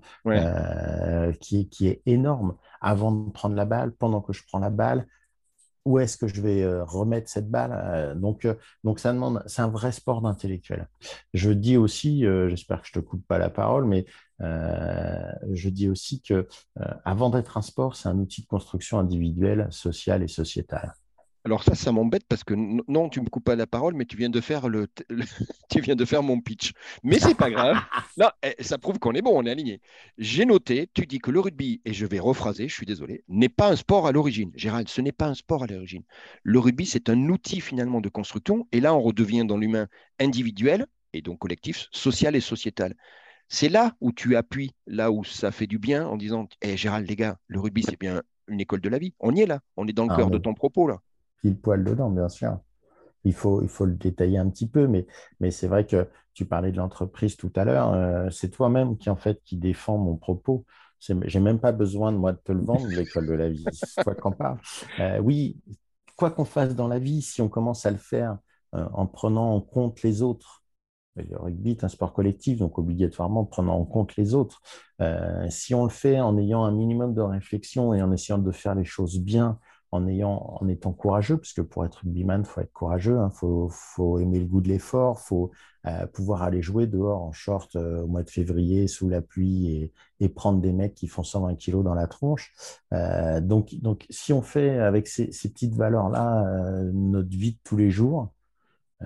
qui, 1.40 1.68
qui 1.68 1.88
est 1.88 2.02
énorme. 2.06 2.56
Avant 2.80 3.12
de 3.12 3.30
prendre 3.30 3.56
la 3.56 3.64
balle, 3.64 3.92
pendant 3.92 4.20
que 4.20 4.32
je 4.32 4.42
prends 4.46 4.58
la 4.58 4.70
balle, 4.70 5.06
où 5.84 5.98
est-ce 5.98 6.16
que 6.16 6.26
je 6.26 6.40
vais 6.40 6.62
euh, 6.62 6.84
remettre 6.84 7.28
cette 7.28 7.50
balle 7.50 7.72
euh, 7.72 8.14
donc, 8.14 8.44
euh, 8.44 8.54
donc, 8.84 8.98
ça 9.00 9.12
demande, 9.12 9.42
c'est 9.46 9.62
un 9.62 9.68
vrai 9.68 9.92
sport 9.92 10.22
d'intellectuel. 10.22 10.88
Je 11.34 11.50
dis 11.50 11.76
aussi, 11.76 12.24
j'espère 12.48 12.82
que 12.82 12.88
je 12.88 12.92
te 12.92 12.98
coupe 13.00 13.26
pas 13.26 13.38
la 13.38 13.50
parole, 13.50 13.86
mais 13.86 14.06
je 14.40 15.68
dis 15.68 15.88
aussi 15.88 16.20
que 16.20 16.48
avant 17.04 17.30
d'être 17.30 17.56
un 17.56 17.62
sport, 17.62 17.96
c'est 17.96 18.08
un 18.08 18.18
outil 18.18 18.42
de 18.42 18.46
construction 18.46 18.98
individuelle, 18.98 19.68
sociale 19.70 20.22
et 20.22 20.28
sociétale. 20.28 20.92
Alors 21.44 21.64
ça, 21.64 21.74
ça 21.74 21.90
m'embête 21.90 22.24
parce 22.28 22.44
que 22.44 22.54
non, 22.54 23.08
tu 23.08 23.20
me 23.20 23.28
coupes 23.28 23.44
pas 23.44 23.56
la 23.56 23.66
parole, 23.66 23.94
mais 23.94 24.04
tu 24.04 24.16
viens 24.16 24.30
de 24.30 24.40
faire 24.40 24.68
le, 24.68 24.86
tu 25.70 25.80
viens 25.80 25.96
de 25.96 26.04
faire 26.04 26.22
mon 26.22 26.40
pitch. 26.40 26.72
Mais 27.02 27.18
c'est 27.18 27.34
pas 27.34 27.50
grave. 27.50 27.76
Non, 28.18 28.28
eh, 28.42 28.62
ça 28.62 28.76
prouve 28.76 28.98
qu'on 28.98 29.12
est 29.12 29.22
bon, 29.22 29.32
on 29.34 29.46
est 29.46 29.50
aligné. 29.50 29.80
J'ai 30.18 30.44
noté, 30.44 30.90
tu 30.92 31.06
dis 31.06 31.18
que 31.18 31.30
le 31.30 31.40
rugby, 31.40 31.80
et 31.86 31.94
je 31.94 32.04
vais 32.04 32.18
rephraser, 32.18 32.68
je 32.68 32.74
suis 32.74 32.84
désolé, 32.84 33.24
n'est 33.26 33.48
pas 33.48 33.70
un 33.70 33.76
sport 33.76 34.06
à 34.06 34.12
l'origine. 34.12 34.52
Gérald, 34.54 34.88
ce 34.88 35.00
n'est 35.00 35.12
pas 35.12 35.28
un 35.28 35.34
sport 35.34 35.62
à 35.62 35.66
l'origine. 35.66 36.02
Le 36.42 36.58
rugby, 36.58 36.84
c'est 36.84 37.08
un 37.08 37.28
outil 37.30 37.62
finalement 37.62 38.02
de 38.02 38.10
construction, 38.10 38.66
et 38.70 38.80
là, 38.80 38.94
on 38.94 39.00
redevient 39.00 39.46
dans 39.46 39.56
l'humain 39.56 39.88
individuel 40.20 40.86
et 41.14 41.22
donc 41.22 41.38
collectif, 41.38 41.88
social 41.90 42.36
et 42.36 42.40
sociétal. 42.40 42.94
C'est 43.48 43.70
là 43.70 43.96
où 44.00 44.12
tu 44.12 44.36
appuies, 44.36 44.72
là 44.86 45.10
où 45.10 45.24
ça 45.24 45.50
fait 45.52 45.66
du 45.66 45.78
bien, 45.78 46.06
en 46.06 46.18
disant, 46.18 46.48
hé 46.60 46.76
Gérald, 46.76 47.08
les 47.08 47.16
gars, 47.16 47.38
le 47.46 47.60
rugby, 47.60 47.82
c'est 47.82 47.98
bien 47.98 48.22
une 48.46 48.60
école 48.60 48.82
de 48.82 48.90
la 48.90 48.98
vie. 48.98 49.14
On 49.20 49.34
y 49.34 49.40
est 49.40 49.46
là, 49.46 49.60
on 49.78 49.88
est 49.88 49.94
dans 49.94 50.04
le 50.04 50.12
ah 50.12 50.16
cœur 50.16 50.30
de 50.30 50.38
ton 50.38 50.52
propos 50.52 50.86
là 50.86 51.00
pile 51.42 51.60
poil 51.60 51.84
dedans, 51.84 52.10
bien 52.10 52.28
sûr. 52.28 52.58
Il 53.24 53.34
faut, 53.34 53.62
il 53.62 53.68
faut 53.68 53.84
le 53.84 53.94
détailler 53.94 54.38
un 54.38 54.48
petit 54.48 54.68
peu, 54.68 54.86
mais, 54.86 55.06
mais 55.40 55.50
c'est 55.50 55.68
vrai 55.68 55.86
que 55.86 56.08
tu 56.34 56.46
parlais 56.46 56.72
de 56.72 56.76
l'entreprise 56.78 57.36
tout 57.36 57.52
à 57.56 57.64
l'heure. 57.64 57.92
Euh, 57.92 58.30
c'est 58.30 58.50
toi-même 58.50 58.96
qui, 58.96 59.10
en 59.10 59.16
fait, 59.16 59.40
qui 59.44 59.56
défend 59.56 59.98
mon 59.98 60.16
propos. 60.16 60.64
J'ai 61.00 61.40
même 61.40 61.58
pas 61.58 61.72
besoin 61.72 62.12
de 62.12 62.16
moi 62.16 62.32
de 62.32 62.38
te 62.38 62.52
le 62.52 62.60
vendre, 62.60 62.86
l'école 62.86 63.26
de 63.26 63.32
la 63.32 63.48
vie, 63.48 63.64
quoi 64.04 64.14
qu'on 64.14 64.30
parle. 64.32 64.58
Euh, 65.00 65.18
oui, 65.18 65.60
quoi 66.16 66.30
qu'on 66.30 66.44
fasse 66.44 66.76
dans 66.76 66.86
la 66.86 67.00
vie, 67.00 67.22
si 67.22 67.42
on 67.42 67.48
commence 67.48 67.86
à 67.86 67.90
le 67.90 67.96
faire 67.98 68.38
euh, 68.74 68.86
en 68.92 69.06
prenant 69.06 69.54
en 69.54 69.60
compte 69.60 70.02
les 70.02 70.22
autres, 70.22 70.62
le 71.16 71.36
rugby 71.36 71.72
est 71.72 71.84
un 71.84 71.88
sport 71.88 72.12
collectif, 72.14 72.58
donc 72.58 72.78
obligatoirement 72.78 73.40
en 73.40 73.44
prenant 73.44 73.78
en 73.78 73.84
compte 73.84 74.16
les 74.16 74.32
autres. 74.34 74.62
si 75.50 75.74
on 75.74 75.84
le 75.84 75.90
fait 75.90 76.20
en 76.20 76.38
ayant 76.38 76.64
un 76.64 76.70
minimum 76.70 77.12
de 77.12 77.20
réflexion 77.20 77.92
et 77.92 78.00
en 78.00 78.12
essayant 78.12 78.38
de 78.38 78.50
faire 78.50 78.74
les 78.74 78.84
choses 78.84 79.20
bien, 79.20 79.58
en, 79.92 80.08
ayant, 80.08 80.58
en 80.60 80.68
étant 80.68 80.92
courageux, 80.92 81.36
parce 81.36 81.52
que 81.52 81.60
pour 81.60 81.84
être 81.84 81.96
rugbyman, 81.96 82.40
il 82.40 82.46
faut 82.46 82.60
être 82.62 82.72
courageux, 82.72 83.14
il 83.14 83.18
hein. 83.18 83.30
faut, 83.30 83.68
faut, 83.70 84.18
aimer 84.18 84.40
le 84.40 84.46
goût 84.46 84.62
de 84.62 84.68
l'effort, 84.68 85.20
il 85.22 85.26
faut 85.26 85.50
euh, 85.86 86.06
pouvoir 86.06 86.42
aller 86.42 86.62
jouer 86.62 86.86
dehors 86.86 87.22
en 87.22 87.32
short 87.32 87.76
euh, 87.76 88.02
au 88.02 88.06
mois 88.06 88.22
de 88.22 88.30
février 88.30 88.88
sous 88.88 89.08
la 89.08 89.20
pluie 89.20 89.66
et, 89.68 89.92
et, 90.20 90.28
prendre 90.30 90.60
des 90.60 90.72
mecs 90.72 90.94
qui 90.94 91.08
font 91.08 91.22
120 91.22 91.56
kilos 91.56 91.84
dans 91.84 91.94
la 91.94 92.06
tronche. 92.06 92.52
Euh, 92.94 93.40
donc, 93.40 93.74
donc, 93.82 94.06
si 94.08 94.32
on 94.32 94.40
fait 94.40 94.78
avec 94.78 95.06
ces, 95.08 95.30
ces 95.30 95.50
petites 95.50 95.74
valeurs-là 95.74 96.90
notre 96.92 97.28
vie 97.28 97.52
de 97.52 97.58
tous 97.62 97.76
les 97.76 97.90
jours, 97.90 98.32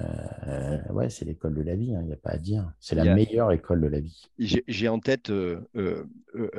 euh, 0.02 0.78
ouais, 0.92 1.10
c'est 1.10 1.24
l'école 1.24 1.54
de 1.54 1.62
la 1.62 1.74
vie, 1.74 1.88
il 1.88 1.94
hein, 1.96 2.02
n'y 2.02 2.12
a 2.12 2.16
pas 2.16 2.30
à 2.30 2.38
dire. 2.38 2.70
C'est 2.80 2.94
la 2.94 3.14
meilleure 3.14 3.52
école 3.52 3.80
de 3.80 3.86
la 3.86 4.00
vie. 4.00 4.28
J'ai 4.38 4.88
en 4.88 4.98
tête, 4.98 5.30
euh, 5.30 5.60
euh, 5.76 6.04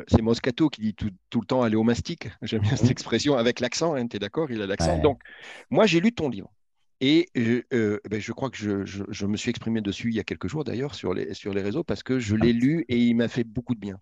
c'est 0.08 0.22
Moscato 0.22 0.70
qui 0.70 0.82
dit 0.82 0.94
tout, 0.96 1.40
le 1.40 1.46
temps 1.46 1.62
aller 1.62 1.76
au 1.76 1.84
mastic. 1.84 2.30
J'aime 2.42 2.62
bien 2.62 2.76
cette 2.76 2.92
expression 2.92 3.36
avec 3.36 3.60
l'accent, 3.60 3.96
hein, 3.96 4.08
tu 4.08 4.16
es 4.18 4.20
d'accord 4.20 4.50
Il 4.52 4.62
a 4.62 4.68
l'accent. 4.68 5.00
Donc, 5.00 5.22
moi, 5.70 5.86
j'ai 5.86 6.00
lu 6.00 6.14
ton 6.14 6.30
livre. 6.30 6.52
Et 7.00 7.30
ben, 7.36 8.20
je 8.20 8.32
crois 8.32 8.50
que 8.50 8.58
je, 8.58 8.84
je, 8.86 9.26
me 9.28 9.38
suis 9.38 9.52
exprimé 9.52 9.82
dessus 9.82 10.10
il 10.10 10.16
y 10.16 10.20
a 10.20 10.24
quelques 10.24 10.48
jours 10.48 10.64
d'ailleurs 10.64 10.96
sur 10.96 11.14
les, 11.14 11.36
sur 11.36 11.54
les 11.54 11.62
réseaux 11.62 11.84
parce 11.84 12.02
que 12.02 12.18
je 12.18 12.36
l'ai 12.36 12.54
lu 12.54 12.86
et 12.90 12.98
il 12.98 13.14
m'a 13.14 13.28
fait 13.28 13.44
beaucoup 13.44 13.76
de 13.76 13.80
bien. 13.80 14.00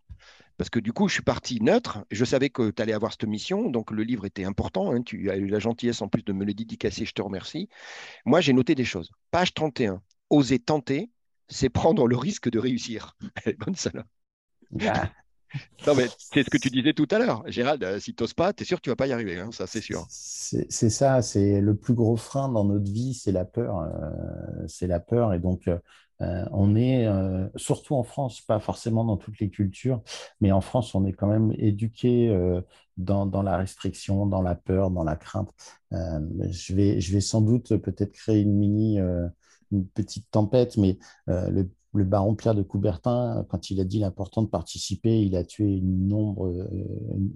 Parce 0.57 0.69
que 0.69 0.79
du 0.79 0.93
coup, 0.93 1.07
je 1.07 1.15
suis 1.15 1.23
parti 1.23 1.61
neutre. 1.61 2.05
Je 2.11 2.23
savais 2.25 2.49
que 2.49 2.71
tu 2.71 2.81
allais 2.81 2.93
avoir 2.93 3.11
cette 3.11 3.25
mission, 3.25 3.69
donc 3.69 3.91
le 3.91 4.03
livre 4.03 4.25
était 4.25 4.45
important. 4.45 4.91
Hein. 4.91 5.01
tu 5.01 5.29
as 5.29 5.37
eu 5.37 5.47
la 5.47 5.59
gentillesse 5.59 6.01
en 6.01 6.07
plus 6.07 6.23
de 6.23 6.33
me 6.33 6.45
le 6.45 6.53
dédicacer, 6.53 7.05
je 7.05 7.13
te 7.13 7.21
remercie. 7.21 7.69
Moi, 8.25 8.41
j'ai 8.41 8.53
noté 8.53 8.75
des 8.75 8.85
choses. 8.85 9.11
Page 9.31 9.53
31, 9.53 10.01
oser 10.29 10.59
tenter, 10.59 11.11
c'est 11.49 11.69
prendre 11.69 12.07
le 12.07 12.15
risque 12.15 12.49
de 12.49 12.59
réussir. 12.59 13.17
Elle 13.45 13.53
est 13.53 13.59
bonne, 13.59 13.75
ça 13.75 13.91
là. 13.93 14.05
Ah. 14.81 15.09
Non, 15.87 15.95
mais 15.95 16.07
c'est 16.17 16.43
ce 16.43 16.49
que 16.49 16.57
tu 16.57 16.69
disais 16.69 16.93
tout 16.93 17.07
à 17.11 17.19
l'heure. 17.19 17.43
Gérald, 17.47 17.83
euh, 17.83 17.99
si 17.99 18.13
tu 18.13 18.23
n'oses 18.23 18.33
pas, 18.33 18.53
tu 18.53 18.63
es 18.63 18.65
sûr 18.65 18.77
que 18.77 18.81
tu 18.81 18.89
ne 18.89 18.91
vas 18.91 18.97
pas 18.97 19.07
y 19.07 19.13
arriver, 19.13 19.39
hein, 19.39 19.49
ça 19.51 19.67
c'est 19.67 19.81
sûr. 19.81 20.05
C'est 20.09 20.89
ça, 20.89 21.21
c'est 21.21 21.61
le 21.61 21.75
plus 21.75 21.93
gros 21.93 22.17
frein 22.17 22.49
dans 22.49 22.65
notre 22.65 22.91
vie, 22.91 23.13
c'est 23.13 23.31
la 23.31 23.45
peur. 23.45 23.79
Euh, 23.79 24.67
c'est 24.67 24.87
la 24.87 24.99
peur. 24.99 25.33
Et 25.33 25.39
donc, 25.39 25.67
euh, 25.67 25.77
euh, 26.21 26.45
on 26.51 26.75
est, 26.75 27.05
euh, 27.07 27.47
surtout 27.55 27.95
en 27.95 28.03
France, 28.03 28.41
pas 28.41 28.59
forcément 28.59 29.03
dans 29.03 29.17
toutes 29.17 29.39
les 29.39 29.49
cultures, 29.49 30.01
mais 30.39 30.51
en 30.51 30.61
France, 30.61 30.95
on 30.95 31.05
est 31.05 31.13
quand 31.13 31.27
même 31.27 31.53
éduqué 31.57 32.29
euh, 32.29 32.61
dans, 32.97 33.25
la 33.43 33.57
restriction, 33.57 34.25
dans 34.25 34.41
la 34.41 34.55
peur, 34.55 34.91
dans 34.91 35.03
la 35.03 35.15
crainte. 35.15 35.51
je, 35.91 36.73
vais, 36.73 37.01
je 37.01 37.13
vais 37.13 37.21
sans 37.21 37.41
doute 37.41 37.75
peut-être 37.77 38.13
créer 38.13 38.41
une 38.41 38.55
mini, 38.55 38.99
une 39.71 39.87
petite 39.87 40.31
tempête, 40.31 40.77
mais 40.77 40.97
le, 41.27 41.69
baron 41.93 42.35
Pierre 42.35 42.55
de 42.55 42.61
Coubertin, 42.61 43.45
quand 43.49 43.69
il 43.69 43.81
a 43.81 43.83
dit 43.83 43.99
l'important 43.99 44.43
de 44.43 44.47
participer, 44.47 45.21
il 45.21 45.35
a 45.35 45.43
tué 45.43 45.81
nombre, 45.81 46.65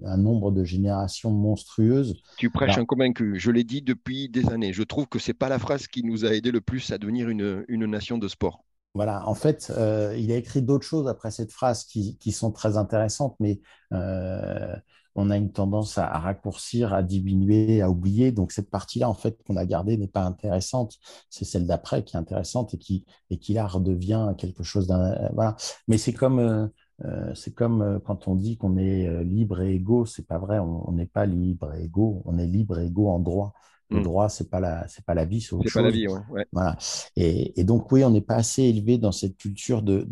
un 0.04 0.16
nombre 0.16 0.50
de 0.50 0.64
générations 0.64 1.30
monstrueuses. 1.30 2.22
Tu 2.38 2.48
prêches 2.48 2.78
un 2.78 2.86
convaincu. 2.86 3.38
Je 3.38 3.50
l'ai 3.50 3.64
dit 3.64 3.82
depuis 3.82 4.30
des 4.30 4.48
années. 4.48 4.72
Je 4.72 4.82
trouve 4.82 5.06
que 5.08 5.18
ce 5.18 5.30
n'est 5.30 5.34
pas 5.34 5.50
la 5.50 5.58
phrase 5.58 5.86
qui 5.88 6.02
nous 6.02 6.24
a 6.24 6.34
aidé 6.34 6.50
le 6.50 6.62
plus 6.62 6.90
à 6.90 6.96
devenir 6.96 7.28
une 7.28 7.86
nation 7.86 8.16
de 8.16 8.28
sport. 8.28 8.64
Voilà, 8.94 9.26
en 9.28 9.34
fait, 9.34 9.72
euh, 9.76 10.16
il 10.18 10.32
a 10.32 10.36
écrit 10.36 10.62
d'autres 10.62 10.84
choses 10.86 11.06
après 11.06 11.30
cette 11.30 11.52
phrase 11.52 11.84
qui, 11.84 12.32
sont 12.32 12.50
très 12.50 12.76
intéressantes, 12.76 13.36
mais 13.38 13.60
euh, 13.92 14.74
on 15.14 15.30
a 15.30 15.36
une 15.36 15.52
tendance 15.52 15.96
à, 15.96 16.08
raccourcir, 16.18 16.92
à 16.92 17.04
diminuer, 17.04 17.82
à 17.82 17.90
oublier. 17.90 18.32
Donc 18.32 18.50
cette 18.50 18.68
partie-là, 18.68 19.08
en 19.08 19.14
fait, 19.14 19.40
qu'on 19.44 19.56
a 19.56 19.64
gardée 19.64 19.96
n'est 19.96 20.08
pas 20.08 20.24
intéressante. 20.24 20.98
C'est 21.30 21.44
celle 21.44 21.66
d'après 21.66 22.02
qui 22.02 22.16
est 22.16 22.18
intéressante 22.18 22.74
et 22.74 22.78
qui, 22.78 23.04
et 23.30 23.38
qui 23.38 23.52
là 23.54 23.66
redevient 23.66 24.34
quelque 24.36 24.64
chose 24.64 24.88
d'un. 24.88 25.12
Euh, 25.12 25.28
voilà. 25.34 25.56
Mais 25.86 25.96
c'est 25.96 26.12
comme. 26.12 26.70
quand 26.98 28.28
on 28.28 28.34
dit 28.34 28.56
qu'on 28.58 28.76
est 28.76 29.24
libre 29.24 29.60
et 29.62 29.74
égaux, 29.74 30.04
c'est 30.04 30.26
pas 30.26 30.38
vrai, 30.38 30.58
on 30.58 30.92
n'est 30.92 31.06
pas 31.06 31.26
libre 31.26 31.72
et 31.74 31.84
égaux, 31.84 32.22
on 32.24 32.38
est 32.38 32.46
libre 32.46 32.80
et 32.80 32.86
égaux 32.86 33.08
en 33.08 33.20
droit. 33.20 33.54
Le 33.90 34.00
mmh. 34.00 34.02
droit, 34.04 34.28
c'est 34.28 34.48
pas 34.48 34.60
la, 34.60 34.86
c'est 34.86 35.04
pas 35.04 35.14
la 35.14 35.24
vie, 35.24 35.40
c'est 35.40 35.52
autre 35.52 35.68
chose. 35.68 35.82
pas 35.82 35.88
la 35.88 35.90
vie, 35.90 36.06
ouais. 36.06 36.46
Voilà. 36.52 36.76
Et, 37.16 37.58
et, 37.58 37.64
donc 37.64 37.90
oui, 37.90 38.04
on 38.04 38.10
n'est 38.10 38.20
pas 38.20 38.36
assez 38.36 38.62
élevé 38.62 38.98
dans 38.98 39.10
cette 39.10 39.36
culture 39.36 39.82
de 39.82 40.06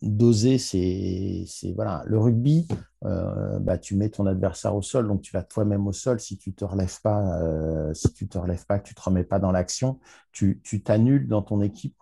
d'oser. 0.00 0.56
C'est, 0.58 1.46
voilà, 1.74 2.02
le 2.06 2.18
rugby. 2.18 2.66
Euh, 3.04 3.58
bah, 3.60 3.78
tu 3.78 3.94
mets 3.94 4.10
ton 4.10 4.26
adversaire 4.26 4.74
au 4.74 4.82
sol, 4.82 5.08
donc 5.08 5.22
tu 5.22 5.32
vas 5.32 5.42
toi-même 5.42 5.86
au 5.86 5.92
sol. 5.92 6.20
Si 6.20 6.38
tu 6.38 6.52
te 6.52 6.64
relèves 6.64 7.00
pas, 7.02 7.40
euh, 7.42 7.92
si 7.94 8.12
tu 8.12 8.26
te 8.26 8.38
relèves 8.38 8.64
pas, 8.66 8.78
que 8.78 8.88
tu 8.88 8.94
te 8.94 9.00
remets 9.00 9.24
pas 9.24 9.38
dans 9.38 9.52
l'action, 9.52 9.98
tu, 10.32 10.60
tu 10.62 10.82
t'annules 10.82 11.26
dans 11.28 11.42
ton 11.42 11.60
équipe. 11.60 11.96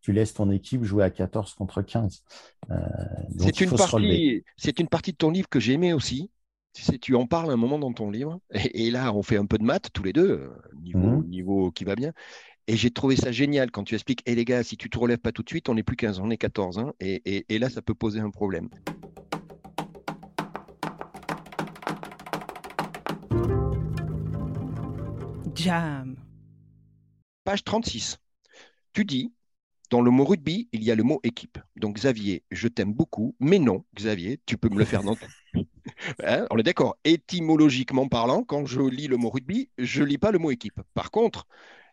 Tu 0.00 0.12
laisses 0.12 0.34
ton 0.34 0.50
équipe 0.50 0.84
jouer 0.84 1.02
à 1.02 1.10
14 1.10 1.54
contre 1.54 1.82
15. 1.82 2.24
Euh, 2.70 2.76
c'est 3.38 3.60
une 3.60 3.70
partie, 3.70 4.44
c'est 4.56 4.78
une 4.78 4.88
partie 4.88 5.12
de 5.12 5.16
ton 5.16 5.30
livre 5.30 5.48
que 5.48 5.60
j'ai 5.60 5.72
aimé 5.72 5.92
aussi 5.92 6.30
tu 6.74 6.98
tu 6.98 7.14
en 7.14 7.26
parles 7.26 7.50
un 7.50 7.56
moment 7.56 7.78
dans 7.78 7.92
ton 7.92 8.10
livre, 8.10 8.40
et, 8.52 8.90
là, 8.90 9.14
on 9.14 9.22
fait 9.22 9.36
un 9.36 9.46
peu 9.46 9.58
de 9.58 9.64
maths 9.64 9.90
tous 9.92 10.02
les 10.02 10.12
deux, 10.12 10.30
euh, 10.30 10.50
niveau, 10.82 10.98
mhm. 10.98 11.28
niveau 11.28 11.70
qui 11.70 11.84
va 11.84 11.94
bien. 11.94 12.12
Et 12.66 12.76
j'ai 12.76 12.90
trouvé 12.90 13.14
ça 13.16 13.30
génial 13.30 13.70
quand 13.70 13.84
tu 13.84 13.94
expliques, 13.94 14.22
hé 14.26 14.32
eh, 14.32 14.34
les 14.34 14.44
gars, 14.44 14.62
si 14.62 14.76
tu 14.76 14.88
ne 14.88 14.90
te 14.90 14.98
relèves 14.98 15.18
pas 15.18 15.32
tout 15.32 15.42
de 15.42 15.48
suite, 15.48 15.68
on 15.68 15.74
n'est 15.74 15.82
plus 15.82 15.96
15, 15.96 16.18
on 16.18 16.30
est 16.30 16.38
14. 16.38 16.78
Hein, 16.78 16.92
et, 16.98 17.44
et, 17.48 17.58
là, 17.58 17.68
ça 17.70 17.82
peut 17.82 17.94
poser 17.94 18.20
un 18.20 18.30
problème. 18.30 18.68
Jam. 25.54 26.16
Page 27.44 27.62
36. 27.64 28.18
Tu 28.94 29.04
dis, 29.04 29.32
Dans 29.90 30.00
le 30.00 30.10
mot 30.10 30.24
rugby, 30.24 30.68
il 30.72 30.82
y 30.82 30.90
a 30.90 30.94
le 30.94 31.02
mot 31.02 31.20
équipe. 31.22 31.58
Donc 31.76 31.96
Xavier, 31.96 32.42
je 32.50 32.66
t'aime 32.66 32.94
beaucoup, 32.94 33.36
mais 33.38 33.58
non, 33.58 33.84
Xavier, 33.94 34.40
tu 34.46 34.56
peux 34.56 34.70
me 34.70 34.78
le 34.78 34.84
faire 34.84 35.02
dans 35.02 35.16
hein, 36.24 36.46
On 36.50 36.58
est 36.58 36.62
d'accord. 36.62 36.96
Étymologiquement 37.04 38.08
parlant, 38.08 38.42
quand 38.42 38.66
je 38.66 38.80
lis 38.80 39.08
le 39.08 39.16
mot 39.16 39.30
rugby, 39.30 39.68
je 39.78 40.02
lis 40.02 40.18
pas 40.18 40.30
le 40.30 40.38
mot 40.38 40.50
équipe. 40.50 40.80
Par 40.94 41.10
contre, 41.10 41.46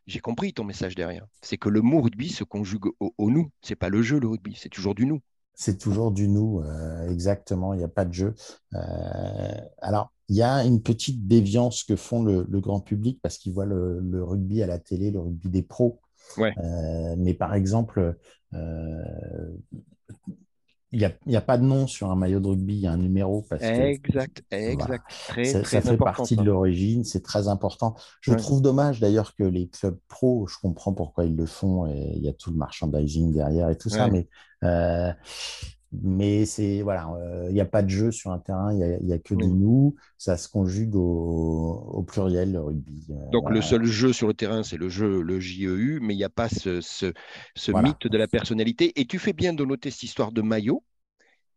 j'ai 0.08 0.20
compris 0.20 0.54
ton 0.54 0.64
message 0.64 0.96
derrière. 0.96 1.26
C'est 1.42 1.58
que 1.58 1.70
le 1.70 1.82
mot 1.82 2.02
rugby 2.02 2.30
se 2.30 2.44
conjugue 2.44 2.88
au, 3.00 3.14
au 3.18 3.30
nous. 3.30 3.52
C'est 3.62 3.76
pas 3.76 3.90
le 3.90 4.02
jeu, 4.02 4.20
le 4.20 4.28
rugby, 4.28 4.56
c'est 4.58 4.70
toujours 4.70 4.96
du 4.96 5.06
nous. 5.06 5.22
C'est 5.54 5.78
toujours 5.78 6.12
du 6.12 6.28
nous, 6.28 6.62
euh, 6.62 7.08
exactement. 7.10 7.74
Il 7.74 7.78
n'y 7.78 7.84
a 7.84 7.90
pas 7.90 8.06
de 8.06 8.14
jeu. 8.14 8.34
Euh, 8.74 9.62
alors, 9.80 10.12
il 10.28 10.36
y 10.36 10.42
a 10.42 10.64
une 10.64 10.82
petite 10.82 11.28
déviance 11.28 11.84
que 11.84 11.96
font 11.96 12.24
le, 12.24 12.44
grand 12.44 12.80
public 12.80 13.20
parce 13.22 13.38
qu'ils 13.38 13.54
voient 13.54 13.66
le, 13.66 14.24
rugby 14.24 14.64
à 14.64 14.68
la 14.68 14.80
télé, 14.80 15.12
le 15.12 15.20
rugby 15.20 15.50
des 15.50 15.62
pros. 15.62 16.00
Euh, 16.40 17.16
mais 17.18 17.34
par 17.34 17.54
exemple, 17.54 18.18
il 20.94 21.10
n'y 21.26 21.36
a, 21.38 21.42
pas 21.42 21.58
de 21.58 21.64
nom 21.64 21.88
sur 21.88 22.12
un 22.12 22.16
maillot 22.16 22.42
de 22.42 22.48
rugby, 22.48 22.76
il 22.76 22.82
y 22.82 22.88
a 22.88 22.92
un 22.92 22.98
numéro. 22.98 23.46
Parce 23.50 23.64
exact, 23.64 24.44
exact. 24.52 25.06
ça, 25.46 25.82
fait 25.82 25.98
partie 25.98 26.36
de 26.36 26.44
l'origine, 26.44 27.06
c'est 27.06 27.24
très 27.24 27.48
important. 27.48 27.96
Je 28.20 28.34
trouve 28.34 28.62
dommage 28.62 29.00
d'ailleurs 29.00 29.34
que 29.36 29.44
les 29.44 29.70
clubs 29.70 29.98
pro, 30.10 30.48
je 30.48 30.58
comprends 30.62 30.94
pourquoi 30.94 31.26
ils 31.26 31.36
le 31.36 31.46
font, 31.46 31.88
et 31.88 32.14
il 32.16 32.24
y 32.24 32.28
a 32.28 32.34
tout 32.34 32.52
le 32.52 32.58
merchandising 32.58 33.32
derrière 33.32 33.70
et 33.70 33.78
tout 33.78 33.90
ça, 33.90 34.10
mais 34.10 34.28
euh, 34.64 35.14
mais 35.92 36.46
c'est 36.46 36.82
voilà, 36.82 37.10
euh, 37.18 37.48
il 37.50 37.54
n'y 37.54 37.62
a 37.62 37.66
pas 37.66 37.84
de 37.84 37.90
jeu 37.90 38.12
sur 38.12 38.32
un 38.32 38.40
terrain, 38.40 38.74
il 38.74 39.00
n'y 39.04 39.14
a, 39.14 39.20
que 39.20 39.36
du 39.36 39.48
nous. 39.48 39.96
Ça 40.18 40.38
se 40.38 40.48
conjugue 40.48 40.96
au, 40.96 42.04
pluriel, 42.08 42.54
le 42.54 42.62
rugby. 42.62 43.08
Euh, 43.10 43.30
Donc 43.32 43.50
le 43.50 43.62
seul 43.62 43.84
jeu 43.84 44.14
sur 44.14 44.28
le 44.28 44.34
terrain, 44.34 44.64
c'est 44.64 44.78
le 44.78 44.88
jeu, 44.88 45.22
le 45.22 45.40
JEU, 45.40 46.00
mais 46.02 46.14
il 46.14 46.18
n'y 46.18 46.24
a 46.24 46.30
pas 46.30 46.48
ce, 46.48 46.80
ce, 46.82 47.72
mythe 47.72 48.08
de 48.08 48.18
la 48.18 48.28
personnalité. 48.28 49.00
Et 49.00 49.06
tu 49.06 49.20
fais 49.20 49.34
bien 49.34 49.54
de 49.54 49.66
noter 49.66 49.92
cette 49.92 50.04
histoire 50.04 50.32
de 50.32 50.42
maillot. 50.42 50.84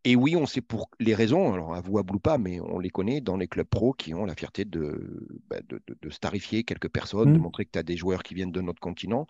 Et 0.03 0.15
oui, 0.15 0.35
on 0.35 0.45
sait 0.45 0.61
pour 0.61 0.91
les 0.99 1.15
raisons, 1.15 1.53
alors 1.53 1.73
avouable 1.73 2.17
ou 2.17 2.19
pas, 2.19 2.37
mais 2.37 2.59
on 2.59 2.77
les 2.77 2.91
connaît 2.91 3.21
dans 3.21 3.37
les 3.37 3.47
clubs 3.47 3.65
pro 3.65 3.91
qui 3.91 4.13
ont 4.13 4.25
la 4.25 4.35
fierté 4.35 4.63
de, 4.63 5.41
bah, 5.49 5.57
de, 5.67 5.81
de, 5.99 6.09
starifier 6.11 6.63
quelques 6.63 6.89
personnes, 6.89 7.33
de 7.33 7.39
mmh. 7.39 7.41
montrer 7.41 7.65
que 7.65 7.71
tu 7.71 7.79
as 7.79 7.83
des 7.83 7.97
joueurs 7.97 8.21
qui 8.21 8.35
viennent 8.35 8.51
de 8.51 8.61
notre 8.61 8.79
continent. 8.79 9.25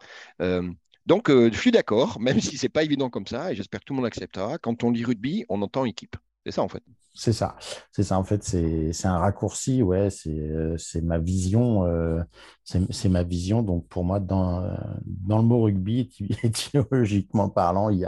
Donc, 1.06 1.30
euh, 1.30 1.50
je 1.52 1.58
suis 1.58 1.72
d'accord, 1.72 2.20
même 2.20 2.40
si 2.40 2.58
ce 2.58 2.66
n'est 2.66 2.70
pas 2.70 2.84
évident 2.84 3.10
comme 3.10 3.28
ça, 3.28 3.52
et 3.52 3.56
j'espère 3.56 3.80
que 3.80 3.86
tout 3.86 3.94
le 3.94 3.98
monde 3.98 4.08
acceptera. 4.08 4.58
Quand 4.58 4.84
on 4.84 4.92
lit 4.92 5.06
rugby, 5.06 5.46
on 5.50 5.62
entend 5.62 5.86
équipe. 5.86 6.16
C'est 6.46 6.52
ça, 6.52 6.62
en 6.62 6.68
fait. 6.68 6.84
C'est 7.14 7.34
ça. 7.34 7.56
C'est 7.92 8.04
ça, 8.04 8.20
en 8.20 8.24
fait. 8.24 8.44
C'est 8.44 9.08
un 9.08 9.18
raccourci, 9.18 9.82
ouais. 9.82 10.10
C'est 10.10 10.30
euh, 10.30 10.78
ma 11.02 11.18
vision. 11.18 11.86
Euh, 11.86 12.22
c'est 12.64 13.10
ma 13.10 13.24
vision. 13.24 13.64
Donc, 13.64 13.88
pour 13.88 14.04
moi, 14.04 14.20
dans, 14.20 14.62
le 14.62 15.42
mot 15.42 15.64
rugby, 15.64 16.12
étymologiquement 16.44 17.50
parlant, 17.50 17.90
il 17.90 18.08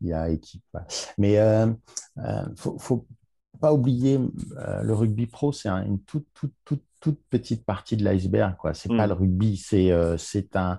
y 0.00 0.12
a, 0.12 0.30
équipe. 0.30 0.64
Mais 1.16 1.34
il 1.34 2.54
faut, 2.56 3.06
pas 3.64 3.72
oublier, 3.72 4.20
le 4.82 4.92
rugby 4.92 5.26
pro, 5.26 5.50
c'est 5.50 5.70
une 5.70 5.98
toute, 6.00 6.26
toute, 6.34 6.52
toute 6.66 6.82
toute 7.04 7.22
petite 7.28 7.66
partie 7.66 7.98
de 7.98 8.04
l'iceberg. 8.04 8.56
quoi. 8.56 8.72
C'est 8.72 8.88
pas 8.88 9.06
hmm. 9.06 9.10
le 9.10 9.12
rugby, 9.12 9.56
c'est 9.58 9.90
euh, 9.90 10.16
la, 10.42 10.78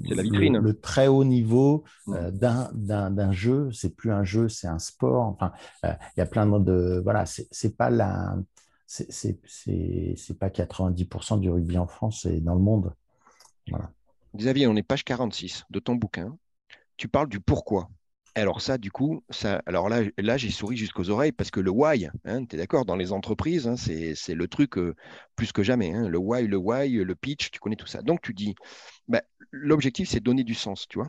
la 0.00 0.22
vitrine. 0.22 0.56
Le, 0.56 0.80
très 0.80 1.06
haut 1.06 1.22
niveau 1.22 1.84
hmm. 2.06 2.14
euh, 2.14 2.30
d'un 2.30 3.32
jeu. 3.32 3.70
C'est 3.72 3.94
plus 3.94 4.10
un 4.10 4.24
jeu, 4.24 4.48
c'est 4.48 4.68
un 4.68 4.78
sport. 4.78 5.26
Enfin, 5.26 5.52
euh, 5.84 5.92
il 6.16 6.20
y 6.20 6.22
a 6.22 6.26
plein 6.26 6.46
de 6.46 7.02
voilà. 7.04 7.26
C'est 7.26 7.76
pas 7.76 7.90
la 7.90 8.38
c'est 8.86 10.38
pas 10.38 10.48
90% 10.48 11.40
du 11.40 11.50
rugby 11.50 11.76
en 11.76 11.86
France 11.86 12.24
et 12.24 12.40
dans 12.40 12.54
le 12.54 12.62
monde. 12.62 12.94
Voilà. 13.68 13.90
Xavier, 14.34 14.66
on 14.66 14.76
est 14.76 14.82
page 14.82 15.04
46 15.04 15.64
de 15.68 15.78
ton 15.78 15.94
bouquin. 15.94 16.38
Tu 16.96 17.06
parles 17.08 17.28
du 17.28 17.40
pourquoi. 17.40 17.90
Alors 18.36 18.60
ça, 18.60 18.76
du 18.76 18.90
coup, 18.90 19.24
ça, 19.30 19.62
alors 19.64 19.88
là, 19.88 20.02
là 20.18 20.36
j'ai 20.36 20.50
souri 20.50 20.76
jusqu'aux 20.76 21.08
oreilles 21.08 21.32
parce 21.32 21.50
que 21.50 21.58
le 21.58 21.70
why, 21.70 22.10
hein, 22.26 22.44
tu 22.44 22.54
es 22.54 22.58
d'accord, 22.58 22.84
dans 22.84 22.94
les 22.94 23.12
entreprises, 23.12 23.66
hein, 23.66 23.76
c'est 23.78 24.34
le 24.34 24.46
truc 24.46 24.76
euh, 24.76 24.94
plus 25.36 25.52
que 25.52 25.62
jamais. 25.62 25.94
Hein, 25.94 26.06
le 26.06 26.18
why, 26.18 26.46
le 26.46 26.58
why, 26.58 26.90
le 26.90 27.14
pitch, 27.14 27.50
tu 27.50 27.60
connais 27.60 27.76
tout 27.76 27.86
ça. 27.86 28.02
Donc 28.02 28.20
tu 28.20 28.34
dis, 28.34 28.54
bah, 29.08 29.22
l'objectif, 29.52 30.10
c'est 30.10 30.20
donner 30.20 30.44
du 30.44 30.52
sens, 30.52 30.86
tu 30.86 30.98
vois. 30.98 31.08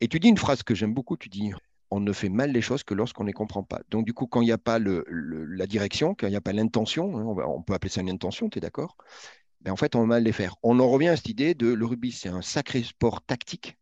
Et 0.00 0.08
tu 0.08 0.18
dis 0.18 0.28
une 0.28 0.38
phrase 0.38 0.62
que 0.62 0.74
j'aime 0.74 0.94
beaucoup, 0.94 1.18
tu 1.18 1.28
dis, 1.28 1.52
on 1.90 2.00
ne 2.00 2.12
fait 2.14 2.30
mal 2.30 2.52
les 2.52 2.62
choses 2.62 2.84
que 2.84 2.94
lorsqu'on 2.94 3.24
ne 3.24 3.28
les 3.28 3.34
comprend 3.34 3.62
pas. 3.62 3.82
Donc 3.90 4.06
du 4.06 4.14
coup, 4.14 4.26
quand 4.26 4.40
il 4.40 4.46
n'y 4.46 4.52
a 4.52 4.56
pas 4.56 4.78
la 4.78 5.66
direction, 5.66 6.14
quand 6.14 6.26
il 6.26 6.30
n'y 6.30 6.36
a 6.36 6.40
pas 6.40 6.54
l'intention, 6.54 7.04
on, 7.04 7.38
on, 7.38 7.62
peut 7.62 7.74
appeler 7.74 7.90
ça 7.90 8.00
une 8.00 8.08
intention, 8.08 8.48
tu 8.48 8.56
es 8.56 8.60
d'accord 8.62 8.96
ben, 9.60 9.72
En 9.72 9.76
fait, 9.76 9.94
on 9.94 10.00
va 10.00 10.06
mal 10.06 10.22
les 10.22 10.32
faire. 10.32 10.56
On 10.62 10.80
en 10.80 10.88
revient 10.88 11.08
à 11.08 11.16
cette 11.16 11.28
idée 11.28 11.54
de 11.54 11.66
le 11.66 11.84
rugby, 11.84 12.12
c'est 12.12 12.30
un 12.30 12.40
sacré 12.40 12.82
sport 12.82 13.20
tactique. 13.20 13.76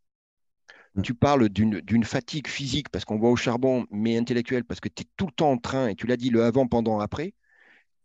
Tu 1.02 1.14
parles 1.14 1.48
d'une 1.48 2.04
fatigue 2.04 2.48
physique 2.48 2.88
parce 2.88 3.04
qu'on 3.04 3.18
voit 3.18 3.30
au 3.30 3.36
charbon, 3.36 3.86
mais 3.90 4.16
intellectuelle 4.16 4.64
parce 4.64 4.80
que 4.80 4.88
tu 4.88 5.02
es 5.02 5.06
tout 5.16 5.26
le 5.26 5.32
temps 5.32 5.52
en 5.52 5.58
train, 5.58 5.88
et 5.88 5.94
tu 5.94 6.06
l'as 6.06 6.16
dit, 6.16 6.30
le 6.30 6.42
avant, 6.42 6.66
pendant, 6.66 6.98
après. 6.98 7.34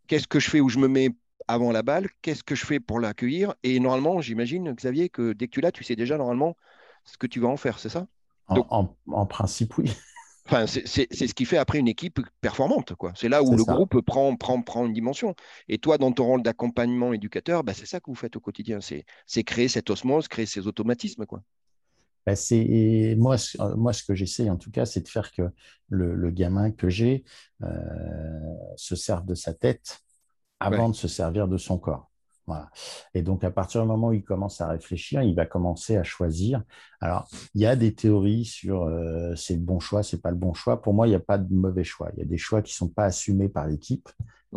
Qu'est-ce 0.06 0.28
que 0.28 0.38
je 0.38 0.48
fais 0.48 0.60
où 0.60 0.68
je 0.68 0.78
me 0.78 0.86
mets 0.86 1.10
avant 1.48 1.72
la 1.72 1.82
balle? 1.82 2.08
Qu'est-ce 2.22 2.44
que 2.44 2.54
je 2.54 2.64
fais 2.64 2.78
pour 2.78 3.00
l'accueillir? 3.00 3.54
Et 3.64 3.80
normalement, 3.80 4.20
j'imagine, 4.20 4.72
Xavier, 4.72 5.08
que 5.08 5.32
dès 5.32 5.46
que 5.46 5.52
tu 5.52 5.60
l'as, 5.60 5.72
tu 5.72 5.82
sais 5.82 5.96
déjà 5.96 6.16
normalement 6.16 6.56
ce 7.04 7.18
que 7.18 7.26
tu 7.26 7.40
vas 7.40 7.48
en 7.48 7.56
faire, 7.56 7.80
c'est 7.80 7.88
ça? 7.88 8.06
En, 8.48 9.26
principe, 9.26 9.76
oui. 9.78 9.92
Enfin, 10.46 10.68
c'est 10.68 10.86
ce 10.86 11.34
qui 11.34 11.44
fait 11.44 11.56
après 11.56 11.78
une 11.80 11.88
équipe 11.88 12.20
performante. 12.40 12.92
C'est 13.16 13.28
là 13.28 13.42
où 13.42 13.56
le 13.56 13.64
groupe 13.64 14.00
prend, 14.02 14.36
prend, 14.36 14.62
prend 14.62 14.86
une 14.86 14.92
dimension. 14.92 15.34
Et 15.68 15.78
toi, 15.78 15.98
dans 15.98 16.12
ton 16.12 16.24
rôle 16.24 16.42
d'accompagnement 16.42 17.12
éducateur, 17.12 17.64
bah, 17.64 17.74
c'est 17.74 17.86
ça 17.86 17.98
que 17.98 18.06
vous 18.06 18.14
faites 18.14 18.36
au 18.36 18.40
quotidien. 18.40 18.78
C'est 18.80 19.44
créer 19.44 19.66
cette 19.66 19.90
osmose, 19.90 20.28
créer 20.28 20.46
ces 20.46 20.68
automatismes. 20.68 21.26
Quoi. 21.26 21.42
Bah, 22.26 22.34
c'est 22.34 23.14
moi, 23.16 23.36
moi, 23.76 23.92
ce 23.92 24.02
que 24.02 24.14
j'essaie 24.14 24.50
en 24.50 24.56
tout 24.56 24.70
cas, 24.70 24.84
c'est 24.84 25.00
de 25.00 25.08
faire 25.08 25.30
que 25.30 25.42
le, 25.88 26.30
gamin 26.30 26.72
que 26.72 26.88
j'ai 26.88 27.24
euh, 27.62 27.68
se 28.76 28.96
serve 28.96 29.24
de 29.26 29.34
sa 29.34 29.54
tête 29.54 30.00
avant 30.58 30.88
de 30.88 30.94
se 30.94 31.06
servir 31.08 31.46
de 31.46 31.56
son 31.56 31.78
corps. 31.78 32.10
Voilà. 32.46 32.70
Et 33.12 33.22
donc, 33.22 33.42
à 33.42 33.50
partir 33.50 33.82
du 33.82 33.88
moment 33.88 34.08
où 34.08 34.12
il 34.12 34.22
commence 34.22 34.60
à 34.60 34.68
réfléchir, 34.68 35.22
il 35.22 35.34
va 35.34 35.46
commencer 35.46 35.96
à 35.96 36.04
choisir. 36.04 36.62
Alors, 37.00 37.28
il 37.54 37.60
y 37.60 37.66
a 37.66 37.74
des 37.74 37.94
théories 37.94 38.44
sur 38.44 38.84
euh, 38.84 39.34
c'est 39.34 39.54
le 39.54 39.60
bon 39.60 39.80
choix, 39.80 40.02
c'est 40.02 40.22
pas 40.22 40.30
le 40.30 40.36
bon 40.36 40.54
choix. 40.54 40.80
Pour 40.80 40.94
moi, 40.94 41.06
il 41.06 41.10
n'y 41.10 41.16
a 41.16 41.20
pas 41.20 41.38
de 41.38 41.52
mauvais 41.52 41.84
choix. 41.84 42.10
Il 42.16 42.20
y 42.20 42.22
a 42.22 42.26
des 42.26 42.38
choix 42.38 42.62
qui 42.62 42.72
ne 42.72 42.76
sont 42.76 42.88
pas 42.88 43.04
assumés 43.04 43.48
par 43.48 43.66
l'équipe 43.66 44.08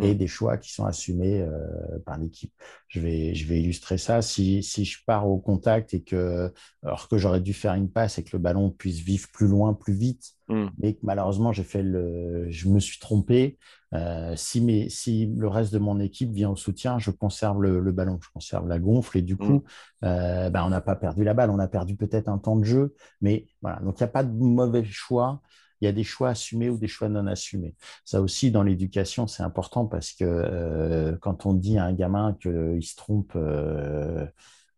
et 0.01 0.15
des 0.15 0.27
choix 0.27 0.57
qui 0.57 0.71
sont 0.73 0.85
assumés 0.85 1.41
euh, 1.41 1.99
par 2.05 2.17
l'équipe. 2.17 2.53
Je 2.87 2.99
vais, 2.99 3.35
je 3.35 3.47
vais 3.47 3.59
illustrer 3.59 3.97
ça. 3.97 4.21
Si, 4.21 4.63
si, 4.63 4.85
je 4.85 5.03
pars 5.05 5.27
au 5.27 5.37
contact 5.37 5.93
et 5.93 6.01
que, 6.01 6.51
alors 6.83 7.07
que 7.07 7.17
j'aurais 7.17 7.41
dû 7.41 7.53
faire 7.53 7.73
une 7.73 7.89
passe 7.89 8.17
et 8.17 8.23
que 8.23 8.29
le 8.33 8.39
ballon 8.39 8.71
puisse 8.71 8.99
vivre 8.99 9.27
plus 9.31 9.47
loin, 9.47 9.73
plus 9.73 9.93
vite, 9.93 10.33
mm. 10.47 10.67
mais 10.79 10.93
que 10.93 10.99
malheureusement 11.03 11.51
j'ai 11.51 11.63
fait 11.63 11.83
le, 11.83 12.49
je 12.49 12.69
me 12.69 12.79
suis 12.79 12.99
trompé. 12.99 13.57
Euh, 13.93 14.35
si, 14.35 14.61
mes, 14.61 14.89
si 14.89 15.25
le 15.25 15.47
reste 15.47 15.73
de 15.73 15.79
mon 15.79 15.99
équipe 15.99 16.31
vient 16.31 16.51
au 16.51 16.55
soutien, 16.55 16.99
je 16.99 17.11
conserve 17.11 17.61
le, 17.61 17.91
ballon, 17.91 18.19
je 18.21 18.29
conserve 18.31 18.67
la 18.67 18.79
gonfle 18.79 19.17
et 19.17 19.21
du 19.21 19.35
mm. 19.35 19.37
coup, 19.37 19.63
euh, 20.03 20.49
ben, 20.49 20.63
on 20.63 20.69
n'a 20.69 20.81
pas 20.81 20.95
perdu 20.95 21.23
la 21.23 21.33
balle, 21.33 21.49
on 21.49 21.59
a 21.59 21.67
perdu 21.67 21.95
peut-être 21.95 22.29
un 22.29 22.37
temps 22.37 22.55
de 22.55 22.65
jeu, 22.65 22.95
mais 23.21 23.47
voilà. 23.61 23.79
Donc 23.79 23.99
il 23.99 24.03
n'y 24.03 24.09
a 24.09 24.11
pas 24.11 24.23
de 24.23 24.31
mauvais 24.31 24.83
choix 24.83 25.41
il 25.81 25.85
y 25.85 25.87
a 25.87 25.91
des 25.91 26.03
choix 26.03 26.29
assumés 26.29 26.69
ou 26.69 26.77
des 26.77 26.87
choix 26.87 27.09
non 27.09 27.27
assumés. 27.27 27.75
Ça 28.05 28.21
aussi, 28.21 28.51
dans 28.51 28.63
l'éducation, 28.63 29.27
c'est 29.27 29.43
important 29.43 29.85
parce 29.85 30.11
que 30.11 30.25
euh, 30.25 31.17
quand 31.21 31.45
on 31.45 31.53
dit 31.53 31.77
à 31.77 31.85
un 31.85 31.93
gamin 31.93 32.37
qu'il 32.41 32.83
se 32.83 32.95
trompe, 32.95 33.33
euh, 33.35 34.25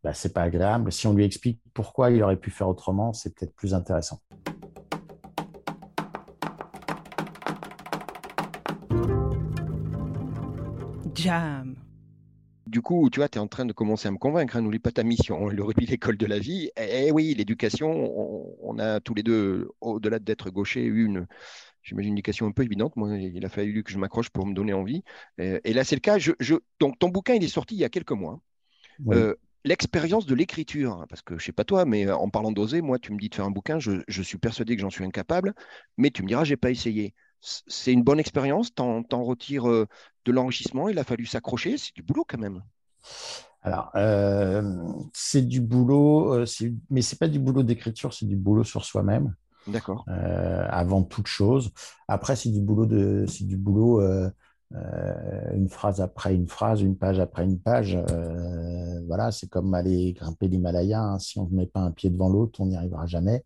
bah, 0.04 0.14
ce 0.14 0.28
n'est 0.28 0.34
pas 0.34 0.44
agréable. 0.44 0.92
Si 0.92 1.08
on 1.08 1.14
lui 1.14 1.26
explique 1.26 1.62
pourquoi 1.74 2.12
il 2.12 2.22
aurait 2.24 2.38
pu 2.38 2.52
faire 2.52 2.68
autrement, 2.68 3.14
c'est 3.14 3.36
peut-être 3.36 3.56
plus 3.56 3.74
intéressant. 3.74 4.22
Jam 11.14 11.76
du 12.71 12.81
coup, 12.81 13.10
tu 13.12 13.19
vois, 13.19 13.27
tu 13.27 13.38
es 13.38 13.41
en 13.41 13.47
train 13.47 13.65
de 13.65 13.73
commencer 13.73 14.07
à 14.07 14.12
me 14.12 14.17
convaincre, 14.17 14.55
hein, 14.55 14.62
n'oublie 14.62 14.79
pas 14.79 14.91
ta 14.91 15.03
mission, 15.03 15.49
le 15.49 15.63
rugby, 15.63 15.86
l'école 15.97 16.17
de 16.17 16.25
la 16.25 16.39
vie. 16.39 16.71
Eh, 16.77 17.07
eh 17.07 17.12
oui, 17.12 17.36
l'éducation, 17.36 17.91
on, 18.63 18.79
a 18.79 19.01
tous 19.01 19.13
les 19.13 19.23
deux, 19.23 19.69
au-delà 19.81 20.19
d'être 20.19 20.49
gaucher, 20.49 20.84
une, 20.86 21.27
j'imagine, 21.84 22.13
une 22.13 22.17
éducation 22.17 22.47
un 22.47 22.51
peu 22.51 22.63
évidente. 22.63 22.95
Moi, 22.95 23.17
il 23.17 23.45
a 23.45 23.49
fallu 23.49 23.84
que 23.84 23.91
je 23.91 23.97
m'accroche 23.97 24.29
pour 24.29 24.47
me 24.47 24.53
donner 24.53 24.71
envie. 24.71 25.03
Euh, 25.41 25.60
et 25.65 25.73
là, 25.73 25.84
c'est 25.84 25.95
le 25.95 26.01
cas. 26.01 26.17
Je, 26.17 26.31
donc, 26.79 26.97
ton 26.97 27.10
bouquin, 27.10 27.34
il 27.34 27.43
est 27.43 27.49
sorti 27.49 27.75
il 27.75 27.79
y 27.79 27.84
a 27.84 27.89
quelques 27.89 28.12
mois. 28.12 28.39
Euh, 29.10 29.36
l'expérience 29.65 30.25
de 30.25 30.34
l'écriture, 30.34 30.93
hein, 30.93 31.05
parce 31.10 31.21
que 31.21 31.38
je 31.38 31.43
sais 31.43 31.51
pas 31.51 31.65
toi, 31.65 31.84
mais 31.84 32.10
en 32.10 32.29
parlant 32.29 32.53
d'oser, 32.53 32.81
moi, 32.81 32.99
tu 32.99 33.12
me 33.12 33.19
dis 33.19 33.27
de 33.27 33.36
faire 33.36 33.45
un 33.45 33.51
bouquin, 33.51 33.79
je, 33.79 34.01
je 34.07 34.21
suis 34.21 34.38
persuadé 34.38 34.75
que 34.77 34.81
j'en 34.81 34.89
suis 34.89 35.03
incapable, 35.03 35.53
mais 35.97 36.10
tu 36.10 36.23
me 36.23 36.27
diras, 36.27 36.45
j'ai 36.45 36.57
pas 36.57 36.71
essayé 36.71 37.13
c'est 37.41 37.91
une 37.91 38.04
bonne 38.04 38.19
expérience, 38.19 38.73
t'en, 38.73 39.04
en 39.12 39.23
retires 39.23 39.67
euh, 39.67 39.88
de 40.25 40.32
l'enrichissement, 40.32 40.89
il 40.89 40.99
a 40.99 41.04
fallu 41.04 41.25
s'accrocher, 41.25 41.77
c'est 41.77 41.95
du 41.95 42.04
boulot 42.04 42.25
quand 42.27 42.38
même. 42.38 42.63
Alors, 43.63 43.91
euh, 43.95 44.62
c'est 45.13 45.41
du 45.41 45.62
boulot, 45.62 46.34
euh, 46.34 46.45
mais 46.89 47.01
c'est 47.01 47.19
pas 47.19 47.27
du 47.27 47.39
boulot 47.39 47.63
d'écriture, 47.63 48.13
c'est 48.13 48.25
du 48.25 48.36
boulot 48.36 48.63
sur 48.63 48.86
soi-même. 48.86 49.36
D'accord. 49.67 50.06
avant 50.08 51.04
toute 51.04 51.27
chose. 51.27 51.71
Après, 52.08 52.36
c'est 52.36 52.49
du 52.49 52.62
boulot 52.62 52.88
de, 52.88 53.25
c'est 53.27 53.45
du 53.45 53.58
boulot 53.58 54.01
une 55.53 55.69
phrase 55.69 56.01
après 56.01 56.34
une 56.34 56.47
phrase, 56.47 56.81
une 56.81 56.97
page 56.97 57.19
après 57.19 57.43
une 57.43 57.60
page. 57.60 57.97
voilà, 59.07 59.31
c'est 59.31 59.49
comme 59.49 59.73
aller 59.73 60.13
grimper 60.13 60.47
l'Himalaya. 60.47 61.01
Hein. 61.01 61.19
Si 61.19 61.39
on 61.39 61.47
ne 61.47 61.55
met 61.55 61.67
pas 61.67 61.81
un 61.81 61.91
pied 61.91 62.10
devant 62.10 62.29
l'autre, 62.29 62.62
on 62.62 62.67
n'y 62.67 62.77
arrivera 62.77 63.05
jamais. 63.05 63.43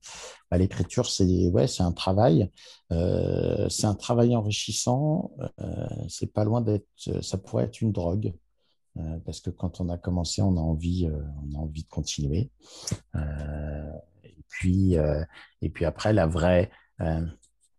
Bah, 0.52 0.58
l'écriture, 0.58 1.08
c'est 1.10 1.50
ouais, 1.50 1.68
c'est 1.68 1.84
un 1.84 1.92
travail. 1.92 2.52
c'est 2.90 3.86
un 3.86 3.96
travail 3.96 4.36
enrichissant. 4.36 5.32
c'est 6.10 6.32
pas 6.32 6.44
loin 6.44 6.62
d'être. 6.62 6.88
Ça 7.22 7.38
pourrait 7.38 7.66
être 7.66 7.82
une 7.82 7.92
drogue. 7.92 8.34
parce 9.26 9.40
que 9.40 9.50
quand 9.50 9.82
on 9.82 9.90
a 9.90 9.98
commencé, 9.98 10.42
on 10.42 10.58
a 10.58 10.62
envie, 10.62 11.10
on 11.10 11.56
a 11.58 11.62
envie 11.62 11.84
de 11.84 11.90
continuer. 11.90 12.52
et 13.16 14.44
puis, 14.48 14.96
et 15.62 15.70
puis 15.70 15.86
après, 15.86 16.14
la 16.14 16.28
vraie, 16.28 16.70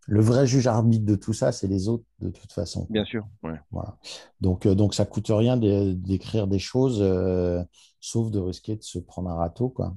le 0.07 0.21
vrai 0.21 0.47
juge 0.47 0.67
arbitre 0.67 1.05
de 1.05 1.17
tout 1.17 1.33
ça, 1.33 1.53
c'est 1.53 1.67
les 1.67 1.89
autres, 1.89 2.05
de 2.21 2.31
toute 2.31 2.53
façon. 2.53 2.87
Bien 2.91 3.05
sûr. 3.05 3.27
Voilà. 3.71 3.97
Donc, 4.41 4.67
euh, 4.67 4.75
donc, 4.75 4.95
ça 4.95 5.05
ne 5.05 5.09
coûte 5.09 5.29
rien 5.31 5.57
d'écrire 5.57 6.47
des 6.47 6.61
choses, 6.61 6.99
euh, 7.01 7.63
sauf 8.01 8.31
de 8.31 8.39
risquer 8.39 8.77
de 8.77 8.83
se 8.83 8.99
prendre 8.99 9.31
un 9.31 9.35
râteau. 9.35 9.69
Quoi. 9.69 9.95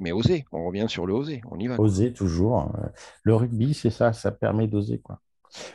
Mais 0.00 0.12
oser, 0.12 0.44
on 0.52 0.66
revient 0.66 0.86
sur 0.88 1.06
le 1.06 1.14
oser, 1.14 1.42
on 1.50 1.58
y 1.58 1.66
va. 1.66 1.78
Oser, 1.78 2.12
toujours. 2.12 2.72
Le 3.22 3.34
rugby, 3.34 3.74
c'est 3.74 3.90
ça, 3.90 4.12
ça 4.12 4.32
permet 4.32 4.66
d'oser. 4.66 4.98
quoi. 4.98 5.20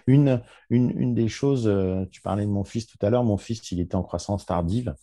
Une, 0.08 0.42
une, 0.70 0.92
une, 1.00 1.14
des 1.14 1.28
choses, 1.28 1.68
euh, 1.68 2.06
tu 2.12 2.22
parlais 2.22 2.46
de 2.46 2.52
mon 2.52 2.64
fils 2.64 2.88
tout 2.88 2.98
à 3.02 3.10
l'heure, 3.10 3.24
mon 3.24 3.38
fils, 3.38 3.72
il 3.72 3.80
était 3.80 3.96
en 3.96 4.04
croissance 4.04 4.46
tardive. 4.46 4.96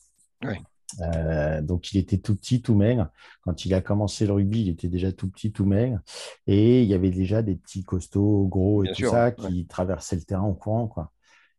Oui. 0.45 0.55
Euh, 1.01 1.61
donc, 1.61 1.93
il 1.93 1.99
était 1.99 2.19
tout 2.19 2.35
petit, 2.35 2.63
tout 2.63 2.75
maigre. 2.75 3.09
Quand 3.43 3.65
il 3.65 3.75
a 3.75 3.81
commencé 3.81 4.27
le 4.27 4.33
rugby, 4.33 4.63
il 4.63 4.69
était 4.71 4.89
déjà 4.89 5.13
tout 5.13 5.29
petit, 5.31 5.53
tout 5.53 5.65
maigre. 5.65 6.01
Et 6.47 6.83
il 6.83 6.89
y 6.89 6.95
avait 6.95 7.11
déjà 7.11 7.43
des 7.43 7.57
petits 7.57 7.85
costauds, 7.85 8.47
gros 8.47 8.85
et 8.85 8.93
tout 8.93 9.09
ça, 9.09 9.33
qui 9.33 9.67
traversaient 9.67 10.17
le 10.17 10.23
terrain 10.23 10.43
en 10.43 10.55
courant. 10.55 10.89
Quoi. 10.89 11.13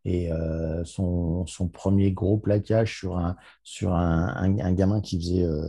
Et 0.06 0.32
euh, 0.32 0.84
son, 0.86 1.46
son, 1.46 1.68
premier 1.68 2.12
gros 2.12 2.38
plaquage 2.38 2.98
sur 2.98 3.18
un, 3.18 3.36
sur 3.64 3.94
un, 3.94 4.58
un, 4.60 4.74
gamin 4.74 5.02
qui 5.02 5.20
faisait 5.20 5.44
euh, 5.44 5.68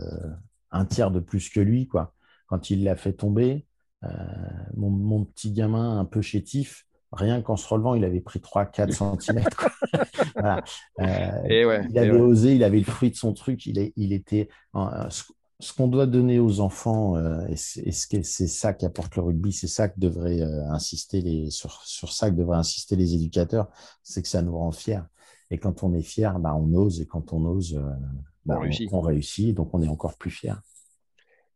un 0.70 0.84
tiers 0.84 1.10
de 1.10 1.20
plus 1.20 1.50
que 1.50 1.60
lui, 1.60 1.88
quoi. 1.88 2.14
quand 2.46 2.70
il 2.70 2.84
l'a 2.84 2.96
fait 2.96 3.12
tomber, 3.12 3.66
mon, 4.76 4.88
mon, 4.88 5.26
petit 5.26 5.52
gamin 5.52 5.98
un 5.98 6.06
peu 6.06 6.22
chétif, 6.22 6.86
rien 7.12 7.42
qu'en 7.42 7.56
se 7.56 7.66
relevant, 7.66 7.94
il 7.94 8.04
avait 8.04 8.20
pris 8.20 8.40
3-4 8.40 9.20
cm. 9.20 9.44
il 11.90 11.98
avait 11.98 12.10
osé, 12.10 12.54
il 12.54 12.64
avait 12.64 12.78
le 12.78 12.84
fruit 12.84 13.10
de 13.10 13.16
son 13.16 13.32
truc, 13.32 13.66
il, 13.66 13.92
il 13.96 14.12
était. 14.12 14.48
ce 14.72 15.72
qu'on 15.76 15.88
doit 15.88 16.06
donner 16.06 16.38
aux 16.38 16.60
enfants, 16.60 17.16
euh, 17.16 17.46
et 17.48 17.56
c'est 17.56 18.46
ça 18.46 18.72
qui 18.72 18.86
apporte 18.86 19.16
le 19.16 19.22
rugby, 19.22 19.52
c'est 19.52 19.66
ça 19.66 19.88
que 19.88 19.98
devrait 19.98 20.40
euh, 20.40 20.70
insister 20.70 21.20
les, 21.20 21.50
sur, 21.50 21.82
sur, 21.84 22.12
ça 22.12 22.30
que 22.30 22.36
devraient 22.36 22.58
insister 22.58 22.96
les 22.96 23.14
éducateurs, 23.14 23.68
c'est 24.02 24.22
que 24.22 24.28
ça 24.28 24.42
nous 24.42 24.56
rend 24.56 24.72
fiers. 24.72 25.02
Et 25.50 25.58
quand 25.58 25.82
on 25.82 25.92
est 25.94 26.02
fier, 26.02 26.38
bah, 26.38 26.54
on 26.54 26.72
ose, 26.74 27.00
et 27.00 27.06
quand 27.06 27.32
on 27.32 27.44
ose, 27.44 27.74
euh, 27.74 27.90
bah, 28.46 28.56
on, 28.56 28.60
réussit. 28.60 28.88
on, 28.92 29.00
réussit, 29.00 29.54
donc 29.54 29.70
on 29.72 29.82
est 29.82 29.88
encore 29.88 30.16
plus 30.16 30.30
fier. 30.30 30.62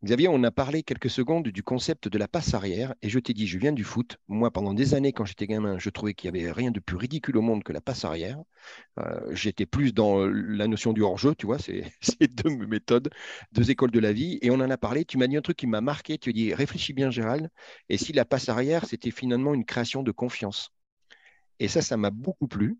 Xavier, 0.05 0.29
on 0.29 0.43
a 0.45 0.51
parlé 0.51 0.83
quelques 0.83 1.09
secondes 1.09 1.49
du 1.49 1.63
concept 1.63 2.09
de 2.09 2.19
la 2.19 2.29
passe 2.29 2.53
arrière 2.53 2.95
et 3.01 3.09
je 3.09 3.19
t'ai 3.19 3.33
dit, 3.33 3.47
je 3.47 3.59
viens 3.59 3.73
du 3.73 3.85
foot. 3.85 4.19
Moi, 4.29 4.51
pendant 4.51 4.75
des 4.75 4.93
années, 4.93 5.15
quand 5.15 5.25
j'étais 5.25 5.47
gamin, 5.47 5.79
je 5.79 5.89
trouvais 5.89 6.13
qu'il 6.13 6.31
n'y 6.31 6.41
avait 6.43 6.53
rien 6.53 6.71
de 6.71 6.79
plus 6.79 6.97
ridicule 6.97 7.39
au 7.39 7.41
monde 7.41 7.65
que 7.65 7.73
la 7.73 7.81
passe 7.81 8.05
arrière. 8.05 8.39
Euh, 9.01 9.21
j'étais 9.33 9.65
plus 9.65 9.95
dans 9.95 10.27
la 10.27 10.67
notion 10.69 10.93
du 10.93 11.01
hors-jeu, 11.03 11.35
tu 11.35 11.47
vois, 11.47 11.59
c'est 11.59 11.85
deux 12.45 12.51
méthodes, 12.67 13.09
deux 13.53 13.71
écoles 13.71 13.93
de 13.93 13.99
la 13.99 14.13
vie. 14.13 14.39
Et 14.43 14.51
on 14.51 14.55
en 14.57 14.71
a 14.71 14.77
parlé. 14.77 15.07
Tu 15.07 15.17
m'as 15.17 15.27
dit 15.27 15.39
un 15.39 15.43
truc 15.43 15.57
qui 15.57 15.67
m'a 15.67 15.81
marqué. 15.81 16.19
Tu 16.19 16.31
as 16.31 16.33
dit, 16.35 16.53
réfléchis 16.55 16.93
bien, 16.93 17.11
Gérald. 17.11 17.49
Et 17.89 17.97
si 17.97 18.13
la 18.13 18.27
passe 18.27 18.51
arrière, 18.51 18.85
c'était 18.87 19.11
finalement 19.11 19.55
une 19.55 19.65
création 19.65 20.03
de 20.03 20.13
confiance? 20.13 20.71
Et 21.61 21.69
ça, 21.69 21.83
ça 21.83 21.97
m'a 21.97 22.11
beaucoup 22.11 22.49
plu. 22.49 22.79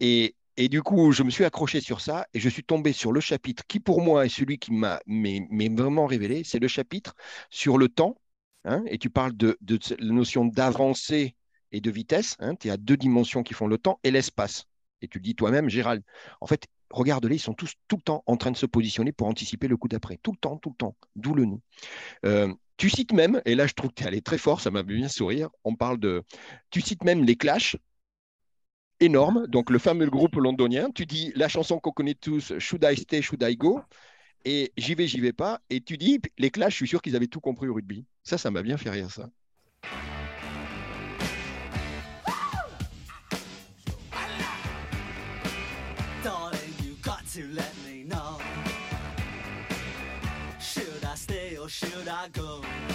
Et 0.00 0.36
et 0.60 0.68
du 0.68 0.82
coup, 0.82 1.12
je 1.12 1.22
me 1.22 1.30
suis 1.30 1.44
accroché 1.44 1.80
sur 1.80 2.00
ça 2.00 2.26
et 2.34 2.40
je 2.40 2.48
suis 2.48 2.64
tombé 2.64 2.92
sur 2.92 3.12
le 3.12 3.20
chapitre 3.20 3.62
qui, 3.68 3.78
pour 3.78 4.02
moi, 4.02 4.26
est 4.26 4.28
celui 4.28 4.58
qui 4.58 4.72
m'a 4.72 5.00
vraiment 5.06 6.06
révélé. 6.06 6.42
C'est 6.42 6.58
le 6.58 6.66
chapitre 6.66 7.14
sur 7.48 7.78
le 7.78 7.88
temps. 7.88 8.20
Hein, 8.64 8.82
et 8.88 8.98
tu 8.98 9.08
parles 9.08 9.36
de, 9.36 9.56
la 10.00 10.12
notion 10.12 10.44
d'avancée 10.44 11.36
et 11.70 11.80
de 11.80 11.90
vitesse. 11.92 12.34
Hein, 12.40 12.56
tu 12.56 12.70
as 12.70 12.76
deux 12.76 12.96
dimensions 12.96 13.44
qui 13.44 13.54
font 13.54 13.68
le 13.68 13.78
temps 13.78 14.00
et 14.02 14.10
l'espace. 14.10 14.64
Et 15.00 15.06
tu 15.06 15.18
le 15.18 15.22
dis 15.22 15.36
toi-même, 15.36 15.68
Gérald. 15.68 16.02
En 16.40 16.48
fait, 16.48 16.66
regarde-les, 16.90 17.36
ils 17.36 17.40
sont 17.40 17.54
tous 17.54 17.74
tout 17.86 17.94
le 17.94 18.02
temps 18.02 18.24
en 18.26 18.36
train 18.36 18.50
de 18.50 18.56
se 18.56 18.66
positionner 18.66 19.12
pour 19.12 19.28
anticiper 19.28 19.68
le 19.68 19.76
coup 19.76 19.86
d'après. 19.86 20.18
Tout 20.24 20.32
le 20.32 20.38
temps, 20.38 20.56
tout 20.56 20.70
le 20.70 20.76
temps. 20.76 20.96
D'où 21.14 21.34
le 21.34 21.44
nous. 21.44 21.60
Euh, 22.26 22.52
tu 22.78 22.90
cites 22.90 23.12
même, 23.12 23.42
et 23.44 23.54
là 23.54 23.66
je 23.68 23.74
trouve 23.74 23.90
que 23.90 23.96
tu 23.96 24.04
es 24.04 24.06
allé 24.06 24.22
très 24.22 24.38
fort, 24.38 24.60
ça 24.60 24.70
m'a 24.70 24.84
bien 24.84 25.08
sourire, 25.08 25.50
on 25.64 25.74
parle 25.74 25.98
de... 25.98 26.22
Tu 26.70 26.80
cites 26.80 27.02
même 27.02 27.24
les 27.24 27.34
clashs, 27.34 27.76
énorme. 29.00 29.46
Donc, 29.46 29.70
le 29.70 29.78
fameux 29.78 30.08
groupe 30.08 30.36
londonien. 30.36 30.90
Tu 30.94 31.06
dis 31.06 31.32
la 31.34 31.48
chanson 31.48 31.78
qu'on 31.78 31.92
connaît 31.92 32.14
tous, 32.14 32.58
Should 32.58 32.84
I 32.84 32.96
Stay, 32.96 33.22
Should 33.22 33.42
I 33.42 33.56
Go? 33.56 33.80
Et 34.44 34.72
j'y 34.76 34.94
vais, 34.94 35.06
j'y 35.06 35.20
vais 35.20 35.32
pas. 35.32 35.60
Et 35.70 35.80
tu 35.80 35.96
dis, 35.96 36.20
les 36.38 36.50
Clash, 36.50 36.72
je 36.72 36.76
suis 36.76 36.88
sûr 36.88 37.02
qu'ils 37.02 37.16
avaient 37.16 37.26
tout 37.26 37.40
compris 37.40 37.68
au 37.68 37.74
rugby. 37.74 38.04
Ça, 38.22 38.38
ça 38.38 38.50
m'a 38.50 38.62
bien 38.62 38.76
fait 38.76 38.90
rire, 38.90 39.10
ça. 39.10 39.28
Should 51.68 52.08
I? 52.08 52.87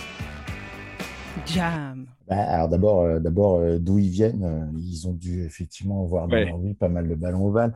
Jam. 1.54 2.08
Bah, 2.28 2.38
alors 2.38 2.70
d'abord, 2.70 3.02
euh, 3.02 3.20
d'abord 3.20 3.58
euh, 3.58 3.78
d'où 3.80 4.00
ils 4.00 4.10
viennent, 4.10 4.44
euh, 4.44 4.66
ils 4.80 5.08
ont 5.08 5.14
dû 5.14 5.44
effectivement 5.46 6.04
voir 6.06 6.28
dans 6.28 6.38
leur 6.38 6.58
vie 6.58 6.74
pas 6.74 6.90
mal 6.90 7.08
de 7.08 7.16
ballons 7.16 7.48
ovales. 7.48 7.74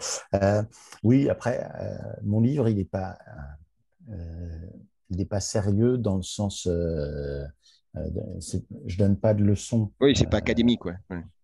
oui, 1.03 1.29
après, 1.29 1.69
mon 2.23 2.41
livre, 2.41 2.67
il 2.69 2.77
n'est 2.77 2.85
pas, 2.85 3.17
il 5.09 5.17
n'est 5.17 5.25
pas 5.25 5.41
sérieux 5.41 5.97
dans 5.97 6.15
le 6.15 6.23
sens, 6.23 6.67
je 6.67 7.47
donne 8.97 9.17
pas 9.17 9.33
de 9.33 9.43
leçons. 9.43 9.91
Oui, 9.99 10.15
c'est 10.15 10.29
pas 10.29 10.37
académique, 10.37 10.85
ouais. 10.85 10.95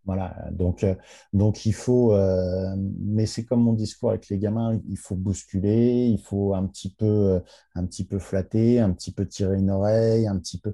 Voilà, 0.05 0.35
donc, 0.51 0.83
euh, 0.83 0.95
donc 1.31 1.65
il 1.65 1.73
faut, 1.73 2.13
euh, 2.13 2.75
mais 2.99 3.25
c'est 3.25 3.45
comme 3.45 3.61
mon 3.63 3.71
discours 3.71 4.09
avec 4.09 4.27
les 4.27 4.37
gamins, 4.37 4.77
il 4.89 4.97
faut 4.97 5.15
bousculer, 5.15 6.07
il 6.07 6.19
faut 6.19 6.53
un 6.53 6.67
petit 6.67 6.93
peu, 6.93 7.05
euh, 7.05 7.39
un 7.75 7.85
petit 7.85 8.05
peu 8.05 8.19
flatter, 8.19 8.81
un 8.81 8.91
petit 8.91 9.13
peu 9.13 9.25
tirer 9.25 9.57
une 9.57 9.69
oreille, 9.71 10.27
un 10.27 10.37
petit 10.39 10.59
peu, 10.59 10.73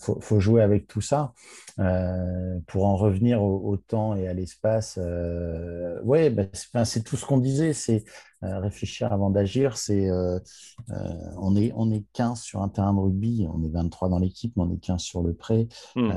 faut, 0.00 0.18
faut, 0.20 0.40
jouer 0.40 0.62
avec 0.62 0.86
tout 0.86 1.02
ça 1.02 1.34
pour 2.66 2.86
en 2.86 2.96
revenir 2.96 3.42
au, 3.42 3.76
temps 3.76 4.14
et 4.14 4.28
à 4.28 4.32
l'espace. 4.32 4.98
ouais, 6.04 6.30
ben, 6.30 6.48
c'est 6.84 7.02
tout 7.04 7.16
ce 7.16 7.26
qu'on 7.26 7.38
disait, 7.38 7.72
réfléchir 8.60 9.12
avant 9.12 9.30
d'agir. 9.30 9.76
C'est, 9.76 10.10
on 11.36 11.56
est, 11.56 11.72
on 11.76 11.90
est 11.90 12.04
15 12.12 12.40
sur 12.40 12.62
un 12.62 12.68
terrain 12.68 12.94
de 12.94 13.00
rugby, 13.00 13.46
on 13.52 13.62
est 13.62 13.70
23 13.70 14.08
dans 14.08 14.18
l'équipe, 14.18 14.52
mais 14.56 14.62
on 14.64 14.72
est 14.72 14.78
15 14.78 15.00
sur 15.00 15.22
le 15.22 15.34
pré. 15.34 15.68
Hmm. 15.96 16.10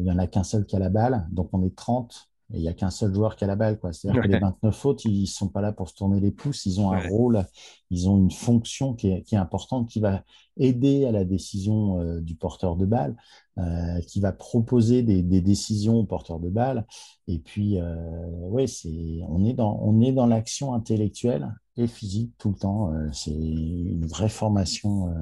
Il 0.00 0.06
y 0.06 0.10
en 0.10 0.18
a 0.18 0.26
qu'un 0.26 0.44
seul 0.44 0.66
qui 0.66 0.76
a 0.76 0.78
la 0.78 0.90
balle, 0.90 1.26
donc 1.30 1.50
on 1.52 1.62
est 1.62 1.74
30 1.74 2.28
et 2.28 2.35
il 2.50 2.60
n'y 2.60 2.68
a 2.68 2.74
qu'un 2.74 2.90
seul 2.90 3.12
joueur 3.12 3.36
qui 3.36 3.44
a 3.44 3.46
la 3.46 3.56
balle. 3.56 3.78
C'est-à-dire 3.92 4.22
que 4.22 4.28
les 4.28 4.38
29 4.38 4.86
autres, 4.86 5.06
ils 5.06 5.22
ne 5.22 5.26
sont 5.26 5.48
pas 5.48 5.60
là 5.60 5.72
pour 5.72 5.88
se 5.88 5.94
tourner 5.94 6.20
les 6.20 6.30
pouces, 6.30 6.64
ils 6.66 6.80
ont 6.80 6.92
un 6.92 7.08
rôle, 7.08 7.44
ils 7.90 8.08
ont 8.08 8.16
une 8.16 8.30
fonction 8.30 8.94
qui 8.94 9.08
est, 9.08 9.34
importante, 9.34 9.88
qui 9.88 10.00
va 10.00 10.22
aider 10.56 11.06
à 11.06 11.12
la 11.12 11.24
décision 11.24 12.00
euh, 12.00 12.20
du 12.20 12.34
porteur 12.36 12.76
de 12.76 12.86
balle, 12.86 13.16
euh, 13.58 14.00
qui 14.06 14.20
va 14.20 14.32
proposer 14.32 15.02
des, 15.02 15.22
décisions 15.22 15.96
au 15.96 16.04
porteur 16.04 16.38
de 16.38 16.48
balle. 16.48 16.86
Et 17.26 17.38
puis, 17.38 17.78
euh, 17.80 18.30
ouais, 18.48 18.66
c'est, 18.66 19.20
on 19.28 19.44
est 19.44 19.54
dans, 19.54 19.78
on 19.82 20.00
est 20.00 20.12
dans 20.12 20.26
l'action 20.26 20.72
intellectuelle 20.72 21.52
et 21.76 21.88
physique 21.88 22.32
tout 22.38 22.50
le 22.50 22.56
temps. 22.56 22.92
c'est 23.12 23.32
une 23.32 24.06
vraie 24.06 24.30
formation, 24.30 25.12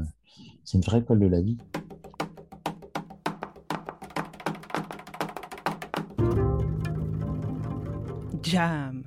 c'est 0.63 0.79
une 0.79 0.85
vraie 0.85 0.99
école 0.99 1.21
de 1.21 1.27
la 1.27 1.41
vie. 1.41 1.57
Jam. 8.45 9.05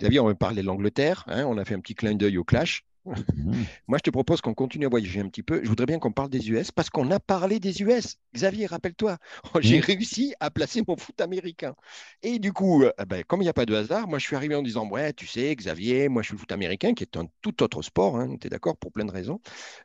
Xavier, 0.00 0.20
on 0.20 0.26
va 0.26 0.34
parler 0.34 0.62
de 0.62 0.66
l'Angleterre. 0.66 1.24
Hein, 1.26 1.44
on 1.46 1.56
a 1.58 1.64
fait 1.64 1.74
un 1.74 1.80
petit 1.80 1.94
clin 1.94 2.14
d'œil 2.14 2.36
au 2.38 2.44
clash. 2.44 2.84
Mhm. 3.06 3.14
Moi, 3.88 3.98
je 3.98 4.02
te 4.02 4.10
propose 4.10 4.40
qu'on 4.40 4.54
continue 4.54 4.86
à 4.86 4.88
voyager 4.88 5.20
un 5.20 5.28
petit 5.28 5.42
peu. 5.42 5.60
Je 5.62 5.68
voudrais 5.68 5.86
bien 5.86 5.98
qu'on 5.98 6.12
parle 6.12 6.28
des 6.28 6.50
US 6.50 6.72
parce 6.72 6.90
qu'on 6.90 7.10
a 7.10 7.20
parlé 7.20 7.60
des 7.60 7.82
US. 7.82 8.18
Xavier, 8.34 8.66
rappelle-toi, 8.66 9.18
j'ai 9.60 9.80
réussi 9.80 10.34
à 10.40 10.50
placer 10.50 10.82
mon 10.86 10.96
foot 10.96 11.20
américain. 11.20 11.74
Et 12.22 12.38
du 12.38 12.52
coup, 12.52 12.82
euh, 12.82 12.92
ben, 13.06 13.22
comme 13.24 13.40
il 13.40 13.44
n'y 13.44 13.48
a 13.48 13.54
pas 13.54 13.66
de 13.66 13.74
hasard, 13.74 14.08
moi, 14.08 14.18
je 14.18 14.26
suis 14.26 14.36
arrivé 14.36 14.54
en 14.54 14.62
disant 14.62 14.88
Ouais, 14.88 15.12
tu 15.12 15.26
sais, 15.26 15.54
Xavier, 15.54 16.08
moi, 16.08 16.22
je 16.22 16.28
suis 16.28 16.34
le 16.34 16.40
foot 16.40 16.52
américain, 16.52 16.94
qui 16.94 17.04
est 17.04 17.16
un 17.16 17.26
tout 17.42 17.62
autre 17.62 17.82
sport. 17.82 18.18
Hein, 18.18 18.36
tu 18.40 18.48
es 18.48 18.50
d'accord 18.50 18.76
pour 18.76 18.92
plein 18.92 19.04
de 19.04 19.12
raisons. 19.12 19.40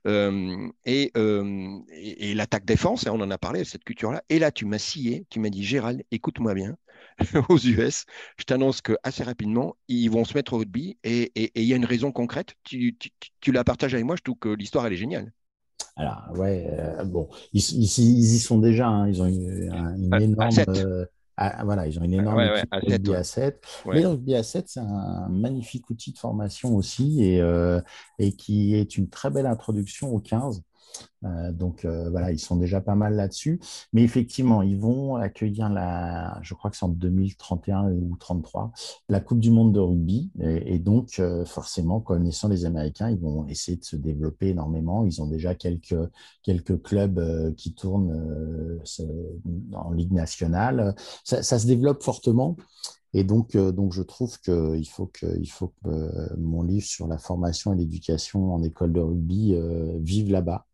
Euh, 0.08 0.68
euh, 0.88 1.80
et, 1.92 2.34
l'attaque-défense, 2.34 3.08
hein, 3.08 3.12
on 3.14 3.22
en 3.22 3.32
a 3.32 3.38
parlé, 3.38 3.64
cette 3.64 3.84
culture-là. 3.84 4.24
Et 4.30 4.40
là, 4.40 4.52
tu 4.52 4.66
m'as 4.66 4.80
scié, 4.80 5.26
tu 5.30 5.40
m'as 5.40 5.50
dit 5.50 5.64
Gérald, 5.64 6.04
écoute-moi 6.12 6.54
bien. 6.54 6.76
aux 7.50 7.58
US. 7.58 8.06
Je 8.38 8.44
t'annonce 8.46 8.82
que 8.82 8.94
assez 9.04 9.24
rapidement, 9.24 9.76
ils 9.88 10.10
vont 10.10 10.26
se 10.26 10.34
mettre 10.34 10.54
au 10.54 10.58
rugby 10.58 10.98
et 11.04 11.32
il 11.56 11.66
y 11.66 11.74
a 11.74 11.76
une 11.76 11.86
raison 11.86 12.12
concrète. 12.12 12.56
Tu, 12.64 12.96
la 13.48 13.64
partages 13.64 13.94
avec 13.94 14.06
moi. 14.06 14.16
Je 14.16 14.22
trouve 14.22 14.38
que 14.38 14.50
l'histoire, 14.50 14.86
elle 14.88 14.94
est 14.94 14.98
géniale. 14.98 15.32
Alors, 15.98 16.24
ouais, 16.36 16.68
euh, 16.72 17.04
bon, 17.04 17.28
ils, 17.54 17.60
y 17.60 18.40
sont 18.40 18.60
déjà. 18.60 18.88
Hein. 18.88 19.10
ils 19.10 19.22
ont 19.22 19.28
une, 19.28 19.72
une 19.98 20.22
énorme. 20.22 21.08
Ah, 21.44 21.64
voilà, 21.64 21.88
ils 21.88 22.00
ont 22.00 22.04
une 22.04 22.14
énorme 22.14 22.38
Ouais, 22.38 22.52
ouais, 22.52 22.60
équipe 22.60 22.92
rugby 22.92 23.16
à 23.16 23.24
7. 23.24 23.66
Ouais. 23.86 23.96
Mais 23.96 24.02
le 24.02 24.10
rugby 24.10 24.36
à 24.36 24.44
7, 24.44 24.68
c'est 24.68 24.80
un 24.80 25.28
magnifique 25.30 25.90
outil 25.90 26.12
de 26.12 26.20
formation 26.20 26.76
aussi 26.76 27.24
et, 27.24 27.42
euh, 27.42 27.82
et 28.20 28.34
qui 28.34 28.76
est 28.76 28.96
une 28.96 29.10
très 29.10 29.32
belle 29.32 29.48
introduction 29.48 30.14
au 30.14 30.20
15. 30.20 30.62
Euh, 31.24 31.52
donc 31.52 31.86
euh, 31.86 32.10
voilà, 32.10 32.32
ils 32.32 32.40
sont 32.40 32.56
déjà 32.56 32.82
pas 32.82 32.96
mal 32.96 33.16
là-dessus. 33.16 33.60
Mais 33.94 34.04
effectivement, 34.04 34.62
ils 34.62 34.78
vont 34.78 35.16
accueillir 35.16 35.70
la, 35.70 36.40
je 36.42 36.54
crois 36.54 36.72
que 36.72 36.78
c'est 36.78 36.86
en 36.86 36.90
2031 36.90 37.92
ou 37.92 38.16
33, 38.20 38.72
la 39.10 39.20
Coupe 39.20 39.40
du 39.40 39.52
Monde 39.52 39.74
de 39.74 39.80
rugby. 39.80 40.32
Et, 40.40 40.80
donc, 40.80 41.20
euh, 41.20 41.46
forcément, 41.46 42.00
connaissant 42.00 42.48
les 42.48 42.66
Américains, 42.66 43.10
ils 43.10 43.20
vont 43.20 43.48
essayer 43.48 43.78
de 43.78 43.84
se 43.84 43.96
développer 43.96 44.50
énormément. 44.50 45.06
Ils 45.06 45.22
ont 45.22 45.28
déjà 45.28 45.56
quelques, 45.56 45.96
quelques 46.44 46.82
clubs 46.82 47.54
qui 47.56 47.74
tournent 47.74 48.80
en 49.74 49.92
Ligue 49.92 50.14
nationale. 50.14 50.96
Ça, 51.24 51.42
se 51.44 51.68
développe 51.68 52.04
fortement. 52.04 52.56
Et 53.14 53.24
donc, 53.26 53.58
donc 53.58 53.92
je 53.94 54.02
trouve 54.02 54.40
qu'il 54.40 54.88
faut 54.88 55.08
que, 55.08 55.38
il 55.38 55.50
faut 55.50 55.74
que 55.84 56.38
mon 56.38 56.64
livre 56.64 56.86
sur 56.86 57.08
la 57.08 57.18
formation 57.18 57.74
et 57.74 57.76
l'éducation 57.76 58.54
en 58.54 58.64
école 58.64 58.94
de 58.94 59.02
rugby 59.02 59.54
vive 60.00 60.32
là-bas. 60.32 60.66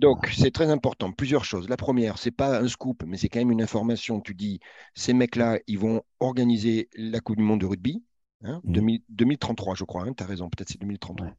Donc, 0.00 0.28
c'est 0.34 0.50
très 0.50 0.70
important. 0.70 1.12
Plusieurs 1.12 1.44
choses. 1.44 1.68
La 1.68 1.76
première, 1.76 2.18
c'est 2.18 2.30
pas 2.30 2.60
un 2.60 2.68
scoop, 2.68 3.02
mais 3.06 3.16
c'est 3.18 3.28
quand 3.28 3.38
même 3.40 3.50
une 3.50 3.62
information. 3.62 4.20
Tu 4.20 4.34
dis, 4.34 4.60
ces 4.94 5.12
mecs-là, 5.12 5.58
ils 5.66 5.78
vont 5.78 6.02
organiser 6.20 6.88
la 6.94 7.20
Coupe 7.20 7.36
du 7.36 7.42
Monde 7.42 7.60
de 7.60 7.66
rugby. 7.66 8.02
hein, 8.42 8.60
Mhm. 8.64 8.72
2000 8.72 9.02
2033, 9.10 9.74
je 9.74 9.84
crois. 9.84 10.06
tu 10.16 10.22
as 10.22 10.26
raison, 10.26 10.48
peut-être 10.48 10.70
c'est 10.70 10.80
2033. 10.80 11.26
Ouais. 11.26 11.34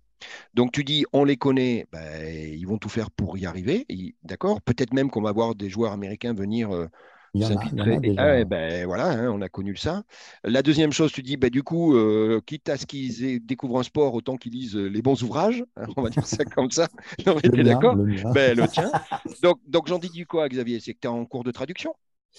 Donc, 0.54 0.71
tu 0.71 0.84
dis, 0.84 1.06
on 1.13 1.24
les 1.24 1.38
connaît, 1.38 1.88
ben, 1.91 2.54
ils 2.54 2.67
vont 2.67 2.78
tout 2.78 2.89
faire 2.89 3.10
pour 3.10 3.38
y 3.38 3.45
arriver. 3.47 3.88
D'accord 4.24 4.62
Peut-être 4.62 4.93
même 4.93 5.10
qu'on 5.10 5.21
va 5.24 5.32
voir 5.32 5.56
des 5.56 5.69
joueurs 5.69 5.93
américains 5.93 6.34
venir 6.34 6.71
euh, 6.71 6.88
Il 7.34 7.41
y 7.41 7.46
en 7.46 7.56
a, 7.58 7.67
il 7.74 7.78
y 7.78 7.82
en 7.82 7.89
s'infiltrer. 7.89 7.91
a 7.91 8.00
déjà. 8.00 8.24
Ah 8.24 8.28
ouais, 8.28 8.46
ben, 8.46 8.86
voilà, 8.86 9.08
hein, 9.10 9.30
on 9.32 9.41
a 9.41 9.50
connu 9.50 9.76
ça. 9.76 10.04
La 10.44 10.62
deuxième 10.62 10.91
chose, 10.91 11.12
tu 11.12 11.24
dis, 11.24 11.38
ben, 11.38 11.50
du 11.50 11.63
coup, 11.63 11.96
euh, 11.96 12.41
quitte 12.46 12.70
à 12.70 12.78
ce 12.78 12.86
qu'ils 12.86 13.46
découvrent 13.46 13.80
un 13.80 13.84
sport, 13.84 14.13
autant 14.13 14.38
qu'ils 14.38 14.54
lisent 14.54 14.76
euh, 14.76 14.88
les 14.88 15.02
bons 15.02 15.22
ouvrages. 15.24 15.63
hein, 15.78 15.88
on 15.98 16.02
va 16.04 16.10
dire 16.10 16.26
ça 16.28 16.46
comme 16.46 16.72
ça. 16.72 16.89
Non, 17.26 17.36
mais 17.44 17.63
d'accord? 17.63 18.00
le 18.04 18.06
ben, 18.32 18.56
le 18.58 18.67
tien. 18.67 18.94
Donc, 19.41 19.60
donc 19.67 19.88
j'en 19.88 19.98
dis 20.00 20.24
quoi, 20.26 20.48
Xavier? 20.50 20.80
C'est 20.80 20.94
que 20.94 21.00
tu 21.00 21.08
es 21.08 21.10
en 21.12 21.26
cours 21.26 21.44
de 21.44 21.52
traduction 21.52 21.96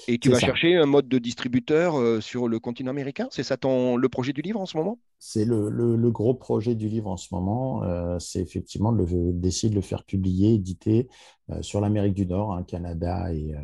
et 0.06 0.18
tu 0.18 0.30
vas 0.30 0.38
ça. 0.38 0.40
chercher 0.40 0.76
un 0.76 0.86
mode 0.86 1.08
de 1.08 1.18
distributeur 1.18 1.98
euh, 1.98 2.20
sur 2.20 2.48
le 2.48 2.60
continent 2.60 2.90
américain? 2.90 3.28
C'est 3.32 3.42
ça 3.42 3.56
ton, 3.56 3.96
le 3.96 4.08
projet 4.08 4.32
du 4.32 4.42
livre 4.42 4.60
en 4.60 4.66
ce 4.66 4.76
moment? 4.76 4.98
C'est 5.18 5.44
le, 5.44 5.70
le- 5.70 5.96
le 5.96 6.10
gros 6.10 6.34
projet 6.34 6.74
du 6.74 6.88
livre 6.88 7.08
en 7.08 7.16
ce 7.16 7.32
moment, 7.32 7.84
euh, 7.84 8.18
c'est 8.18 8.40
effectivement 8.40 8.92
d'essayer 8.92 9.70
de 9.70 9.76
le 9.76 9.80
faire 9.80 10.02
publier, 10.04 10.54
éditer 10.54 11.08
euh, 11.50 11.62
sur 11.62 11.80
l'Amérique 11.80 12.14
du 12.14 12.26
Nord, 12.26 12.52
hein, 12.54 12.64
Canada 12.64 13.32
et, 13.32 13.54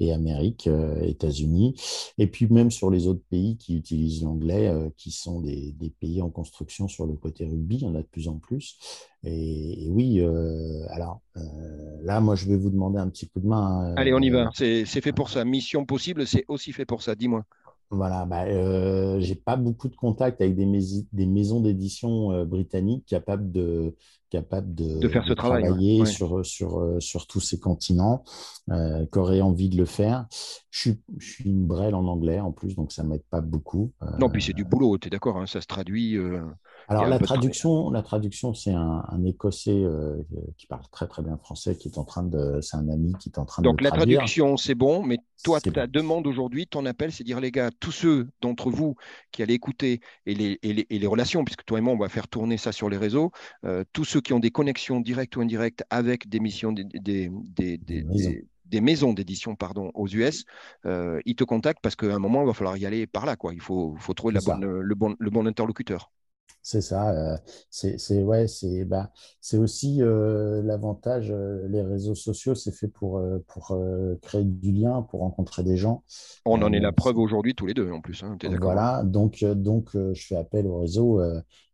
et 0.00 0.12
Amérique, 0.12 0.66
euh, 0.66 1.00
États-Unis, 1.02 1.74
et 2.18 2.26
puis 2.26 2.46
même 2.48 2.70
sur 2.70 2.90
les 2.90 3.06
autres 3.06 3.22
pays 3.30 3.56
qui 3.56 3.76
utilisent 3.76 4.22
l'anglais, 4.22 4.68
euh, 4.68 4.90
qui 4.96 5.10
sont 5.10 5.40
des, 5.40 5.72
des 5.72 5.90
pays 5.90 6.22
en 6.22 6.30
construction 6.30 6.88
sur 6.88 7.06
le 7.06 7.14
côté 7.14 7.46
rugby, 7.46 7.76
il 7.76 7.82
y 7.82 7.86
en 7.86 7.94
a 7.94 8.02
de 8.02 8.06
plus 8.06 8.28
en 8.28 8.38
plus. 8.38 8.78
Et, 9.24 9.86
et 9.86 9.90
oui, 9.90 10.20
euh, 10.20 10.86
alors 10.90 11.20
euh, 11.36 11.40
là, 12.02 12.20
moi, 12.20 12.36
je 12.36 12.46
vais 12.46 12.56
vous 12.56 12.70
demander 12.70 12.98
un 12.98 13.08
petit 13.08 13.28
coup 13.28 13.40
de 13.40 13.46
main. 13.46 13.94
Allez, 13.96 14.14
on 14.14 14.20
y 14.20 14.30
euh, 14.30 14.44
va. 14.44 14.50
C'est 14.54 14.84
c'est 14.84 15.00
fait 15.00 15.12
pour 15.12 15.30
ça. 15.30 15.44
Mission 15.44 15.84
possible, 15.84 16.26
c'est 16.26 16.44
aussi 16.48 16.72
fait 16.72 16.84
pour 16.84 17.02
ça. 17.02 17.14
Dis-moi. 17.14 17.44
Voilà, 17.90 18.24
bah, 18.26 18.46
euh, 18.46 19.20
j'ai 19.20 19.36
pas 19.36 19.56
beaucoup 19.56 19.88
de 19.88 19.94
contacts 19.94 20.40
avec 20.40 20.56
des, 20.56 20.66
mais- 20.66 20.80
des 21.12 21.26
maisons 21.26 21.60
d'édition 21.60 22.32
euh, 22.32 22.44
britanniques 22.44 23.06
capables 23.06 23.52
de, 23.52 23.94
capables 24.28 24.74
de, 24.74 24.84
De 25.00 25.08
faire 25.08 25.24
ce 25.24 25.32
de 25.32 25.34
travail, 25.34 25.62
travailler 25.62 26.02
Ouais. 26.02 26.04
sur, 26.04 26.44
sur, 26.44 26.80
euh, 26.80 26.98
sur 27.00 27.28
tous 27.28 27.40
ces 27.40 27.60
continents, 27.60 28.24
euh, 28.70 29.06
qui 29.06 29.18
auraient 29.18 29.40
envie 29.40 29.68
de 29.68 29.76
le 29.76 29.84
faire. 29.84 30.26
Je 30.70 30.80
suis, 30.80 31.00
je 31.18 31.30
suis 31.30 31.44
une 31.50 31.64
brêle 31.66 31.94
en 31.94 32.06
anglais 32.08 32.40
en 32.40 32.50
plus, 32.50 32.74
donc 32.74 32.90
ça 32.90 33.04
m'aide 33.04 33.22
pas 33.30 33.40
beaucoup. 33.40 33.92
Non, 34.18 34.28
puis 34.30 34.42
c'est 34.42 34.52
du 34.52 34.64
boulot, 34.64 34.98
tu 34.98 35.08
es 35.08 35.10
d'accord 35.10 35.36
hein, 35.38 35.46
Ça 35.46 35.60
se 35.60 35.66
traduit. 35.66 36.16
Alors 36.88 37.06
la 37.06 37.18
traduction, 37.18 37.90
la 37.90 38.02
traduction, 38.02 38.54
c'est 38.54 38.72
un, 38.72 39.04
un 39.08 39.24
Écossais 39.24 39.72
euh, 39.72 40.22
qui 40.56 40.66
parle 40.66 40.82
très 40.92 41.06
très 41.08 41.22
bien 41.22 41.36
français, 41.36 41.76
qui 41.76 41.88
est 41.88 41.98
en 41.98 42.04
train 42.04 42.22
de, 42.22 42.60
c'est 42.60 42.76
un 42.76 42.88
ami 42.88 43.12
qui 43.18 43.28
est 43.28 43.38
en 43.38 43.44
train 43.44 43.62
Donc 43.62 43.78
de 43.78 43.84
la 43.84 43.90
traduire. 43.90 44.20
traduction, 44.20 44.56
c'est 44.56 44.74
bon, 44.74 45.02
mais 45.02 45.18
toi, 45.42 45.60
ta 45.60 45.86
bon. 45.86 45.90
demande 45.90 46.26
aujourd'hui, 46.26 46.66
ton 46.66 46.84
appel, 46.86 47.10
c'est 47.10 47.24
dire 47.24 47.40
les 47.40 47.50
gars, 47.50 47.70
tous 47.80 47.90
ceux 47.92 48.28
d'entre 48.40 48.70
vous 48.70 48.96
qui 49.32 49.42
allez 49.42 49.54
écouter 49.54 50.00
et 50.26 50.34
les, 50.34 50.58
et 50.62 50.72
les- 50.74 50.86
et 50.90 50.98
les 50.98 51.06
relations, 51.06 51.44
puisque 51.44 51.64
toi 51.64 51.78
et 51.78 51.80
moi, 51.80 51.92
on 51.94 51.98
va 51.98 52.08
faire 52.08 52.28
tourner 52.28 52.58
ça 52.58 52.70
sur 52.72 52.88
les 52.90 52.96
réseaux, 52.98 53.32
euh, 53.64 53.82
tous 53.92 54.04
ceux 54.04 54.20
qui 54.20 54.32
ont 54.34 54.38
des 54.40 54.50
connexions 54.50 55.00
directes 55.00 55.36
ou 55.36 55.40
indirectes 55.40 55.84
avec 55.90 56.28
des 56.28 56.40
missions, 56.40 56.72
des, 56.72 56.84
des, 56.84 57.30
des, 57.30 57.78
des- 57.78 58.44
Des 58.66 58.80
maisons. 58.80 59.12
d'édition 59.12 59.54
pardon, 59.54 59.90
aux 59.94 60.08
US, 60.08 60.44
euh, 60.86 61.20
ils 61.24 61.36
te 61.36 61.44
contactent 61.44 61.80
parce 61.82 61.94
qu'à 61.96 62.14
un 62.14 62.18
moment, 62.18 62.42
il 62.42 62.46
va 62.46 62.52
falloir 62.54 62.76
y 62.76 62.84
aller 62.84 63.06
par 63.06 63.24
là. 63.24 63.36
Quoi. 63.36 63.54
Il 63.54 63.60
faut, 63.60 63.94
faut 63.98 64.12
trouver 64.14 64.34
la 64.34 64.40
bonne, 64.40 64.64
le, 64.64 64.94
bon, 64.94 65.14
le 65.18 65.30
bon 65.30 65.46
interlocuteur. 65.46 66.10
C'est 66.62 66.80
ça, 66.80 67.10
euh, 67.12 67.36
c'est 67.70 67.96
c'est- 67.98 68.24
ouais, 68.24 68.48
c'est 68.48 68.84
bah, 68.84 69.12
c'est 69.40 69.56
aussi 69.56 70.02
euh, 70.02 70.62
l'avantage, 70.62 71.30
euh, 71.30 71.66
les 71.68 71.80
réseaux 71.80 72.16
sociaux, 72.16 72.56
c'est 72.56 72.72
fait 72.72 72.88
pour, 72.88 73.22
pour 73.46 73.78
créer 74.22 74.44
du 74.44 74.72
lien, 74.72 75.02
pour 75.02 75.20
rencontrer 75.20 75.62
des 75.62 75.76
gens. 75.76 76.02
On 76.44 76.62
en 76.62 76.72
est 76.72 76.80
la 76.80 76.92
preuve 76.92 77.18
aujourd'hui 77.18 77.54
tous 77.54 77.66
les 77.66 77.74
deux, 77.74 77.90
en 77.90 78.00
plus. 78.00 78.22
Hein, 78.24 78.36
es 78.42 78.48
Voilà, 78.48 79.02
donc, 79.04 79.44
donc 79.44 79.90
je 79.94 80.26
fais 80.26 80.36
appel 80.36 80.66
au 80.66 80.78
réseau. 80.80 81.20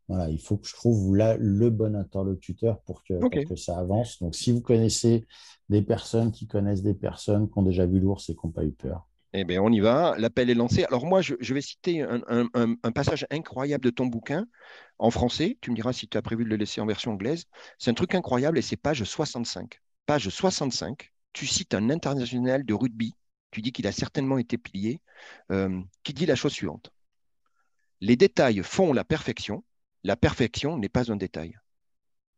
voilà, 0.09 0.31
il 0.31 0.41
faut 0.41 0.57
que 0.57 0.67
je 0.69 0.75
trouve 0.75 1.17
là 1.17 1.37
le 1.39 1.71
bon 1.71 1.95
interlocuteur 1.97 2.81
pour 2.83 3.03
que, 3.05 3.23
Ok. 3.23 3.37
pour 3.37 3.45
que 3.45 3.57
ça 3.57 3.79
avance. 3.79 4.19
Donc, 4.21 4.35
si 4.35 4.53
vous 4.53 4.61
connaissez 4.63 5.27
des 5.69 5.83
personnes 5.83 6.33
qui 6.33 6.47
connaissent 6.47 6.83
des 6.83 6.95
personnes 6.95 7.49
qui 7.51 7.59
ont 7.59 7.63
déjà 7.63 7.87
vu 7.87 8.01
l'ours 8.01 8.29
et 8.31 8.35
qui 8.35 8.41
n'ont 8.47 8.53
pas 8.53 8.65
eu 8.65 8.73
peur, 8.73 9.07
Eh 9.35 9.45
bien, 9.45 9.63
on 9.63 9.73
y 9.73 9.81
va. 9.81 10.15
L'appel 10.19 10.51
est 10.51 10.55
lancé. 10.55 10.85
Alors 10.85 11.07
moi, 11.07 11.23
je, 11.23 11.55
vais 11.55 11.61
citer 11.63 12.03
un, 12.03 12.93
passage 12.93 13.27
incroyable 13.31 13.85
de 13.85 13.91
ton 13.91 14.07
bouquin 14.07 14.47
en 14.99 15.11
français. 15.11 15.59
Tu 15.63 15.71
me 15.71 15.77
diras 15.77 15.93
si 15.93 16.07
tu 16.07 16.19
as 16.19 16.23
prévu 16.23 16.45
de 16.45 16.51
le 16.51 16.57
laisser 16.57 16.81
en 16.81 16.87
version 16.87 17.13
anglaise. 17.13 17.47
C'est 17.79 17.91
un 17.91 17.95
truc 17.95 18.15
incroyable 18.15 18.59
et 18.59 18.63
c'est 18.63 18.77
page 18.77 19.03
65. 19.03 19.81
Page 20.05 20.29
65, 20.29 21.13
tu 21.33 21.47
cites 21.47 21.75
un 21.75 21.89
international 21.89 22.65
de 22.65 22.75
rugby. 22.75 23.15
Tu 23.51 23.63
dis 23.63 23.73
qu'il 23.73 23.87
a 23.87 23.93
certainement 23.93 24.39
été 24.39 24.59
pilier, 24.59 25.01
euh, 25.51 25.81
qui 26.03 26.13
dit 26.13 26.27
la 26.27 26.35
chose 26.35 26.53
suivante. 26.53 26.93
Les 28.01 28.17
détails 28.17 28.63
font 28.63 28.93
la 28.93 29.05
perfection. 29.05 29.65
La 30.05 30.17
perfection 30.17 30.77
n'est 30.77 30.89
pas 30.89 31.11
un 31.11 31.17
détail. 31.17 31.57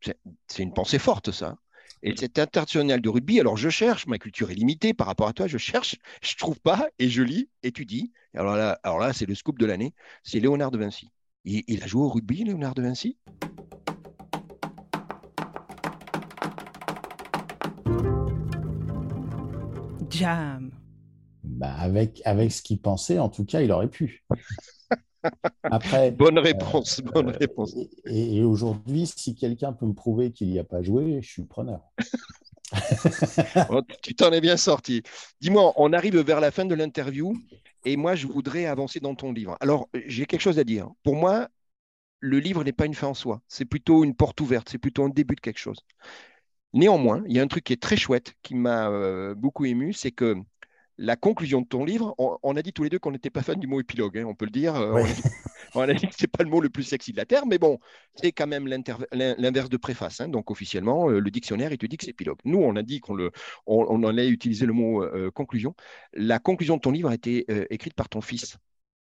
C'est 0.00 0.62
une 0.62 0.74
pensée 0.74 0.98
forte, 0.98 1.30
ça. 1.30 1.56
Et 2.02 2.14
cet 2.16 2.38
international 2.38 3.00
de 3.00 3.08
rugby, 3.08 3.40
alors 3.40 3.56
je 3.56 3.68
cherche, 3.70 4.06
ma 4.06 4.18
culture 4.18 4.50
est 4.50 4.54
limitée 4.54 4.94
par 4.94 5.06
rapport 5.06 5.28
à 5.28 5.32
toi, 5.32 5.46
je 5.46 5.58
cherche, 5.58 5.96
je 6.22 6.36
trouve 6.36 6.60
pas, 6.60 6.88
et 6.98 7.08
je 7.08 7.22
lis, 7.22 7.48
et 7.62 7.72
tu 7.72 7.86
dis. 7.86 8.12
Alors 8.34 8.56
là, 8.56 8.78
alors 8.82 8.98
là 8.98 9.12
c'est 9.12 9.26
le 9.26 9.34
scoop 9.34 9.58
de 9.58 9.66
l'année, 9.66 9.94
c'est 10.22 10.40
Léonard 10.40 10.70
de 10.70 10.78
Vinci. 10.78 11.10
Il, 11.44 11.62
il 11.66 11.82
a 11.82 11.86
joué 11.86 12.02
au 12.02 12.08
rugby, 12.08 12.44
Léonard 12.44 12.74
de 12.74 12.82
Vinci? 12.82 13.16
Jam. 20.10 20.70
bah, 21.42 21.74
avec, 21.74 22.22
avec 22.24 22.52
ce 22.52 22.62
qu'il 22.62 22.80
pensait, 22.80 23.18
en 23.18 23.28
tout 23.28 23.44
cas, 23.44 23.60
il 23.60 23.72
aurait 23.72 23.88
pu. 23.88 24.24
Après, 25.70 26.10
Bonne 26.10 26.38
réponse, 26.38 27.00
bonne 27.00 27.30
Euh, 27.30 27.38
réponse. 27.38 27.74
Et, 28.06 28.36
et 28.36 28.44
aujourd'hui, 28.44 29.06
si 29.06 29.34
quelqu'un 29.34 29.72
peut 29.72 29.86
me 29.86 29.94
prouver 29.94 30.32
qu'il 30.32 30.48
n'y 30.50 30.58
a 30.58 30.64
pas 30.64 30.82
joué, 30.82 31.20
je 31.22 31.28
suis 31.28 31.44
preneur. 31.44 31.80
Oh, 33.68 33.82
tu 34.02 34.14
t'en 34.14 34.32
es 34.32 34.40
bien 34.40 34.56
sorti. 34.56 35.02
Dis-moi, 35.40 35.72
on 35.76 35.92
arrive 35.92 36.18
vers 36.18 36.40
la 36.40 36.50
fin 36.50 36.64
de 36.64 36.74
l'interview, 36.74 37.34
et 37.84 37.96
moi, 37.96 38.14
je 38.14 38.26
voudrais 38.26 38.66
avancer 38.66 39.00
dans 39.00 39.14
ton 39.14 39.32
livre. 39.32 39.56
Alors, 39.60 39.88
j'ai 40.06 40.26
quelque 40.26 40.40
chose 40.40 40.58
à 40.58 40.64
dire. 40.64 40.88
Pour 41.02 41.16
moi, 41.16 41.48
le 42.20 42.38
livre 42.40 42.64
n'est 42.64 42.72
pas 42.72 42.86
une 42.86 42.94
fin 42.94 43.08
en 43.08 43.14
soi, 43.14 43.42
c'est 43.48 43.64
plutôt 43.66 44.04
une 44.04 44.14
porte 44.16 44.40
ouverte, 44.40 44.68
c'est 44.70 44.78
plutôt 44.78 45.04
un 45.04 45.10
début 45.10 45.36
de 45.36 45.40
quelque 45.40 45.58
chose. 45.60 45.78
Néanmoins, 46.74 47.22
il 47.28 47.36
y 47.36 47.40
a 47.40 47.42
un 47.42 47.48
truc 47.48 47.64
qui 47.64 47.72
est 47.72 47.82
très 47.82 47.96
chouette, 47.96 48.34
qui 48.42 48.54
m'a 48.54 48.88
euh, 48.90 49.34
beaucoup 49.34 49.64
ému, 49.64 49.92
c'est 49.92 50.10
que 50.12 50.36
la 50.98 51.16
conclusion 51.16 51.60
de 51.60 51.66
ton 51.66 51.84
livre, 51.84 52.14
on, 52.18 52.38
on 52.42 52.56
a 52.56 52.62
dit 52.62 52.72
tous 52.72 52.84
les 52.84 52.90
deux 52.90 52.98
qu'on 52.98 53.10
n'était 53.12 53.30
pas 53.30 53.42
fan 53.42 53.58
du 53.58 53.66
mot 53.66 53.80
épilogue, 53.80 54.18
hein, 54.18 54.24
on 54.26 54.34
peut 54.34 54.44
le 54.44 54.50
dire. 54.50 54.74
euh, 54.76 54.92
Ouais. 54.92 55.02
on, 55.02 55.06
a 55.06 55.12
dit, 55.12 55.22
on 55.74 55.80
a 55.82 55.94
dit 55.94 56.08
que 56.08 56.14
ce 56.14 56.22
n'est 56.24 56.28
pas 56.28 56.44
le 56.44 56.50
mot 56.50 56.60
le 56.60 56.70
plus 56.70 56.82
sexy 56.84 57.12
de 57.12 57.16
la 57.16 57.24
Terre, 57.26 57.46
mais 57.46 57.58
bon, 57.58 57.78
c'est 58.14 58.32
quand 58.32 58.46
même 58.46 58.66
l'inverse 59.12 59.68
de 59.68 59.76
préface. 59.76 60.20
hein. 60.20 60.28
donc 60.28 60.50
officiellement, 60.50 61.08
euh, 61.10 61.18
le 61.20 61.30
dictionnaire, 61.30 61.72
il 61.72 61.78
te 61.78 61.86
dit 61.86 61.96
que 61.96 62.04
c'est 62.04 62.10
épilogue. 62.12 62.38
Nous, 62.44 62.58
on 62.58 62.76
a 62.76 62.82
dit 62.82 63.00
qu'on 63.00 63.14
le, 63.14 63.32
on, 63.66 63.86
on 63.88 64.02
en 64.04 64.16
a 64.18 64.24
utilisé 64.24 64.66
le 64.66 64.72
mot 64.72 65.02
euh, 65.02 65.30
conclusion. 65.30 65.74
La 66.12 66.38
conclusion 66.38 66.76
de 66.76 66.80
ton 66.82 66.90
livre 66.92 67.08
a 67.10 67.14
été 67.14 67.44
euh, 67.50 67.66
écrite 67.70 67.94
par 67.94 68.08
ton 68.08 68.20
fils. 68.20 68.56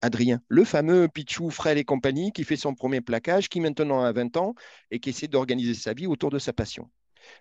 Adrien, 0.03 0.41
le 0.47 0.63
fameux 0.63 1.07
Pichou, 1.07 1.51
Frêle 1.51 1.77
et 1.77 1.83
compagnie, 1.85 2.31
qui 2.31 2.43
fait 2.43 2.55
son 2.55 2.73
premier 2.73 3.01
plaquage, 3.01 3.49
qui 3.49 3.59
maintenant 3.59 4.01
a 4.03 4.11
20 4.11 4.35
ans 4.37 4.55
et 4.89 4.99
qui 4.99 5.09
essaie 5.09 5.27
d'organiser 5.27 5.75
sa 5.75 5.93
vie 5.93 6.07
autour 6.07 6.31
de 6.31 6.39
sa 6.39 6.53
passion. 6.53 6.89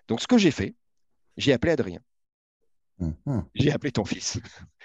Donc, 0.07 0.21
ce 0.21 0.27
que 0.27 0.37
j'ai 0.37 0.51
fait, 0.51 0.75
j'ai 1.37 1.53
appelé 1.53 1.73
Adrien. 1.73 2.01
Mhm. 3.01 3.45
J'ai 3.55 3.71
appelé 3.71 3.91
ton 3.91 4.05
fils. 4.05 4.39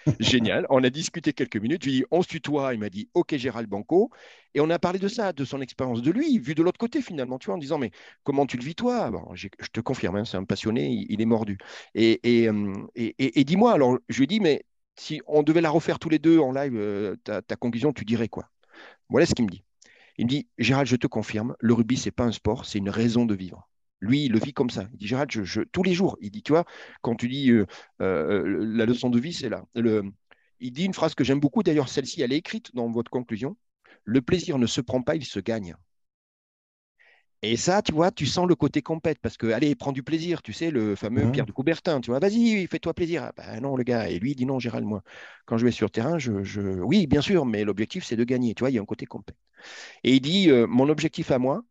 Génial. 0.21 0.67
On 0.71 0.83
a 0.83 0.91
discuté 0.91 1.33
quelques 1.33 1.57
minutes. 1.57 1.85
Je 1.85 2.03
on 2.11 2.23
se 2.23 2.29
tutoie. 2.29 2.73
Il 2.75 2.81
m'a 2.81 2.89
dit, 2.89 3.09
OK, 3.15 3.37
Gérald 3.37 3.69
Banco. 3.69 4.11
Et 4.55 4.61
on 4.61 4.71
a 4.71 4.79
parlé 4.79 4.99
de 4.99 5.09
ça, 5.09 5.33
de 5.33 5.45
son 5.45 5.61
expérience, 5.61 6.01
de 6.01 6.11
lui, 6.11 6.39
vu 6.39 6.55
de 6.55 6.63
l'autre 6.63 6.79
côté, 6.79 7.03
finalement, 7.03 7.39
tu 7.39 7.47
vois, 7.47 7.57
en 7.57 7.59
disant, 7.59 7.79
mais 7.79 7.91
comment 8.25 8.47
tu 8.47 8.57
le 8.57 8.65
vis, 8.65 8.75
toi? 8.75 9.11
Bon, 9.11 9.35
Je 9.35 9.49
te 9.49 9.81
confirme, 9.81 10.17
hein, 10.17 10.25
c'est 10.25 10.39
un 10.39 10.45
passionné, 10.45 10.89
il, 11.09 11.21
est 11.21 11.27
mordu. 11.27 11.59
Euh, 11.97 12.17
et- 12.95 13.45
dis-moi, 13.45 13.73
alors, 13.73 13.99
je 14.09 14.17
lui 14.17 14.25
ai 14.25 14.27
dit, 14.27 14.41
mais 14.41 14.65
si 14.97 15.21
on 15.27 15.43
devait 15.43 15.61
la 15.61 15.69
refaire 15.71 15.99
tous 15.99 16.09
les 16.09 16.19
deux 16.19 16.39
en 16.39 16.53
live, 16.53 17.17
ta, 17.25 17.43
ta 17.43 17.57
conclusion, 17.57 17.93
tu 17.93 18.07
dirais 18.07 18.29
quoi? 18.29 18.49
Voilà 19.11 19.27
ce 19.27 19.35
qu'il 19.35 19.45
me 19.45 19.51
dit. 19.51 19.65
Il 20.19 20.27
me 20.27 20.31
dit, 20.31 20.49
Gérald, 20.59 20.89
je 20.89 20.97
te 20.97 21.07
confirme, 21.07 21.57
le 21.61 21.75
rugby, 21.75 21.97
c'est 21.97 22.11
pas 22.13 22.25
un 22.25 22.33
sport, 22.33 22.67
c'est 22.67 22.79
une 22.79 22.91
raison 22.91 23.27
de 23.27 23.35
vivre. 23.35 23.69
Lui, 24.01 24.27
il 24.27 24.33
le 24.33 24.39
vit 24.39 24.53
comme 24.53 24.71
ça. 24.71 24.89
Il 24.93 24.99
dit, 24.99 25.07
Gérald, 25.07 25.31
je, 25.31 25.63
tous 25.63 25.83
les 25.83 25.95
jours, 25.95 26.17
il 26.21 26.31
dit, 26.31 26.43
tu 26.43 26.53
vois, 26.53 26.65
quand 27.03 27.15
tu 27.17 27.29
dis 27.29 27.51
euh, 27.51 27.67
euh, 28.01 28.65
la 28.67 28.85
leçon 28.87 29.11
de 29.11 29.19
vie, 29.19 29.33
c'est 29.33 29.49
là. 29.49 29.65
Le, 29.75 30.05
il 30.61 30.73
dit 30.73 30.85
une 30.85 30.95
phrase 30.95 31.15
que 31.15 31.25
j'aime 31.25 31.41
beaucoup, 31.41 31.63
d'ailleurs, 31.63 31.89
celle-ci, 31.89 32.23
elle 32.23 32.33
est 32.33 32.39
écrite 32.39 32.75
dans 32.75 32.91
votre 32.91 33.11
conclusion. 33.11 33.57
Le 34.05 34.23
plaisir 34.23 34.59
ne 34.59 34.67
se 34.67 34.81
prend 34.81 35.03
pas, 35.03 35.17
il 35.17 35.25
se 35.25 35.41
gagne. 35.41 35.77
Et 37.43 37.57
ça, 37.57 37.83
tu 37.83 37.93
vois, 37.93 38.11
tu 38.11 38.27
sens 38.27 38.49
le 38.49 38.55
côté 38.55 38.83
compète 38.83 39.19
parce 39.21 39.37
que, 39.37 39.47
allez, 39.49 39.75
prends 39.75 39.93
du 39.93 40.03
plaisir, 40.03 40.43
tu 40.43 40.53
sais, 40.53 40.71
le 40.71 40.97
fameux 40.97 41.31
Pierre 41.31 41.47
de 41.47 41.53
Coubertin, 41.53 42.01
tu 42.01 42.11
vois, 42.11 42.19
vas-y, 42.19 42.67
fais-toi 42.67 42.95
plaisir. 42.95 43.25
Ah, 43.25 43.33
ben 43.37 43.61
non, 43.61 43.77
le 43.77 43.85
gars. 43.85 44.09
Et 44.09 44.19
lui, 44.19 44.33
il 44.33 44.35
dit 44.35 44.47
non, 44.47 44.59
Gérald, 44.59 44.87
moi, 44.87 45.03
quand 45.45 45.59
je 45.59 45.65
vais 45.65 45.71
sur 45.71 45.87
le 45.87 45.91
terrain, 45.91 46.19
je, 46.19 46.33
oui, 46.81 47.07
bien 47.07 47.21
sûr, 47.21 47.45
mais 47.45 47.65
l'objectif, 47.65 48.05
c'est 48.05 48.17
de 48.17 48.25
gagner. 48.25 48.55
Tu 48.55 48.61
vois, 48.61 48.71
il 48.71 48.75
y 48.75 48.79
a 48.79 48.83
un 48.83 48.87
côté 48.87 49.07
compète. 49.07 49.37
Et 50.05 50.15
il 50.17 50.21
dit, 50.21 50.51
euh, 50.51 50.67
mon 50.67 50.89
objectif 50.89 51.31
à 51.31 51.39
moi, 51.39 51.63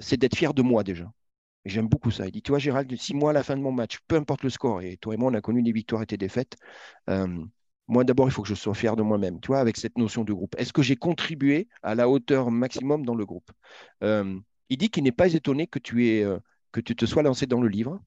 c'est 0.00 0.16
d'être 0.16 0.36
fier 0.36 0.54
de 0.54 0.62
moi 0.62 0.82
déjà. 0.82 1.12
J'aime 1.66 1.88
beaucoup 1.88 2.10
ça. 2.10 2.26
Il 2.26 2.32
dit, 2.32 2.42
tu 2.42 2.52
vois, 2.52 2.58
Gérald, 2.58 2.94
si 2.96 3.14
moi, 3.14 3.30
à 3.30 3.32
la 3.34 3.42
fin 3.42 3.56
de 3.56 3.60
mon 3.62 3.72
match, 3.72 3.98
peu 4.08 4.16
importe 4.16 4.42
le 4.42 4.50
score, 4.50 4.80
et 4.80 4.96
toi 4.96 5.14
et 5.14 5.16
moi, 5.18 5.30
on 5.30 5.34
a 5.34 5.42
connu 5.42 5.62
des 5.62 5.72
victoires 5.72 6.02
et 6.02 6.06
des 6.06 6.16
défaites, 6.16 6.56
moi, 7.06 8.04
d'abord, 8.04 8.28
il 8.28 8.32
faut 8.32 8.42
que 8.42 8.48
je 8.48 8.54
sois 8.54 8.74
fier 8.74 8.96
de 8.96 9.02
moi-même, 9.02 9.40
tu 9.40 9.48
vois, 9.48 9.58
avec 9.58 9.76
cette 9.76 9.98
notion 9.98 10.24
de 10.24 10.32
groupe. 10.32 10.54
Est-ce 10.58 10.72
que 10.72 10.80
j'ai 10.82 10.96
contribué 10.96 11.68
à 11.82 11.94
la 11.94 12.08
hauteur 12.08 12.50
maximum 12.50 13.04
dans 13.04 13.14
le 13.14 13.26
groupe? 13.26 13.50
Il 14.00 14.78
dit 14.78 14.88
qu'il 14.88 15.02
n'est 15.04 15.12
pas 15.12 15.34
étonné 15.34 15.66
que 15.66 15.78
tu, 15.78 16.08
aies, 16.08 16.24
que 16.72 16.80
tu 16.80 16.96
te 16.96 17.04
sois 17.04 17.22
lancé 17.22 17.46
dans 17.46 17.60
le 17.60 17.68
livre, 17.68 18.00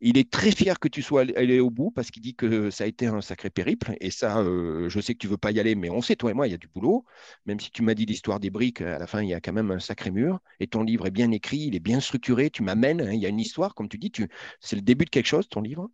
il 0.00 0.18
est 0.18 0.30
très 0.30 0.50
fier 0.50 0.78
que 0.78 0.88
tu 0.88 1.02
sois 1.02 1.22
allé 1.36 1.60
au 1.60 1.70
bout 1.70 1.90
parce 1.90 2.10
qu'il 2.10 2.22
dit 2.22 2.34
que 2.34 2.70
ça 2.70 2.84
a 2.84 2.86
été 2.86 3.06
un 3.06 3.20
sacré 3.20 3.50
périple. 3.50 3.94
Et 4.00 4.10
ça, 4.10 4.38
euh, 4.38 4.88
je 4.88 5.00
sais 5.00 5.14
que 5.14 5.18
tu 5.18 5.28
veux 5.28 5.36
pas 5.36 5.50
y 5.50 5.60
aller, 5.60 5.74
mais 5.74 5.90
on 5.90 6.02
sait, 6.02 6.16
toi 6.16 6.30
et 6.30 6.34
moi, 6.34 6.46
il 6.48 6.50
y 6.50 6.54
a 6.54 6.58
du 6.58 6.68
boulot. 6.68 7.04
Même 7.46 7.60
si 7.60 7.70
tu 7.70 7.82
m'as 7.82 7.94
dit 7.94 8.06
l'histoire 8.06 8.40
des 8.40 8.50
briques, 8.50 8.80
à 8.80 8.98
la 8.98 9.06
fin, 9.06 9.22
il 9.22 9.28
y 9.28 9.34
a 9.34 9.40
quand 9.40 9.52
même 9.52 9.70
un 9.70 9.78
sacré 9.78 10.10
mur. 10.10 10.40
Et 10.60 10.66
ton 10.66 10.82
livre 10.82 11.06
est 11.06 11.10
bien 11.10 11.30
écrit, 11.30 11.58
il 11.58 11.74
est 11.76 11.80
bien 11.80 12.00
structuré. 12.00 12.50
Tu 12.50 12.62
m'amènes, 12.62 13.00
hein, 13.00 13.12
il 13.12 13.20
y 13.20 13.26
a 13.26 13.28
une 13.28 13.40
histoire, 13.40 13.74
comme 13.74 13.88
tu 13.88 13.98
dis, 13.98 14.12
c'est 14.60 14.76
le 14.76 14.82
début 14.82 15.04
de 15.04 15.10
quelque 15.10 15.26
chose, 15.26 15.48
ton 15.48 15.60
livre. 15.62 15.90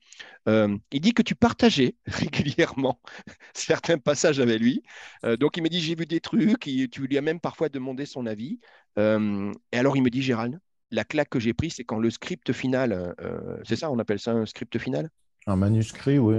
Euh, 0.48 0.76
il 0.92 1.00
dit 1.00 1.12
que 1.14 1.22
tu 1.22 1.34
partageais 1.34 1.94
régulièrement 2.06 3.00
certains 3.54 3.98
passages 3.98 4.40
avec 4.40 4.60
lui. 4.60 4.82
Euh, 5.24 5.36
donc, 5.36 5.56
il 5.56 5.62
me 5.62 5.68
dit, 5.68 5.80
j'ai 5.80 5.94
vu 5.94 6.06
des 6.06 6.20
trucs. 6.20 6.60
tu 6.60 7.06
lui 7.06 7.18
as 7.18 7.22
même 7.22 7.40
parfois 7.40 7.68
demandé 7.68 8.06
son 8.06 8.26
avis. 8.26 8.60
et 8.96 9.78
alors, 9.78 9.96
il 9.96 10.02
me 10.02 10.10
dit, 10.10 10.22
Gérald, 10.22 10.60
la 10.90 11.04
claque 11.04 11.28
que 11.28 11.40
j'ai 11.40 11.54
prise, 11.54 11.74
c'est 11.76 11.84
quand 11.84 11.98
le 11.98 12.10
script 12.10 12.52
final, 12.52 13.14
euh, 13.20 13.56
c'est 13.64 13.76
ça, 13.76 13.90
on 13.90 13.98
appelle 13.98 14.18
ça 14.18 14.32
un 14.32 14.46
script 14.46 14.78
final? 14.78 15.10
Un 15.46 15.56
manuscrit, 15.56 16.18
oui. 16.18 16.36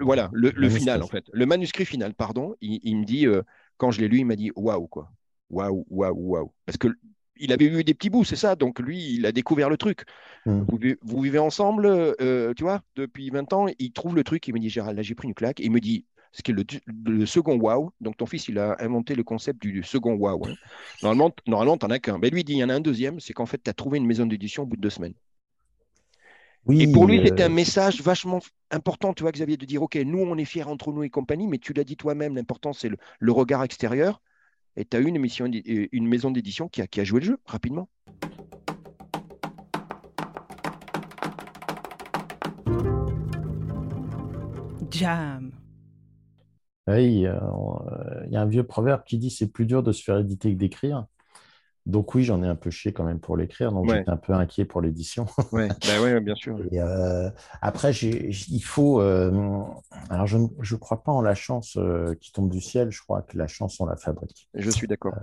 voilà, 0.00 0.30
le, 0.32 0.68
final, 0.68 1.02
en 1.02 1.06
fait. 1.06 1.24
Le 1.32 1.46
manuscrit 1.46 1.84
final, 1.84 2.14
pardon, 2.14 2.56
il, 2.60 2.96
me 2.96 3.04
dit, 3.04 3.26
euh, 3.26 3.42
quand 3.76 3.90
je 3.90 4.00
l'ai 4.00 4.08
lu, 4.08 4.18
il 4.18 4.26
m'a 4.26 4.36
dit 4.36 4.50
waouh, 4.56 4.88
quoi. 4.88 5.10
Waouh, 5.50 5.86
waouh, 5.90 6.16
waouh. 6.16 6.52
Parce 6.66 6.78
que 6.78 6.88
il 7.36 7.52
avait 7.52 7.68
vu 7.68 7.82
des 7.82 7.94
petits 7.94 8.10
bouts, 8.10 8.24
c'est 8.24 8.36
ça. 8.36 8.56
Donc 8.56 8.78
lui, 8.78 9.14
il 9.14 9.26
a 9.26 9.32
découvert 9.32 9.68
le 9.68 9.76
truc. 9.76 10.04
Hmm. 10.46 10.64
Vous, 11.02 11.20
vivez 11.20 11.38
ensemble, 11.38 11.86
euh, 11.86 12.52
tu 12.54 12.62
vois, 12.62 12.82
depuis 12.94 13.30
20 13.30 13.52
ans. 13.52 13.66
Il 13.78 13.92
trouve 13.92 14.14
le 14.14 14.22
truc. 14.22 14.46
Il 14.48 14.54
me 14.54 14.60
dit 14.60 14.68
Gérald, 14.68 14.96
là 14.96 15.02
j'ai 15.02 15.14
pris 15.14 15.28
une 15.28 15.34
claque. 15.34 15.58
il 15.58 15.70
me 15.70 15.80
dit 15.80 16.04
ce 16.32 16.42
qui 16.42 16.50
est 16.50 16.80
le, 17.06 17.26
second 17.26 17.58
wow. 17.58 17.92
Donc, 18.00 18.16
ton 18.16 18.26
fils, 18.26 18.48
il 18.48 18.58
a 18.58 18.76
inventé 18.80 19.14
le 19.14 19.22
concept 19.22 19.60
du 19.60 19.82
second 19.82 20.14
wow. 20.14 20.46
Hein. 20.46 20.54
Normalement, 21.02 21.30
normalement 21.46 21.76
tu 21.76 21.86
n'en 21.86 21.90
as 21.90 21.98
qu'un. 21.98 22.18
Mais 22.18 22.30
lui, 22.30 22.40
il 22.40 22.44
dit, 22.44 22.52
il 22.54 22.58
y 22.58 22.64
en 22.64 22.70
a 22.70 22.74
un 22.74 22.80
deuxième, 22.80 23.20
c'est 23.20 23.34
qu'en 23.34 23.46
fait, 23.46 23.62
tu 23.62 23.70
as 23.70 23.74
trouvé 23.74 23.98
une 23.98 24.06
maison 24.06 24.26
d'édition 24.26 24.62
au 24.62 24.66
bout 24.66 24.76
de 24.76 24.80
deux 24.80 24.90
semaines. 24.90 25.14
Oui, 26.64 26.82
et 26.82 26.92
pour 26.92 27.06
lui, 27.06 27.20
c'était 27.24 27.42
un 27.42 27.46
euh, 27.46 27.54
message 27.54 28.00
vachement 28.00 28.38
important, 28.70 29.12
tu 29.12 29.24
vois, 29.24 29.32
Xavier, 29.32 29.56
de 29.56 29.66
dire, 29.66 29.82
OK, 29.82 29.96
nous, 29.96 30.20
on 30.20 30.38
est 30.38 30.44
fiers 30.44 30.62
entre 30.64 30.92
nous 30.92 31.02
et 31.02 31.10
compagnie, 31.10 31.48
mais 31.48 31.58
tu 31.58 31.72
l'as 31.72 31.84
dit 31.84 31.96
toi-même, 31.96 32.36
l'important, 32.36 32.72
c'est 32.72 32.88
le, 32.88 33.32
regard 33.32 33.62
extérieur. 33.64 34.22
Et 34.76 34.84
tu 34.84 34.96
as 34.96 35.00
eu 35.00 35.06
une, 35.06 35.16
émission, 35.16 35.46
euh, 35.46 35.86
une 35.92 36.06
maison 36.06 36.30
d'édition 36.30 36.68
qui 36.68 36.80
a, 36.80 36.86
qui 36.86 37.00
a 37.00 37.04
joué 37.04 37.20
le 37.20 37.26
jeu 37.26 37.38
rapidement. 37.44 37.88
Jam. 44.90 45.61
Oui, 46.88 47.26
euh, 47.26 47.38
il 48.26 48.32
y 48.32 48.36
a 48.36 48.42
un 48.42 48.46
vieux 48.46 48.64
proverbe 48.64 49.04
qui 49.04 49.18
dit 49.18 49.30
c'est 49.30 49.46
plus 49.46 49.66
dur 49.66 49.82
de 49.82 49.92
se 49.92 50.02
faire 50.02 50.18
éditer 50.18 50.52
que 50.52 50.58
d'écrire. 50.58 51.06
Donc 51.84 52.14
oui, 52.14 52.22
j'en 52.22 52.42
ai 52.44 52.46
un 52.46 52.54
peu 52.54 52.70
chié 52.70 52.92
quand 52.92 53.02
même 53.02 53.18
pour 53.18 53.36
l'écrire, 53.36 53.72
donc 53.72 53.90
j'étais 53.90 54.10
un 54.10 54.16
peu 54.16 54.32
inquiet 54.34 54.64
pour 54.64 54.80
l'édition. 54.80 55.26
Oui, 55.50 55.66
bah 55.86 56.20
bien 56.20 56.34
sûr. 56.36 56.56
Euh, 56.72 57.28
après, 57.60 57.92
il 57.92 58.62
faut... 58.64 59.00
Euh, 59.00 59.62
alors, 60.08 60.26
je 60.28 60.38
ne 60.38 60.76
crois 60.76 61.02
pas 61.02 61.10
en 61.10 61.22
la 61.22 61.34
chance 61.34 61.76
qui 62.20 62.30
tombe 62.30 62.50
du 62.50 62.60
ciel, 62.60 62.92
je 62.92 63.02
crois 63.02 63.22
que 63.22 63.36
la 63.36 63.48
chance, 63.48 63.80
on 63.80 63.86
la 63.86 63.96
fabrique. 63.96 64.48
Je 64.54 64.70
suis 64.70 64.86
d'accord. 64.86 65.14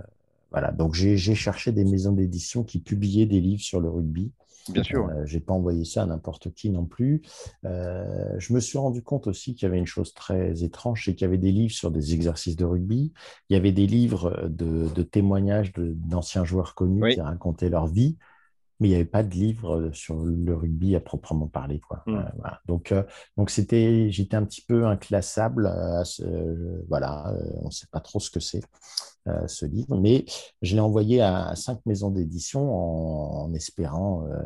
voilà, 0.50 0.70
donc 0.70 0.94
j'ai 0.94 1.16
cherché 1.34 1.72
des 1.72 1.84
maisons 1.84 2.12
d'édition 2.12 2.62
qui 2.62 2.78
publiaient 2.78 3.26
des 3.26 3.40
livres 3.40 3.62
sur 3.62 3.80
le 3.80 3.88
rugby. 3.88 4.30
Bien 4.72 4.82
sûr. 4.82 5.08
Euh, 5.08 5.24
je 5.24 5.34
n'ai 5.34 5.40
pas 5.40 5.52
envoyé 5.52 5.84
ça 5.84 6.02
à 6.02 6.06
n'importe 6.06 6.52
qui 6.52 6.70
non 6.70 6.84
plus. 6.84 7.22
Euh, 7.64 8.34
je 8.38 8.52
me 8.52 8.60
suis 8.60 8.78
rendu 8.78 9.02
compte 9.02 9.26
aussi 9.26 9.54
qu'il 9.54 9.66
y 9.66 9.68
avait 9.68 9.78
une 9.78 9.86
chose 9.86 10.14
très 10.14 10.62
étrange, 10.62 11.04
c'est 11.04 11.14
qu'il 11.14 11.24
y 11.24 11.28
avait 11.28 11.38
des 11.38 11.52
livres 11.52 11.72
sur 11.72 11.90
des 11.90 12.14
exercices 12.14 12.56
de 12.56 12.64
rugby. 12.64 13.12
Il 13.48 13.54
y 13.54 13.56
avait 13.56 13.72
des 13.72 13.86
livres 13.86 14.48
de, 14.48 15.02
témoignages 15.02 15.72
d'anciens 15.76 16.44
joueurs 16.44 16.74
connus 16.74 17.14
qui 17.14 17.20
racontaient 17.20 17.70
leur 17.70 17.86
vie 17.86 18.16
mais 18.80 18.88
il 18.88 18.90
n'y 18.90 18.96
avait 18.96 19.04
pas 19.04 19.22
de 19.22 19.34
livre 19.34 19.90
sur 19.92 20.16
le 20.24 20.54
rugby 20.54 20.96
à 20.96 21.00
proprement 21.00 21.46
parler. 21.46 21.80
Quoi. 21.80 22.02
Mmh. 22.06 22.16
Euh, 22.16 22.50
donc, 22.66 22.94
donc 23.36 23.50
c'était, 23.50 24.10
j'étais 24.10 24.36
un 24.36 24.44
petit 24.44 24.62
peu 24.62 24.86
inclassable. 24.86 25.70
voilà, 26.88 27.34
on 27.62 27.66
ne 27.66 27.70
sait 27.70 27.88
pas 27.90 28.00
trop 28.00 28.20
ce 28.20 28.30
que 28.30 28.40
c'est. 28.40 28.62
Euh, 29.28 29.46
ce 29.48 29.66
livre, 29.66 29.98
mais 30.00 30.24
je 30.62 30.74
l'ai 30.74 30.80
envoyé 30.80 31.20
à, 31.20 31.54
cinq 31.54 31.84
maisons 31.84 32.10
d'édition 32.10 32.72
en, 32.74 33.52
espérant. 33.52 34.26
Euh, 34.26 34.38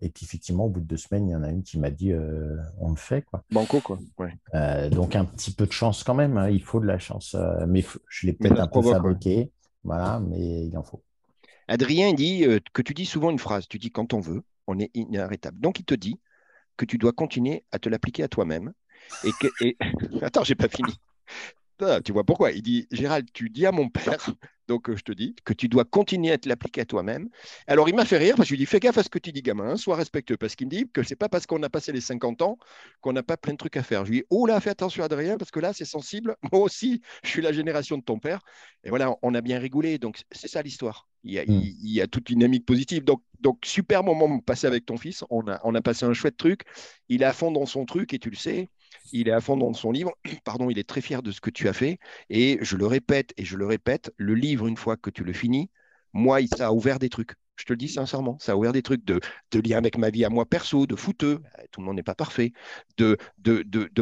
et 0.00 0.10
puis 0.10 0.24
effectivement, 0.24 0.66
au 0.66 0.68
bout 0.68 0.78
de 0.78 0.86
deux 0.86 0.96
semaines, 0.96 1.28
il 1.28 1.32
y 1.32 1.34
en 1.34 1.42
a 1.42 1.50
une 1.50 1.64
qui 1.64 1.76
m'a 1.76 1.90
dit 1.90 2.12
euh, 2.12 2.56
on 2.78 2.90
le 2.90 2.96
fait. 2.96 3.22
Quoi. 3.22 3.42
Banco, 3.50 3.80
quoi. 3.80 3.98
donc 4.90 5.16
un 5.16 5.24
petit 5.24 5.52
peu 5.52 5.66
de 5.66 5.72
chance 5.72 6.04
quand 6.04 6.14
même, 6.14 6.36
hein, 6.36 6.48
il 6.48 6.62
faut 6.62 6.78
de 6.78 6.86
la 6.86 7.00
chance. 7.00 7.36
mais 7.66 7.84
je 8.08 8.28
l'ai 8.28 8.32
peut-être 8.32 8.60
un 8.60 8.68
peu 8.68 8.82
fabriqué, 8.82 9.50
voilà, 9.82 10.20
mais 10.20 10.66
il 10.66 10.78
en 10.78 10.84
faut. 10.84 11.02
Adrien 11.68 12.12
dit 12.12 12.44
que 12.72 12.82
tu 12.82 12.94
dis 12.94 13.06
souvent 13.06 13.30
une 13.30 13.38
phrase, 13.38 13.68
tu 13.68 13.78
dis 13.78 13.90
quand 13.90 14.12
on 14.12 14.20
veut, 14.20 14.42
on 14.66 14.78
est 14.78 14.90
inarrêtable. 14.94 15.60
Donc 15.60 15.78
il 15.80 15.84
te 15.84 15.94
dit 15.94 16.20
que 16.76 16.84
tu 16.84 16.98
dois 16.98 17.12
continuer 17.12 17.64
à 17.72 17.78
te 17.78 17.88
l'appliquer 17.88 18.22
à 18.22 18.28
toi-même. 18.28 18.72
Et 19.24 19.32
que, 19.40 19.48
et... 19.64 19.76
Attends, 20.22 20.44
j'ai 20.44 20.54
pas 20.54 20.68
fini 20.68 20.92
tu 22.04 22.12
vois 22.12 22.24
pourquoi? 22.24 22.52
Il 22.52 22.62
dit 22.62 22.86
Gérald, 22.90 23.28
tu 23.32 23.50
dis 23.50 23.66
à 23.66 23.72
mon 23.72 23.88
père, 23.88 24.18
donc 24.68 24.88
euh, 24.88 24.96
je 24.96 25.02
te 25.02 25.12
dis, 25.12 25.34
que 25.44 25.52
tu 25.52 25.68
dois 25.68 25.84
continuer 25.84 26.32
à 26.32 26.38
te 26.38 26.48
l'appliquer 26.48 26.82
à 26.82 26.84
toi-même. 26.84 27.28
Alors 27.66 27.88
il 27.88 27.94
m'a 27.94 28.04
fait 28.04 28.18
rire 28.18 28.36
parce 28.36 28.48
que 28.48 28.54
je 28.54 28.54
lui 28.54 28.64
dis 28.64 28.66
Fais 28.66 28.80
gaffe 28.80 28.98
à 28.98 29.02
ce 29.02 29.08
que 29.08 29.18
tu 29.18 29.32
dis, 29.32 29.42
gamin, 29.42 29.76
sois 29.76 29.96
respectueux. 29.96 30.36
Parce 30.36 30.54
qu'il 30.54 30.66
me 30.66 30.70
dit 30.70 30.88
que 30.92 31.02
c'est 31.02 31.16
pas 31.16 31.28
parce 31.28 31.46
qu'on 31.46 31.62
a 31.62 31.68
passé 31.68 31.92
les 31.92 32.00
50 32.00 32.42
ans 32.42 32.58
qu'on 33.00 33.12
n'a 33.12 33.22
pas 33.22 33.36
plein 33.36 33.52
de 33.52 33.58
trucs 33.58 33.76
à 33.76 33.82
faire. 33.82 34.04
Je 34.04 34.10
lui 34.10 34.18
dis 34.20 34.24
Oh 34.30 34.46
là, 34.46 34.60
fais 34.60 34.70
attention, 34.70 35.02
Adrien, 35.04 35.36
parce 35.36 35.50
que 35.50 35.60
là, 35.60 35.72
c'est 35.72 35.84
sensible. 35.84 36.36
Moi 36.52 36.62
aussi, 36.62 37.02
je 37.24 37.28
suis 37.28 37.42
la 37.42 37.52
génération 37.52 37.98
de 37.98 38.02
ton 38.02 38.18
père. 38.18 38.40
Et 38.84 38.90
voilà, 38.90 39.16
on 39.22 39.34
a 39.34 39.40
bien 39.40 39.58
rigolé. 39.58 39.98
Donc 39.98 40.20
c'est 40.30 40.48
ça 40.48 40.62
l'histoire. 40.62 41.08
Il, 41.24 41.38
hmm. 41.38 41.60
il 41.62 41.92
y, 41.92 42.00
a, 42.00 42.06
toute 42.06 42.30
une 42.30 42.38
dynamique 42.38 42.66
positive. 42.66 43.04
Donc, 43.04 43.22
donc 43.40 43.58
super 43.64 44.02
moment 44.02 44.38
passé 44.40 44.66
avec 44.66 44.86
ton 44.86 44.96
fils. 44.96 45.24
On 45.30 45.46
a, 45.48 45.60
on 45.64 45.74
a 45.74 45.80
passé 45.80 46.04
un 46.04 46.12
chouette 46.12 46.36
truc. 46.36 46.62
Il 47.08 47.22
est 47.22 47.26
à 47.26 47.32
fond 47.32 47.50
dans 47.52 47.66
son 47.66 47.84
truc 47.84 48.14
et 48.14 48.18
tu 48.18 48.30
le 48.30 48.36
sais 48.36 48.70
il 49.12 49.28
est 49.28 49.32
à 49.32 49.40
fond 49.40 49.56
dans 49.56 49.72
son 49.72 49.92
livre, 49.92 50.12
pardon, 50.44 50.70
il 50.70 50.78
est 50.78 50.88
très 50.88 51.00
fier 51.00 51.22
de 51.22 51.30
ce 51.32 51.40
que 51.40 51.50
tu 51.50 51.68
as 51.68 51.72
fait. 51.72 51.98
Et 52.30 52.58
je 52.62 52.76
le 52.76 52.86
répète 52.86 53.32
et 53.36 53.44
je 53.44 53.56
le 53.56 53.66
répète, 53.66 54.12
le 54.16 54.34
livre, 54.34 54.66
une 54.66 54.76
fois 54.76 54.96
que 54.96 55.10
tu 55.10 55.24
le 55.24 55.32
finis, 55.32 55.70
moi, 56.12 56.38
ça 56.56 56.68
a 56.68 56.72
ouvert 56.72 56.98
des 56.98 57.08
trucs. 57.08 57.32
Je 57.56 57.64
te 57.64 57.72
le 57.72 57.76
dis 57.76 57.88
sincèrement, 57.88 58.38
ça 58.40 58.52
a 58.52 58.56
ouvert 58.56 58.72
des 58.72 58.82
trucs 58.82 59.04
de, 59.04 59.20
de 59.50 59.60
lien 59.60 59.78
avec 59.78 59.98
ma 59.98 60.10
vie 60.10 60.24
à 60.24 60.30
moi 60.30 60.46
perso, 60.46 60.86
de 60.86 60.96
fouteux, 60.96 61.40
euh, 61.58 61.62
tout 61.70 61.80
le 61.80 61.86
monde 61.86 61.96
n'est 61.96 62.02
pas 62.02 62.14
parfait, 62.14 62.52
de, 62.96 63.16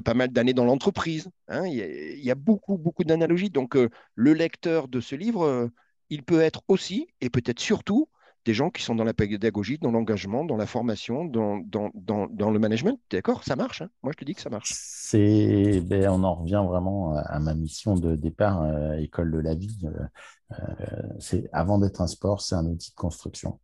pas 0.01 0.14
mal 0.14 0.30
d'années 0.30 0.55
dans 0.55 0.64
l'entreprise. 0.64 1.28
Hein. 1.48 1.66
Il, 1.66 2.24
y 2.24 2.30
a 2.30 2.34
beaucoup, 2.34 2.78
beaucoup 2.78 3.05
d'analogies. 3.05 3.51
Donc, 3.51 3.76
euh, 3.76 3.88
le 4.14 4.34
lecteur 4.34 4.88
de 4.88 5.01
ce 5.01 5.14
livre, 5.16 5.44
euh, 5.44 5.68
il 6.11 6.22
peut 6.22 6.40
être 6.40 6.62
aussi, 6.68 7.09
et 7.20 7.30
peut-être 7.30 7.61
surtout, 7.61 8.09
des 8.45 8.55
gens 8.55 8.70
qui 8.70 8.82
sont 8.82 8.95
dans 8.95 9.05
la 9.05 9.14
pédagogie, 9.14 9.78
dans 9.78 9.91
l'engagement, 9.91 10.45
dans 10.45 10.57
la 10.57 10.66
formation, 10.66 11.24
dans, 11.24 11.59
dans, 11.59 11.91
dans, 11.95 12.26
dans 12.28 12.51
le 12.51 12.59
management. 12.59 12.99
D'accord 13.11 13.45
Ça 13.45 13.57
marche. 13.57 13.82
Hein 13.82 13.91
Moi, 14.03 14.12
je 14.12 14.18
te 14.18 14.24
dis 14.24 14.34
que 14.34 14.41
ça 14.41 14.51
marche. 14.51 14.70
C'est, 14.74 15.80
ben, 15.84 16.09
on 16.09 16.22
en 16.24 16.34
revient 16.34 16.64
vraiment 16.66 17.16
à 17.16 17.38
ma 17.41 17.55
mission 17.55 17.97
de 17.97 18.16
départ, 18.16 18.62
euh, 18.62 18.97
école 18.99 19.30
de 19.30 19.38
la 19.38 19.55
vie. 19.55 19.78
Euh, 19.84 20.05
euh, 20.53 21.03
c'est 21.18 21.49
avant 21.53 21.78
d'être 21.78 22.01
un 22.01 22.07
sport, 22.07 22.41
c'est 22.41 22.55
un 22.55 22.66
outil 22.66 22.91
de 22.91 22.97
construction. 22.97 23.59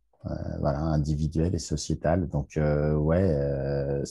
voilà, 0.59 0.79
individuel 0.79 1.55
et 1.55 1.59
sociétal. 1.59 2.27
Donc, 2.27 2.57
ouais, 2.57 4.03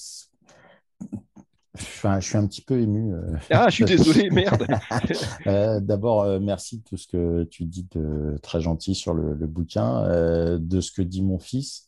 je 1.76 2.20
suis 2.20 2.36
un 2.36 2.46
petit 2.46 2.62
peu 2.62 2.80
ému. 2.80 3.14
Euh. 3.14 3.36
Ah, 3.50 3.68
je 3.68 3.74
suis 3.74 3.84
désolé, 3.84 4.30
merde. 4.32 4.66
Euh, 5.46 5.80
d'abord, 5.80 6.22
euh, 6.22 6.40
merci 6.40 6.78
de 6.78 6.84
tout 6.84 6.96
ce 6.96 7.06
que 7.06 7.44
tu 7.44 7.64
dis 7.64 7.86
de 7.94 8.38
très 8.42 8.60
gentil 8.60 8.94
sur 8.94 9.14
le, 9.14 9.34
bouquin, 9.46 10.02
de 10.58 10.80
ce 10.80 10.90
que 10.92 11.02
dit 11.02 11.22
mon 11.22 11.38
fils. 11.38 11.86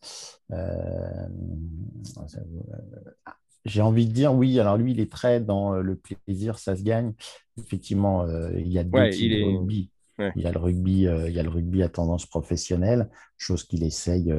j'ai 3.65 3.83
envie 3.83 4.07
de 4.07 4.13
dire 4.13 4.35
oui. 4.35 4.59
Alors 4.61 4.77
lui, 4.77 4.93
il 4.93 5.01
est 5.01 5.11
très 5.11 5.41
dans 5.41 5.73
le 5.73 5.97
plaisir, 5.97 6.59
ça 6.59 6.77
se 6.77 6.83
gagne. 6.83 7.13
Effectivement, 7.59 8.27
il 8.57 8.69
y 8.69 8.79
a 8.79 8.85
deux 8.85 9.11
types 9.11 9.33
de 9.33 9.45
rugby. 9.45 9.91
Il, 10.35 10.43
y 10.43 10.47
a 10.47 10.53
le 10.53 10.59
rugby, 10.59 11.03
il 11.03 11.33
y 11.33 11.39
a 11.39 11.43
le 11.43 11.49
rugby 11.49 11.83
à 11.83 11.89
tendance 11.89 12.27
professionnelle, 12.27 13.09
chose 13.37 13.65
qu'il 13.65 13.85
essaye, 13.85 14.33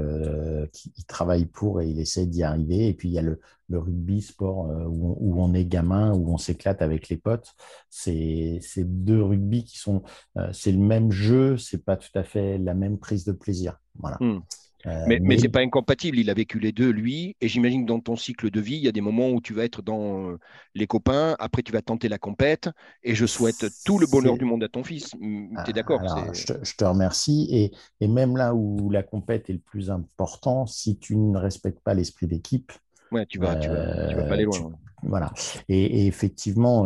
qu'il 0.74 1.06
travaille 1.06 1.46
pour 1.46 1.82
et 1.82 1.88
il 1.88 2.00
essaye 2.00 2.28
d'y 2.28 2.44
arriver. 2.44 2.88
Et 2.88 2.94
puis 2.94 3.10
il 3.10 3.14
y 3.14 3.20
a 3.20 3.22
le, 3.22 3.40
rugby 3.72 4.22
sport 4.22 4.66
où, 4.88 5.16
où, 5.20 5.42
on 5.42 5.54
est 5.54 5.66
gamin, 5.66 6.14
où 6.14 6.34
on 6.34 6.38
s'éclate 6.38 6.82
avec 6.82 7.08
les 7.08 7.18
potes. 7.18 7.56
C'est 7.90 8.60
deux 8.80 9.24
rugby 9.24 9.64
qui 9.64 9.78
sont, 9.78 10.04
c'est 10.52 10.72
le 10.74 10.80
même 10.80 11.12
jeu, 11.12 11.58
c'est 11.58 11.86
pas 11.86 11.96
tout 11.96 12.12
à 12.16 12.24
fait 12.24 12.58
la 12.58 12.74
même 12.74 12.98
prise 12.98 13.24
de 13.24 13.32
plaisir. 13.32 13.80
Voilà. 13.96 14.18
Hmm. 14.20 14.40
Euh, 14.86 15.04
mais, 15.08 15.20
mais... 15.20 15.38
ce 15.38 15.44
n'est 15.44 15.50
pas 15.50 15.60
incompatible, 15.60 16.18
il 16.20 16.30
a 16.30 16.34
vécu 16.34 16.60
les 16.60 16.72
deux, 16.72 16.90
lui, 16.90 17.36
et 17.42 17.48
j'imagine 17.48 17.84
que 17.84 17.88
dans 17.88 18.00
ton 18.00 18.16
cycle 18.16 18.50
de 18.50 18.62
vie, 18.62 18.76
il 18.76 18.84
y 18.84 18.88
a 18.88 18.92
des 18.92 19.02
moments 19.02 19.30
où 19.30 19.42
tu 19.42 19.54
vas 19.54 19.66
être 19.66 19.82
dans 19.82 20.30
euh, 20.30 20.38
les 20.74 20.88
copains, 20.88 21.36
après 21.40 21.64
tu 21.64 21.74
vas 21.74 21.82
tenter 21.82 22.08
la 22.08 22.18
compète, 22.18 22.70
et 23.04 23.14
je 23.14 23.26
souhaite 23.26 23.66
tout 23.86 24.00
le 24.00 24.08
bonheur 24.08 24.38
du 24.38 24.46
monde 24.46 24.64
à 24.64 24.70
ton 24.70 24.84
fils. 24.84 25.10
Tu 25.20 25.70
es 25.70 25.74
d'accord 25.74 26.02
je, 26.34 26.54
je, 26.64 26.76
te 26.76 26.86
remercie, 26.86 27.48
et, 27.52 27.72
et, 28.00 28.08
même 28.08 28.38
là 28.38 28.56
où 28.56 28.90
la 28.90 29.04
compète 29.04 29.50
est 29.50 29.54
le 29.54 29.60
plus 29.60 29.92
important, 29.92 30.66
si 30.66 30.98
tu 30.98 31.18
ne 31.18 31.38
respectes 31.38 31.82
pas 31.82 31.94
l'esprit 31.94 32.28
d'équipe, 32.28 32.72
ouais, 33.12 33.26
tu 33.26 33.38
vas, 33.40 33.58
tu, 33.58 33.68
vas, 33.68 34.08
tu 34.08 34.16
vas 34.16 34.24
pas 34.24 34.34
aller 34.34 34.44
euh, 34.44 34.60
loin. 34.60 34.72
Voilà. 35.04 35.32
Et, 35.70 36.08
effectivement, 36.08 36.86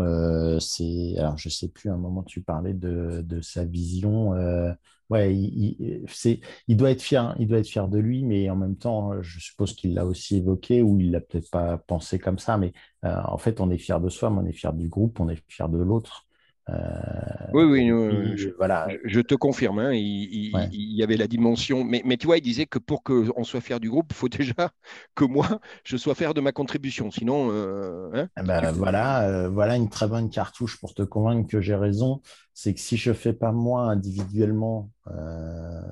c'est. 0.59 1.15
Alors, 1.17 1.37
je 1.37 1.49
ne 1.49 1.51
sais 1.51 1.67
plus, 1.67 1.89
à 1.89 1.93
un 1.93 1.97
moment, 1.97 2.23
tu 2.23 2.41
parlais 2.41 2.73
de, 2.73 3.23
de 3.23 3.41
sa 3.41 3.65
vision 3.65 4.33
ouais, 5.13 5.35
il, 5.35 6.77
doit 6.77 6.91
être 6.91 7.01
fier, 7.01 7.35
il 7.39 7.47
doit 7.47 7.59
être 7.59 7.67
fier 7.67 7.87
de 7.87 7.99
lui, 7.99 8.23
mais 8.23 8.49
en 8.49 8.55
même 8.55 8.75
temps, 8.77 9.21
je 9.21 9.39
suppose 9.39 9.73
qu'il 9.75 9.93
l'a 9.93 10.05
aussi 10.05 10.37
évoqué 10.37 10.81
ou 10.81 10.99
il 10.99 11.11
l'a 11.11 11.21
peut-être 11.21 11.49
pas 11.51 11.77
pensé 11.77 12.19
comme 12.19 12.39
ça, 12.39 12.57
mais 12.57 12.73
euh, 13.05 13.15
en 13.25 13.37
fait, 13.37 13.61
on 13.61 13.69
est 13.69 13.77
fier 13.77 14.01
de 14.01 14.09
soi, 14.09 14.29
mais 14.29 14.39
on 14.41 14.45
est 14.45 14.53
fier 14.53 14.73
du 14.73 14.87
groupe, 14.89 15.19
on 15.19 15.29
est 15.29 15.41
fier 15.47 15.69
de 15.69 15.77
l'autre. 15.77 16.25
Euh, 16.69 16.73
oui, 17.53 17.63
oui, 17.63 18.37
je, 18.37 18.49
voilà. 18.57 18.87
je 19.03 19.19
te 19.19 19.35
confirme, 19.35 19.79
hein, 19.79 19.91
il, 19.93 20.71
y 20.71 21.03
avait 21.03 21.17
la 21.17 21.27
dimension, 21.27 21.83
mais, 21.83 22.01
mais 22.05 22.15
tu 22.15 22.25
vois, 22.25 22.37
il 22.37 22.41
disait 22.41 22.65
que 22.65 22.79
pour 22.79 23.03
qu'on 23.03 23.43
soit 23.43 23.59
fier 23.59 23.79
du 23.79 23.89
groupe, 23.89 24.07
il 24.11 24.15
faut 24.15 24.29
déjà 24.29 24.71
que 25.13 25.25
moi, 25.25 25.59
je 25.83 25.97
sois 25.97 26.15
fier 26.15 26.33
de 26.33 26.41
ma 26.41 26.51
contribution, 26.51 27.11
sinon... 27.11 27.49
Euh, 27.51 28.09
hein, 28.13 28.29
eh 28.39 28.43
ben, 28.43 28.71
voilà, 28.71 29.49
voilà 29.49 29.75
une 29.75 29.89
très 29.89 30.07
bonne 30.07 30.29
cartouche 30.29 30.79
pour 30.79 30.93
te 30.93 31.03
convaincre 31.03 31.49
que 31.49 31.59
j'ai 31.59 31.75
raison, 31.75 32.21
c'est 32.53 32.73
que 32.73 32.79
si 32.79 32.95
je 32.95 33.09
ne 33.09 33.15
fais 33.15 33.33
pas 33.33 33.51
moi 33.51 33.83
individuellement 33.83 34.89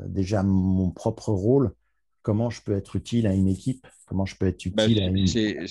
déjà 0.07 0.43
mon 0.43 0.89
propre 0.89 1.29
rôle, 1.29 1.73
comment 2.21 2.49
je 2.49 2.61
peux 2.61 2.73
être 2.73 2.95
utile 2.95 3.27
à 3.27 3.33
une 3.33 3.47
équipe, 3.47 3.87
comment 4.05 4.25
je 4.25 4.35
peux 4.35 4.47
être 4.47 4.67
bah, 4.69 4.85
utile 4.85 5.01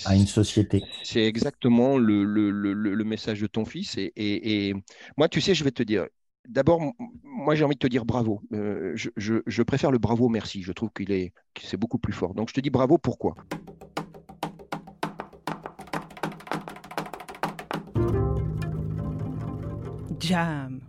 à, 0.05 0.15
une, 0.15 0.27
société. 0.27 0.83
C'est 1.03 1.23
exactement 1.25 1.97
le, 1.97 3.03
message 3.03 3.41
de 3.41 3.47
ton 3.47 3.65
fils. 3.65 3.95
Et, 3.97 4.73
moi, 5.17 5.29
tu 5.29 5.41
sais, 5.41 5.55
je 5.55 5.63
vais 5.63 5.71
te 5.71 5.83
dire, 5.83 6.07
d'abord, 6.47 6.81
moi, 7.23 7.55
j'ai 7.55 7.63
envie 7.63 7.75
de 7.75 7.79
te 7.79 7.87
dire 7.87 8.05
bravo. 8.05 8.41
Euh, 8.53 8.93
je, 8.95 9.61
préfère 9.63 9.91
le 9.91 9.97
bravo 9.97 10.29
merci. 10.29 10.63
Je 10.63 10.71
trouve 10.71 10.89
qu'il 10.95 11.11
est, 11.11 11.33
c'est 11.61 11.77
beaucoup 11.77 11.99
plus 11.99 12.13
fort. 12.13 12.33
Donc, 12.33 12.49
je 12.49 12.53
te 12.53 12.59
dis 12.59 12.69
bravo. 12.69 12.97
Pourquoi? 12.97 13.35
Jam. 20.19 20.81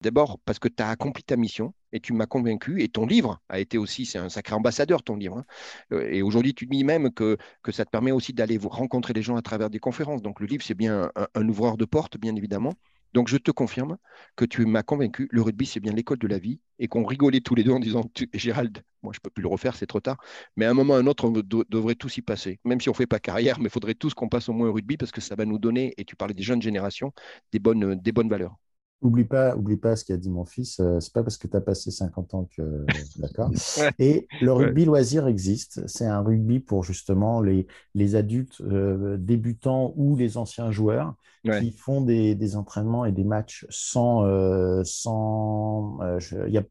D'abord 0.00 0.38
parce 0.44 0.58
que 0.58 0.68
tu 0.68 0.82
as 0.82 0.88
accompli 0.88 1.22
ta 1.22 1.36
mission 1.36 1.74
et 1.92 2.00
tu 2.00 2.12
m'as 2.12 2.26
convaincu. 2.26 2.82
Et 2.82 2.88
ton 2.88 3.06
livre 3.06 3.40
a 3.48 3.58
été 3.60 3.78
aussi, 3.78 4.06
c'est 4.06 4.18
un 4.18 4.28
sacré 4.28 4.54
ambassadeur, 4.54 5.02
ton 5.02 5.16
livre. 5.16 5.38
Hein. 5.38 5.44
Euh, 5.92 6.08
et 6.10 6.22
aujourd'hui, 6.22 6.54
tu 6.54 6.66
dis 6.66 6.84
même 6.84 7.10
que, 7.12 7.36
ça 7.70 7.84
te 7.84 7.90
permet 7.90 8.12
aussi 8.12 8.32
d'aller 8.32 8.58
rencontrer 8.62 9.12
les 9.12 9.22
gens 9.22 9.36
à 9.36 9.42
travers 9.42 9.70
des 9.70 9.78
conférences. 9.78 10.22
Donc 10.22 10.40
le 10.40 10.46
livre, 10.46 10.62
c'est 10.64 10.74
bien 10.74 11.10
un, 11.34 11.48
ouvreur 11.48 11.76
de 11.76 11.84
porte, 11.84 12.18
bien 12.18 12.34
évidemment. 12.36 12.74
Donc 13.12 13.28
je 13.28 13.36
te 13.36 13.50
confirme 13.50 13.96
que 14.36 14.44
tu 14.44 14.66
m'as 14.66 14.84
convaincu, 14.84 15.28
le 15.32 15.42
rugby, 15.42 15.66
c'est 15.66 15.80
bien 15.80 15.92
l'école 15.92 16.18
de 16.18 16.28
la 16.28 16.38
vie. 16.38 16.60
Et 16.78 16.86
qu'on 16.86 17.04
rigolait 17.04 17.40
tous 17.40 17.54
les 17.54 17.64
deux 17.64 17.72
en 17.72 17.80
disant, 17.80 18.02
Gérald, 18.34 18.82
moi 19.02 19.12
je 19.12 19.18
ne 19.18 19.22
peux 19.22 19.30
plus 19.30 19.42
le 19.42 19.48
refaire, 19.48 19.74
c'est 19.74 19.86
trop 19.86 20.00
tard. 20.00 20.16
Mais 20.56 20.64
à 20.64 20.70
un 20.70 20.74
moment 20.74 20.94
ou 20.94 20.96
à 20.96 21.00
un 21.00 21.06
autre, 21.06 21.24
on 21.24 21.32
devrait 21.32 21.96
tous 21.96 22.16
y 22.18 22.22
passer. 22.22 22.60
Même 22.64 22.80
si 22.80 22.88
on 22.88 22.92
ne 22.92 22.96
fait 22.96 23.06
pas 23.06 23.18
carrière, 23.18 23.58
mais 23.58 23.66
il 23.66 23.70
faudrait 23.70 23.94
tous 23.94 24.14
qu'on 24.14 24.28
passe 24.28 24.48
au 24.48 24.52
moins 24.52 24.68
au 24.68 24.72
rugby 24.72 24.96
parce 24.96 25.12
que 25.12 25.20
ça 25.20 25.34
va 25.34 25.44
nous 25.44 25.58
donner, 25.58 25.92
et 25.96 26.04
tu 26.04 26.16
parlais 26.16 26.34
des 26.34 26.42
jeunes 26.42 26.62
générations, 26.62 27.12
des 27.52 27.58
bonnes 27.58 28.28
valeurs. 28.28 28.56
Oublie 29.02 29.24
pas, 29.24 29.56
oublie 29.56 29.78
pas 29.78 29.96
ce 29.96 30.04
qu'a 30.04 30.18
dit 30.18 30.28
mon 30.28 30.44
fils. 30.44 30.78
Euh, 30.78 31.00
c'est 31.00 31.12
pas 31.12 31.22
parce 31.22 31.38
que 31.38 31.46
tu 31.48 31.56
as 31.56 31.62
passé 31.62 31.90
50 31.90 32.34
ans 32.34 32.48
que. 32.54 32.84
D'accord. 33.16 33.50
Et 33.98 34.28
le 34.42 34.52
rugby 34.52 34.84
loisir 34.84 35.26
existe. 35.26 35.86
C'est 35.86 36.06
un 36.06 36.20
rugby 36.20 36.60
pour 36.60 36.84
justement 36.84 37.40
les, 37.40 37.66
les 37.94 38.14
adultes 38.14 38.60
euh, 38.60 39.16
débutants 39.16 39.94
ou 39.96 40.16
les 40.16 40.36
anciens 40.36 40.70
joueurs 40.70 41.14
qui 41.42 41.72
font 41.72 42.00
des, 42.02 42.34
des, 42.34 42.56
entraînements 42.56 43.04
et 43.04 43.12
des 43.12 43.24
matchs 43.24 43.66
sans. 43.70 44.24
Euh, 44.24 44.82
sans 44.84 45.98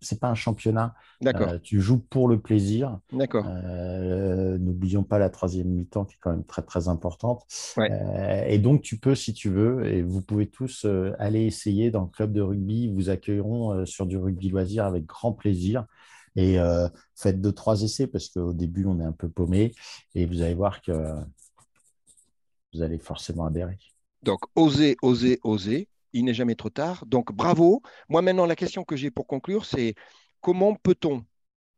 c'est 0.02 0.20
pas 0.20 0.30
un 0.30 0.36
championnat. 0.36 0.94
D'accord. 1.22 1.54
tu 1.62 1.82
joues 1.82 2.00
pour 2.00 2.28
le 2.28 2.40
plaisir. 2.40 3.00
D'accord. 3.12 3.46
N'oublions 3.46 5.04
pas 5.04 5.20
la 5.20 5.30
troisième 5.30 5.70
mi-temps 5.70 6.06
qui 6.06 6.16
est 6.16 6.20
quand 6.22 6.32
même 6.32 6.46
très, 6.46 6.62
très 6.62 6.88
importante. 6.88 7.46
et 8.48 8.60
donc, 8.60 8.82
tu 8.82 8.98
peux, 8.98 9.16
si 9.16 9.34
tu 9.34 9.50
veux, 9.50 9.86
et 9.86 10.02
vous 10.02 10.22
pouvez 10.22 10.48
tous 10.48 10.86
aller 11.18 11.46
essayer 11.46 11.92
dans 11.92 12.10
club 12.10 12.34
de 12.34 12.42
rugby 12.42 12.90
vous 12.90 13.10
accueilleront 13.10 13.74
euh, 13.74 13.86
sur 13.86 14.06
du 14.06 14.18
rugby 14.18 14.50
loisir 14.50 14.86
avec 14.86 15.06
grand 15.06 15.32
plaisir. 15.32 15.86
Et 16.36 16.60
euh, 16.60 16.88
faites 17.16 17.42
deux, 17.42 17.52
trois 17.52 17.82
essais 17.82 18.08
parce 18.08 18.30
qu'au 18.30 18.54
début, 18.54 18.86
on 18.86 19.00
est 19.00 19.06
un 19.06 19.12
peu 19.12 19.30
paumé. 19.30 19.74
Et 20.16 20.26
vous 20.26 20.42
allez 20.42 20.54
voir 20.54 20.82
que 20.82 20.92
vous 22.74 22.82
allez 22.82 23.00
forcément 23.00 23.46
adhérer. 23.46 23.78
Donc, 24.24 24.40
osez, 24.56 24.98
osez, 25.02 25.40
osez. 25.44 25.88
Il 26.14 26.26
n'est 26.26 26.34
jamais 26.34 26.56
trop 26.56 26.70
tard. 26.70 27.06
Donc, 27.06 27.32
bravo. 27.32 27.82
Moi, 28.10 28.22
maintenant, 28.22 28.46
la 28.46 28.56
question 28.56 28.84
que 28.84 28.96
j'ai 28.96 29.12
pour 29.12 29.28
conclure, 29.28 29.66
c'est 29.66 29.94
comment 30.42 30.76
peut-on 30.76 31.24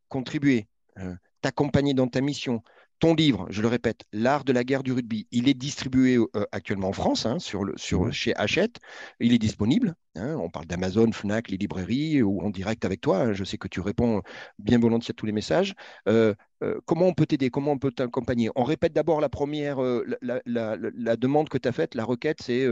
contribuer, 0.08 0.68
euh, 0.98 1.14
t'accompagner 1.40 1.94
dans 1.94 2.08
ta 2.08 2.20
mission, 2.20 2.62
ton 3.02 3.14
livre, 3.16 3.48
je 3.50 3.62
le 3.62 3.66
répète, 3.66 4.04
L'art 4.12 4.44
de 4.44 4.52
la 4.52 4.62
guerre 4.62 4.84
du 4.84 4.92
rugby, 4.92 5.26
il 5.32 5.48
est 5.48 5.54
distribué 5.54 6.18
euh, 6.18 6.44
actuellement 6.52 6.90
en 6.90 6.92
France 6.92 7.26
hein, 7.26 7.40
sur 7.40 7.64
le, 7.64 7.72
sur, 7.76 8.12
chez 8.12 8.32
Hachette. 8.36 8.78
Il 9.18 9.32
est 9.32 9.38
disponible. 9.38 9.96
Hein. 10.14 10.36
on 10.36 10.48
parle 10.48 10.66
d'Amazon, 10.66 11.10
Fnac, 11.10 11.50
les 11.50 11.56
librairies 11.56 12.22
ou 12.22 12.40
en 12.42 12.50
direct 12.50 12.84
avec 12.84 13.00
toi. 13.00 13.18
Hein. 13.18 13.32
je 13.32 13.42
sais 13.42 13.58
que 13.58 13.66
tu 13.66 13.80
réponds 13.80 14.22
bien 14.60 14.78
volontiers 14.78 15.10
à 15.10 15.14
tous 15.14 15.26
les 15.26 15.32
messages. 15.32 15.74
Euh, 16.08 16.32
euh, 16.62 16.78
comment 16.86 17.08
on 17.08 17.12
peut 17.12 17.26
t'aider 17.26 17.50
Comment 17.50 17.72
on 17.72 17.78
peut 17.78 17.90
t'accompagner? 17.90 18.50
On 18.54 18.62
répète 18.62 18.92
d'abord 18.92 19.20
la 19.20 19.28
première, 19.28 19.78
la, 20.20 21.16
demande 21.16 21.48
que 21.48 21.58
tu 21.58 21.66
as 21.66 21.72
faite, 21.72 21.96
la 21.96 22.04
requête, 22.04 22.40
c'est 22.40 22.68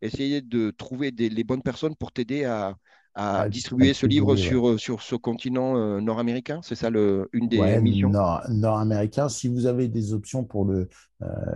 essayer 0.00 0.40
de 0.40 0.70
trouver 0.70 1.10
les 1.10 1.44
bonnes 1.44 1.62
personnes 1.62 1.94
pour 1.94 2.10
t'aider 2.10 2.44
à, 2.44 2.74
à, 3.14 3.48
distribuer 3.48 3.94
ce 3.94 4.06
livre 4.06 4.36
sur, 4.36 4.70
euh, 4.70 4.78
sur 4.78 5.02
ce 5.02 5.14
continent 5.14 5.76
euh, 5.76 6.00
nord-américain 6.00 6.60
C'est 6.62 6.74
ça 6.74 6.90
le, 6.90 7.28
une 7.32 7.48
des 7.48 7.80
missions? 7.80 8.10
Nord-américain. 8.10 9.28
si 9.28 9.48
vous 9.48 9.66
avez 9.66 9.88
des 9.88 10.12
options 10.12 10.44
pour 10.44 10.64
le, 10.64 10.88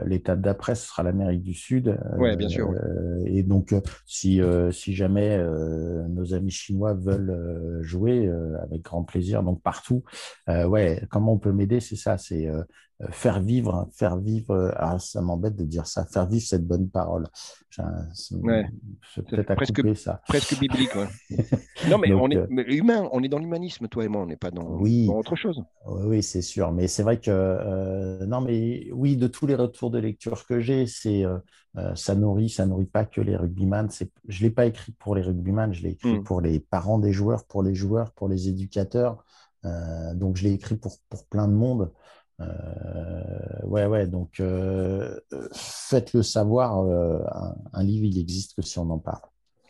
l'étape 0.05 0.41
d'après, 0.41 0.75
ce 0.75 0.87
sera 0.87 1.03
l'Amérique 1.03 1.43
du 1.43 1.55
Sud. 1.55 1.99
Oui, 2.19 2.37
bien 2.37 2.49
sûr. 2.49 2.73
et 3.27 3.43
donc, 3.43 3.75
si, 4.07 4.41
si 4.71 4.95
jamais 4.95 5.39
nos 6.09 6.35
amis 6.35 6.51
chinois 6.51 6.95
veulent 6.95 7.81
jouer, 7.83 8.31
avec 8.63 8.83
grand 8.83 9.05
plaisir, 9.05 9.43
donc 9.43 9.63
partout, 9.63 10.03
ouais, 10.49 11.03
comment 11.11 11.33
on 11.33 11.39
peut 11.39 11.53
m'aider 11.53 11.81
C'est 11.81 11.97
ça, 11.97 12.19
c'est 12.19 12.49
euh, 13.01 13.07
faire 13.13 13.41
vivre, 13.41 13.89
faire 13.93 14.17
vivre, 14.17 14.75
ah, 14.77 14.99
ça 14.99 15.21
m'embête 15.21 15.55
de 15.55 15.65
dire 15.65 15.87
ça, 15.87 16.05
faire 16.05 16.27
vivre 16.27 16.45
cette 16.45 16.67
bonne 16.67 16.89
parole. 16.89 17.29
C'est 18.13 18.35
peut-être 19.25 19.53
à 19.53 19.55
presque, 19.55 19.77
couper 19.77 19.95
ça. 19.95 20.21
Presque 20.27 20.59
biblique. 20.59 20.91
non, 21.89 21.99
mais 21.99 22.13
on 22.13 22.29
est 22.29 22.37
euh, 22.37 22.65
humain, 22.67 23.09
on 23.13 23.23
est 23.23 23.29
dans 23.29 23.39
l'humanisme, 23.39 23.87
toi 23.87 24.05
et 24.05 24.09
moi, 24.09 24.23
on 24.23 24.27
n'est 24.27 24.37
pas 24.37 24.51
dans, 24.51 24.81
autre 24.81 25.37
chose. 25.37 25.63
Oui, 25.87 26.25
c'est 26.25 26.43
sûr. 26.43 26.73
Mais 26.73 26.89
c'est 26.89 27.05
vrai 27.05 27.21
que, 27.21 27.31
euh, 27.31 28.27
non, 28.27 28.41
mais 28.41 28.89
oui, 28.93 29.17
de 29.17 29.29
tous 29.29 29.47
les 29.47 29.55
retours 29.61 29.91
de 29.91 29.99
lecture 29.99 30.47
que 30.47 30.61
j'ai, 30.61 30.87
c'est 30.87 31.25
ça 31.95 32.15
nourrit, 32.15 32.49
ça 32.49 32.67
nourrit 32.67 32.87
pas 32.87 33.05
que 33.05 33.21
les 33.21 33.37
rugbyman. 33.37 33.89
Je 34.29 34.39
ne 34.39 34.49
l'ai 34.49 34.51
pas 34.51 34.67
écrit 34.67 34.93
pour 34.93 35.15
les 35.15 35.23
rugbyman, 35.23 35.73
je 35.73 35.83
l'ai 35.83 35.91
écrit 35.91 36.19
hmm. 36.19 36.25
pour 36.25 36.41
les 36.41 36.61
parents 36.61 36.99
des 36.99 37.13
joueurs, 37.13 37.45
pour 37.45 37.63
les 37.63 37.75
joueurs, 37.75 38.13
pour 38.13 38.29
les 38.29 38.49
éducateurs. 38.49 39.25
donc, 40.15 40.37
je 40.37 40.45
l'ai 40.45 40.53
écrit 40.53 40.77
pour, 40.77 40.97
pour 41.09 41.27
plein 41.27 41.49
de 41.49 41.55
monde. 41.55 41.91
Euh, 42.41 43.67
ouais, 43.67 43.87
ouais, 43.87 44.07
donc 44.07 44.41
euh, 44.41 45.19
faites-le 45.53 46.23
savoir. 46.23 46.81
Euh, 46.81 47.19
un, 47.73 47.83
livre, 47.83 48.05
il 48.05 48.19
existe 48.19 48.55
que 48.55 48.63
si 48.63 48.79
on 48.79 48.91
en 48.91 48.99
parle. 48.99 49.23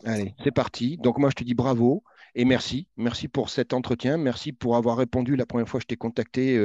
Allez, 0.05 0.33
c'est 0.43 0.51
parti. 0.51 0.97
Donc 0.97 1.17
moi, 1.17 1.29
je 1.29 1.35
te 1.35 1.43
dis 1.43 1.55
bravo 1.55 2.03
et 2.35 2.45
merci. 2.45 2.87
Merci 2.95 3.27
pour 3.27 3.49
cet 3.49 3.73
entretien. 3.73 4.17
Merci 4.17 4.53
pour 4.53 4.75
avoir 4.75 4.97
répondu 4.97 5.35
la 5.35 5.45
première 5.45 5.67
fois 5.67 5.79
que 5.79 5.83
je 5.83 5.87
t'ai 5.87 5.97
contacté, 5.97 6.57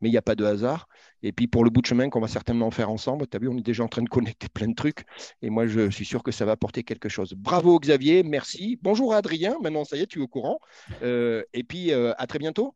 mais 0.00 0.08
il 0.08 0.12
n'y 0.12 0.16
a 0.16 0.22
pas 0.22 0.36
de 0.36 0.44
hasard. 0.44 0.88
Et 1.22 1.32
puis 1.32 1.46
pour 1.46 1.64
le 1.64 1.70
bout 1.70 1.80
de 1.80 1.86
chemin 1.86 2.08
qu'on 2.10 2.20
va 2.20 2.28
certainement 2.28 2.70
faire 2.70 2.90
ensemble. 2.90 3.26
Tu 3.26 3.36
as 3.36 3.40
vu, 3.40 3.48
on 3.48 3.56
est 3.56 3.62
déjà 3.66 3.84
en 3.84 3.88
train 3.88 4.02
de 4.02 4.08
connecter 4.08 4.48
plein 4.48 4.68
de 4.68 4.74
trucs. 4.74 5.04
Et 5.42 5.50
moi, 5.50 5.66
je 5.66 5.90
suis 5.90 6.04
sûr 6.04 6.22
que 6.22 6.32
ça 6.32 6.44
va 6.44 6.52
apporter 6.52 6.84
quelque 6.84 7.08
chose. 7.08 7.34
Bravo 7.36 7.78
Xavier, 7.78 8.22
merci. 8.22 8.78
Bonjour 8.82 9.14
Adrien. 9.14 9.56
Maintenant, 9.62 9.84
ça 9.84 9.96
y 9.96 10.00
est, 10.00 10.06
tu 10.06 10.20
es 10.20 10.22
au 10.22 10.28
courant. 10.28 10.58
et 11.02 11.64
puis 11.66 11.92
à 11.92 12.26
très 12.26 12.38
bientôt. 12.38 12.74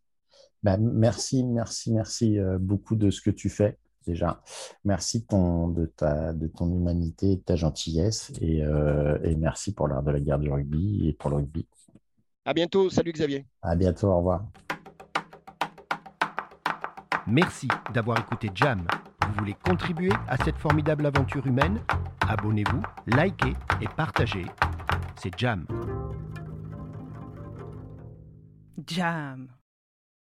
Bah, 0.62 0.76
merci, 0.76 1.44
merci, 1.44 1.92
merci 1.92 2.38
euh, 2.38 2.58
beaucoup 2.58 2.94
de 2.94 3.10
ce 3.10 3.20
que 3.20 3.30
tu 3.30 3.48
fais. 3.48 3.78
déjà. 4.06 4.40
Merci 4.84 5.20
de 5.20 5.26
ton, 5.26 5.68
de 5.68 5.86
ta, 5.86 6.32
de 6.32 6.46
ton 6.46 6.72
humanité, 6.72 7.36
de 7.36 7.40
ta 7.40 7.56
gentillesse 7.56 8.32
et, 8.40 8.62
euh, 8.62 9.18
et 9.24 9.34
merci 9.34 9.74
pour 9.74 9.88
l'art 9.88 10.02
de 10.02 10.10
la 10.10 10.20
guerre 10.20 10.38
du 10.38 10.50
rugby 10.50 11.08
et 11.08 11.12
pour 11.12 11.30
le 11.30 11.36
rugby. 11.36 11.66
À 12.44 12.54
bientôt. 12.54 12.90
Salut 12.90 13.12
Xavier. 13.12 13.46
À 13.60 13.74
bientôt. 13.74 14.08
Au 14.08 14.18
revoir. 14.18 14.44
Merci 17.26 17.68
d'avoir 17.92 18.18
écouté 18.18 18.50
Jam. 18.54 18.84
Vous 19.26 19.32
voulez 19.34 19.56
contribuer 19.64 20.12
à 20.28 20.36
cette 20.38 20.58
formidable 20.58 21.06
aventure 21.06 21.46
humaine? 21.46 21.80
Abonnez-vous, 22.28 22.82
likez 23.06 23.54
et 23.80 23.88
partagez. 23.96 24.46
C'est 25.16 25.36
Jam. 25.38 25.66
Jam. 28.86 29.48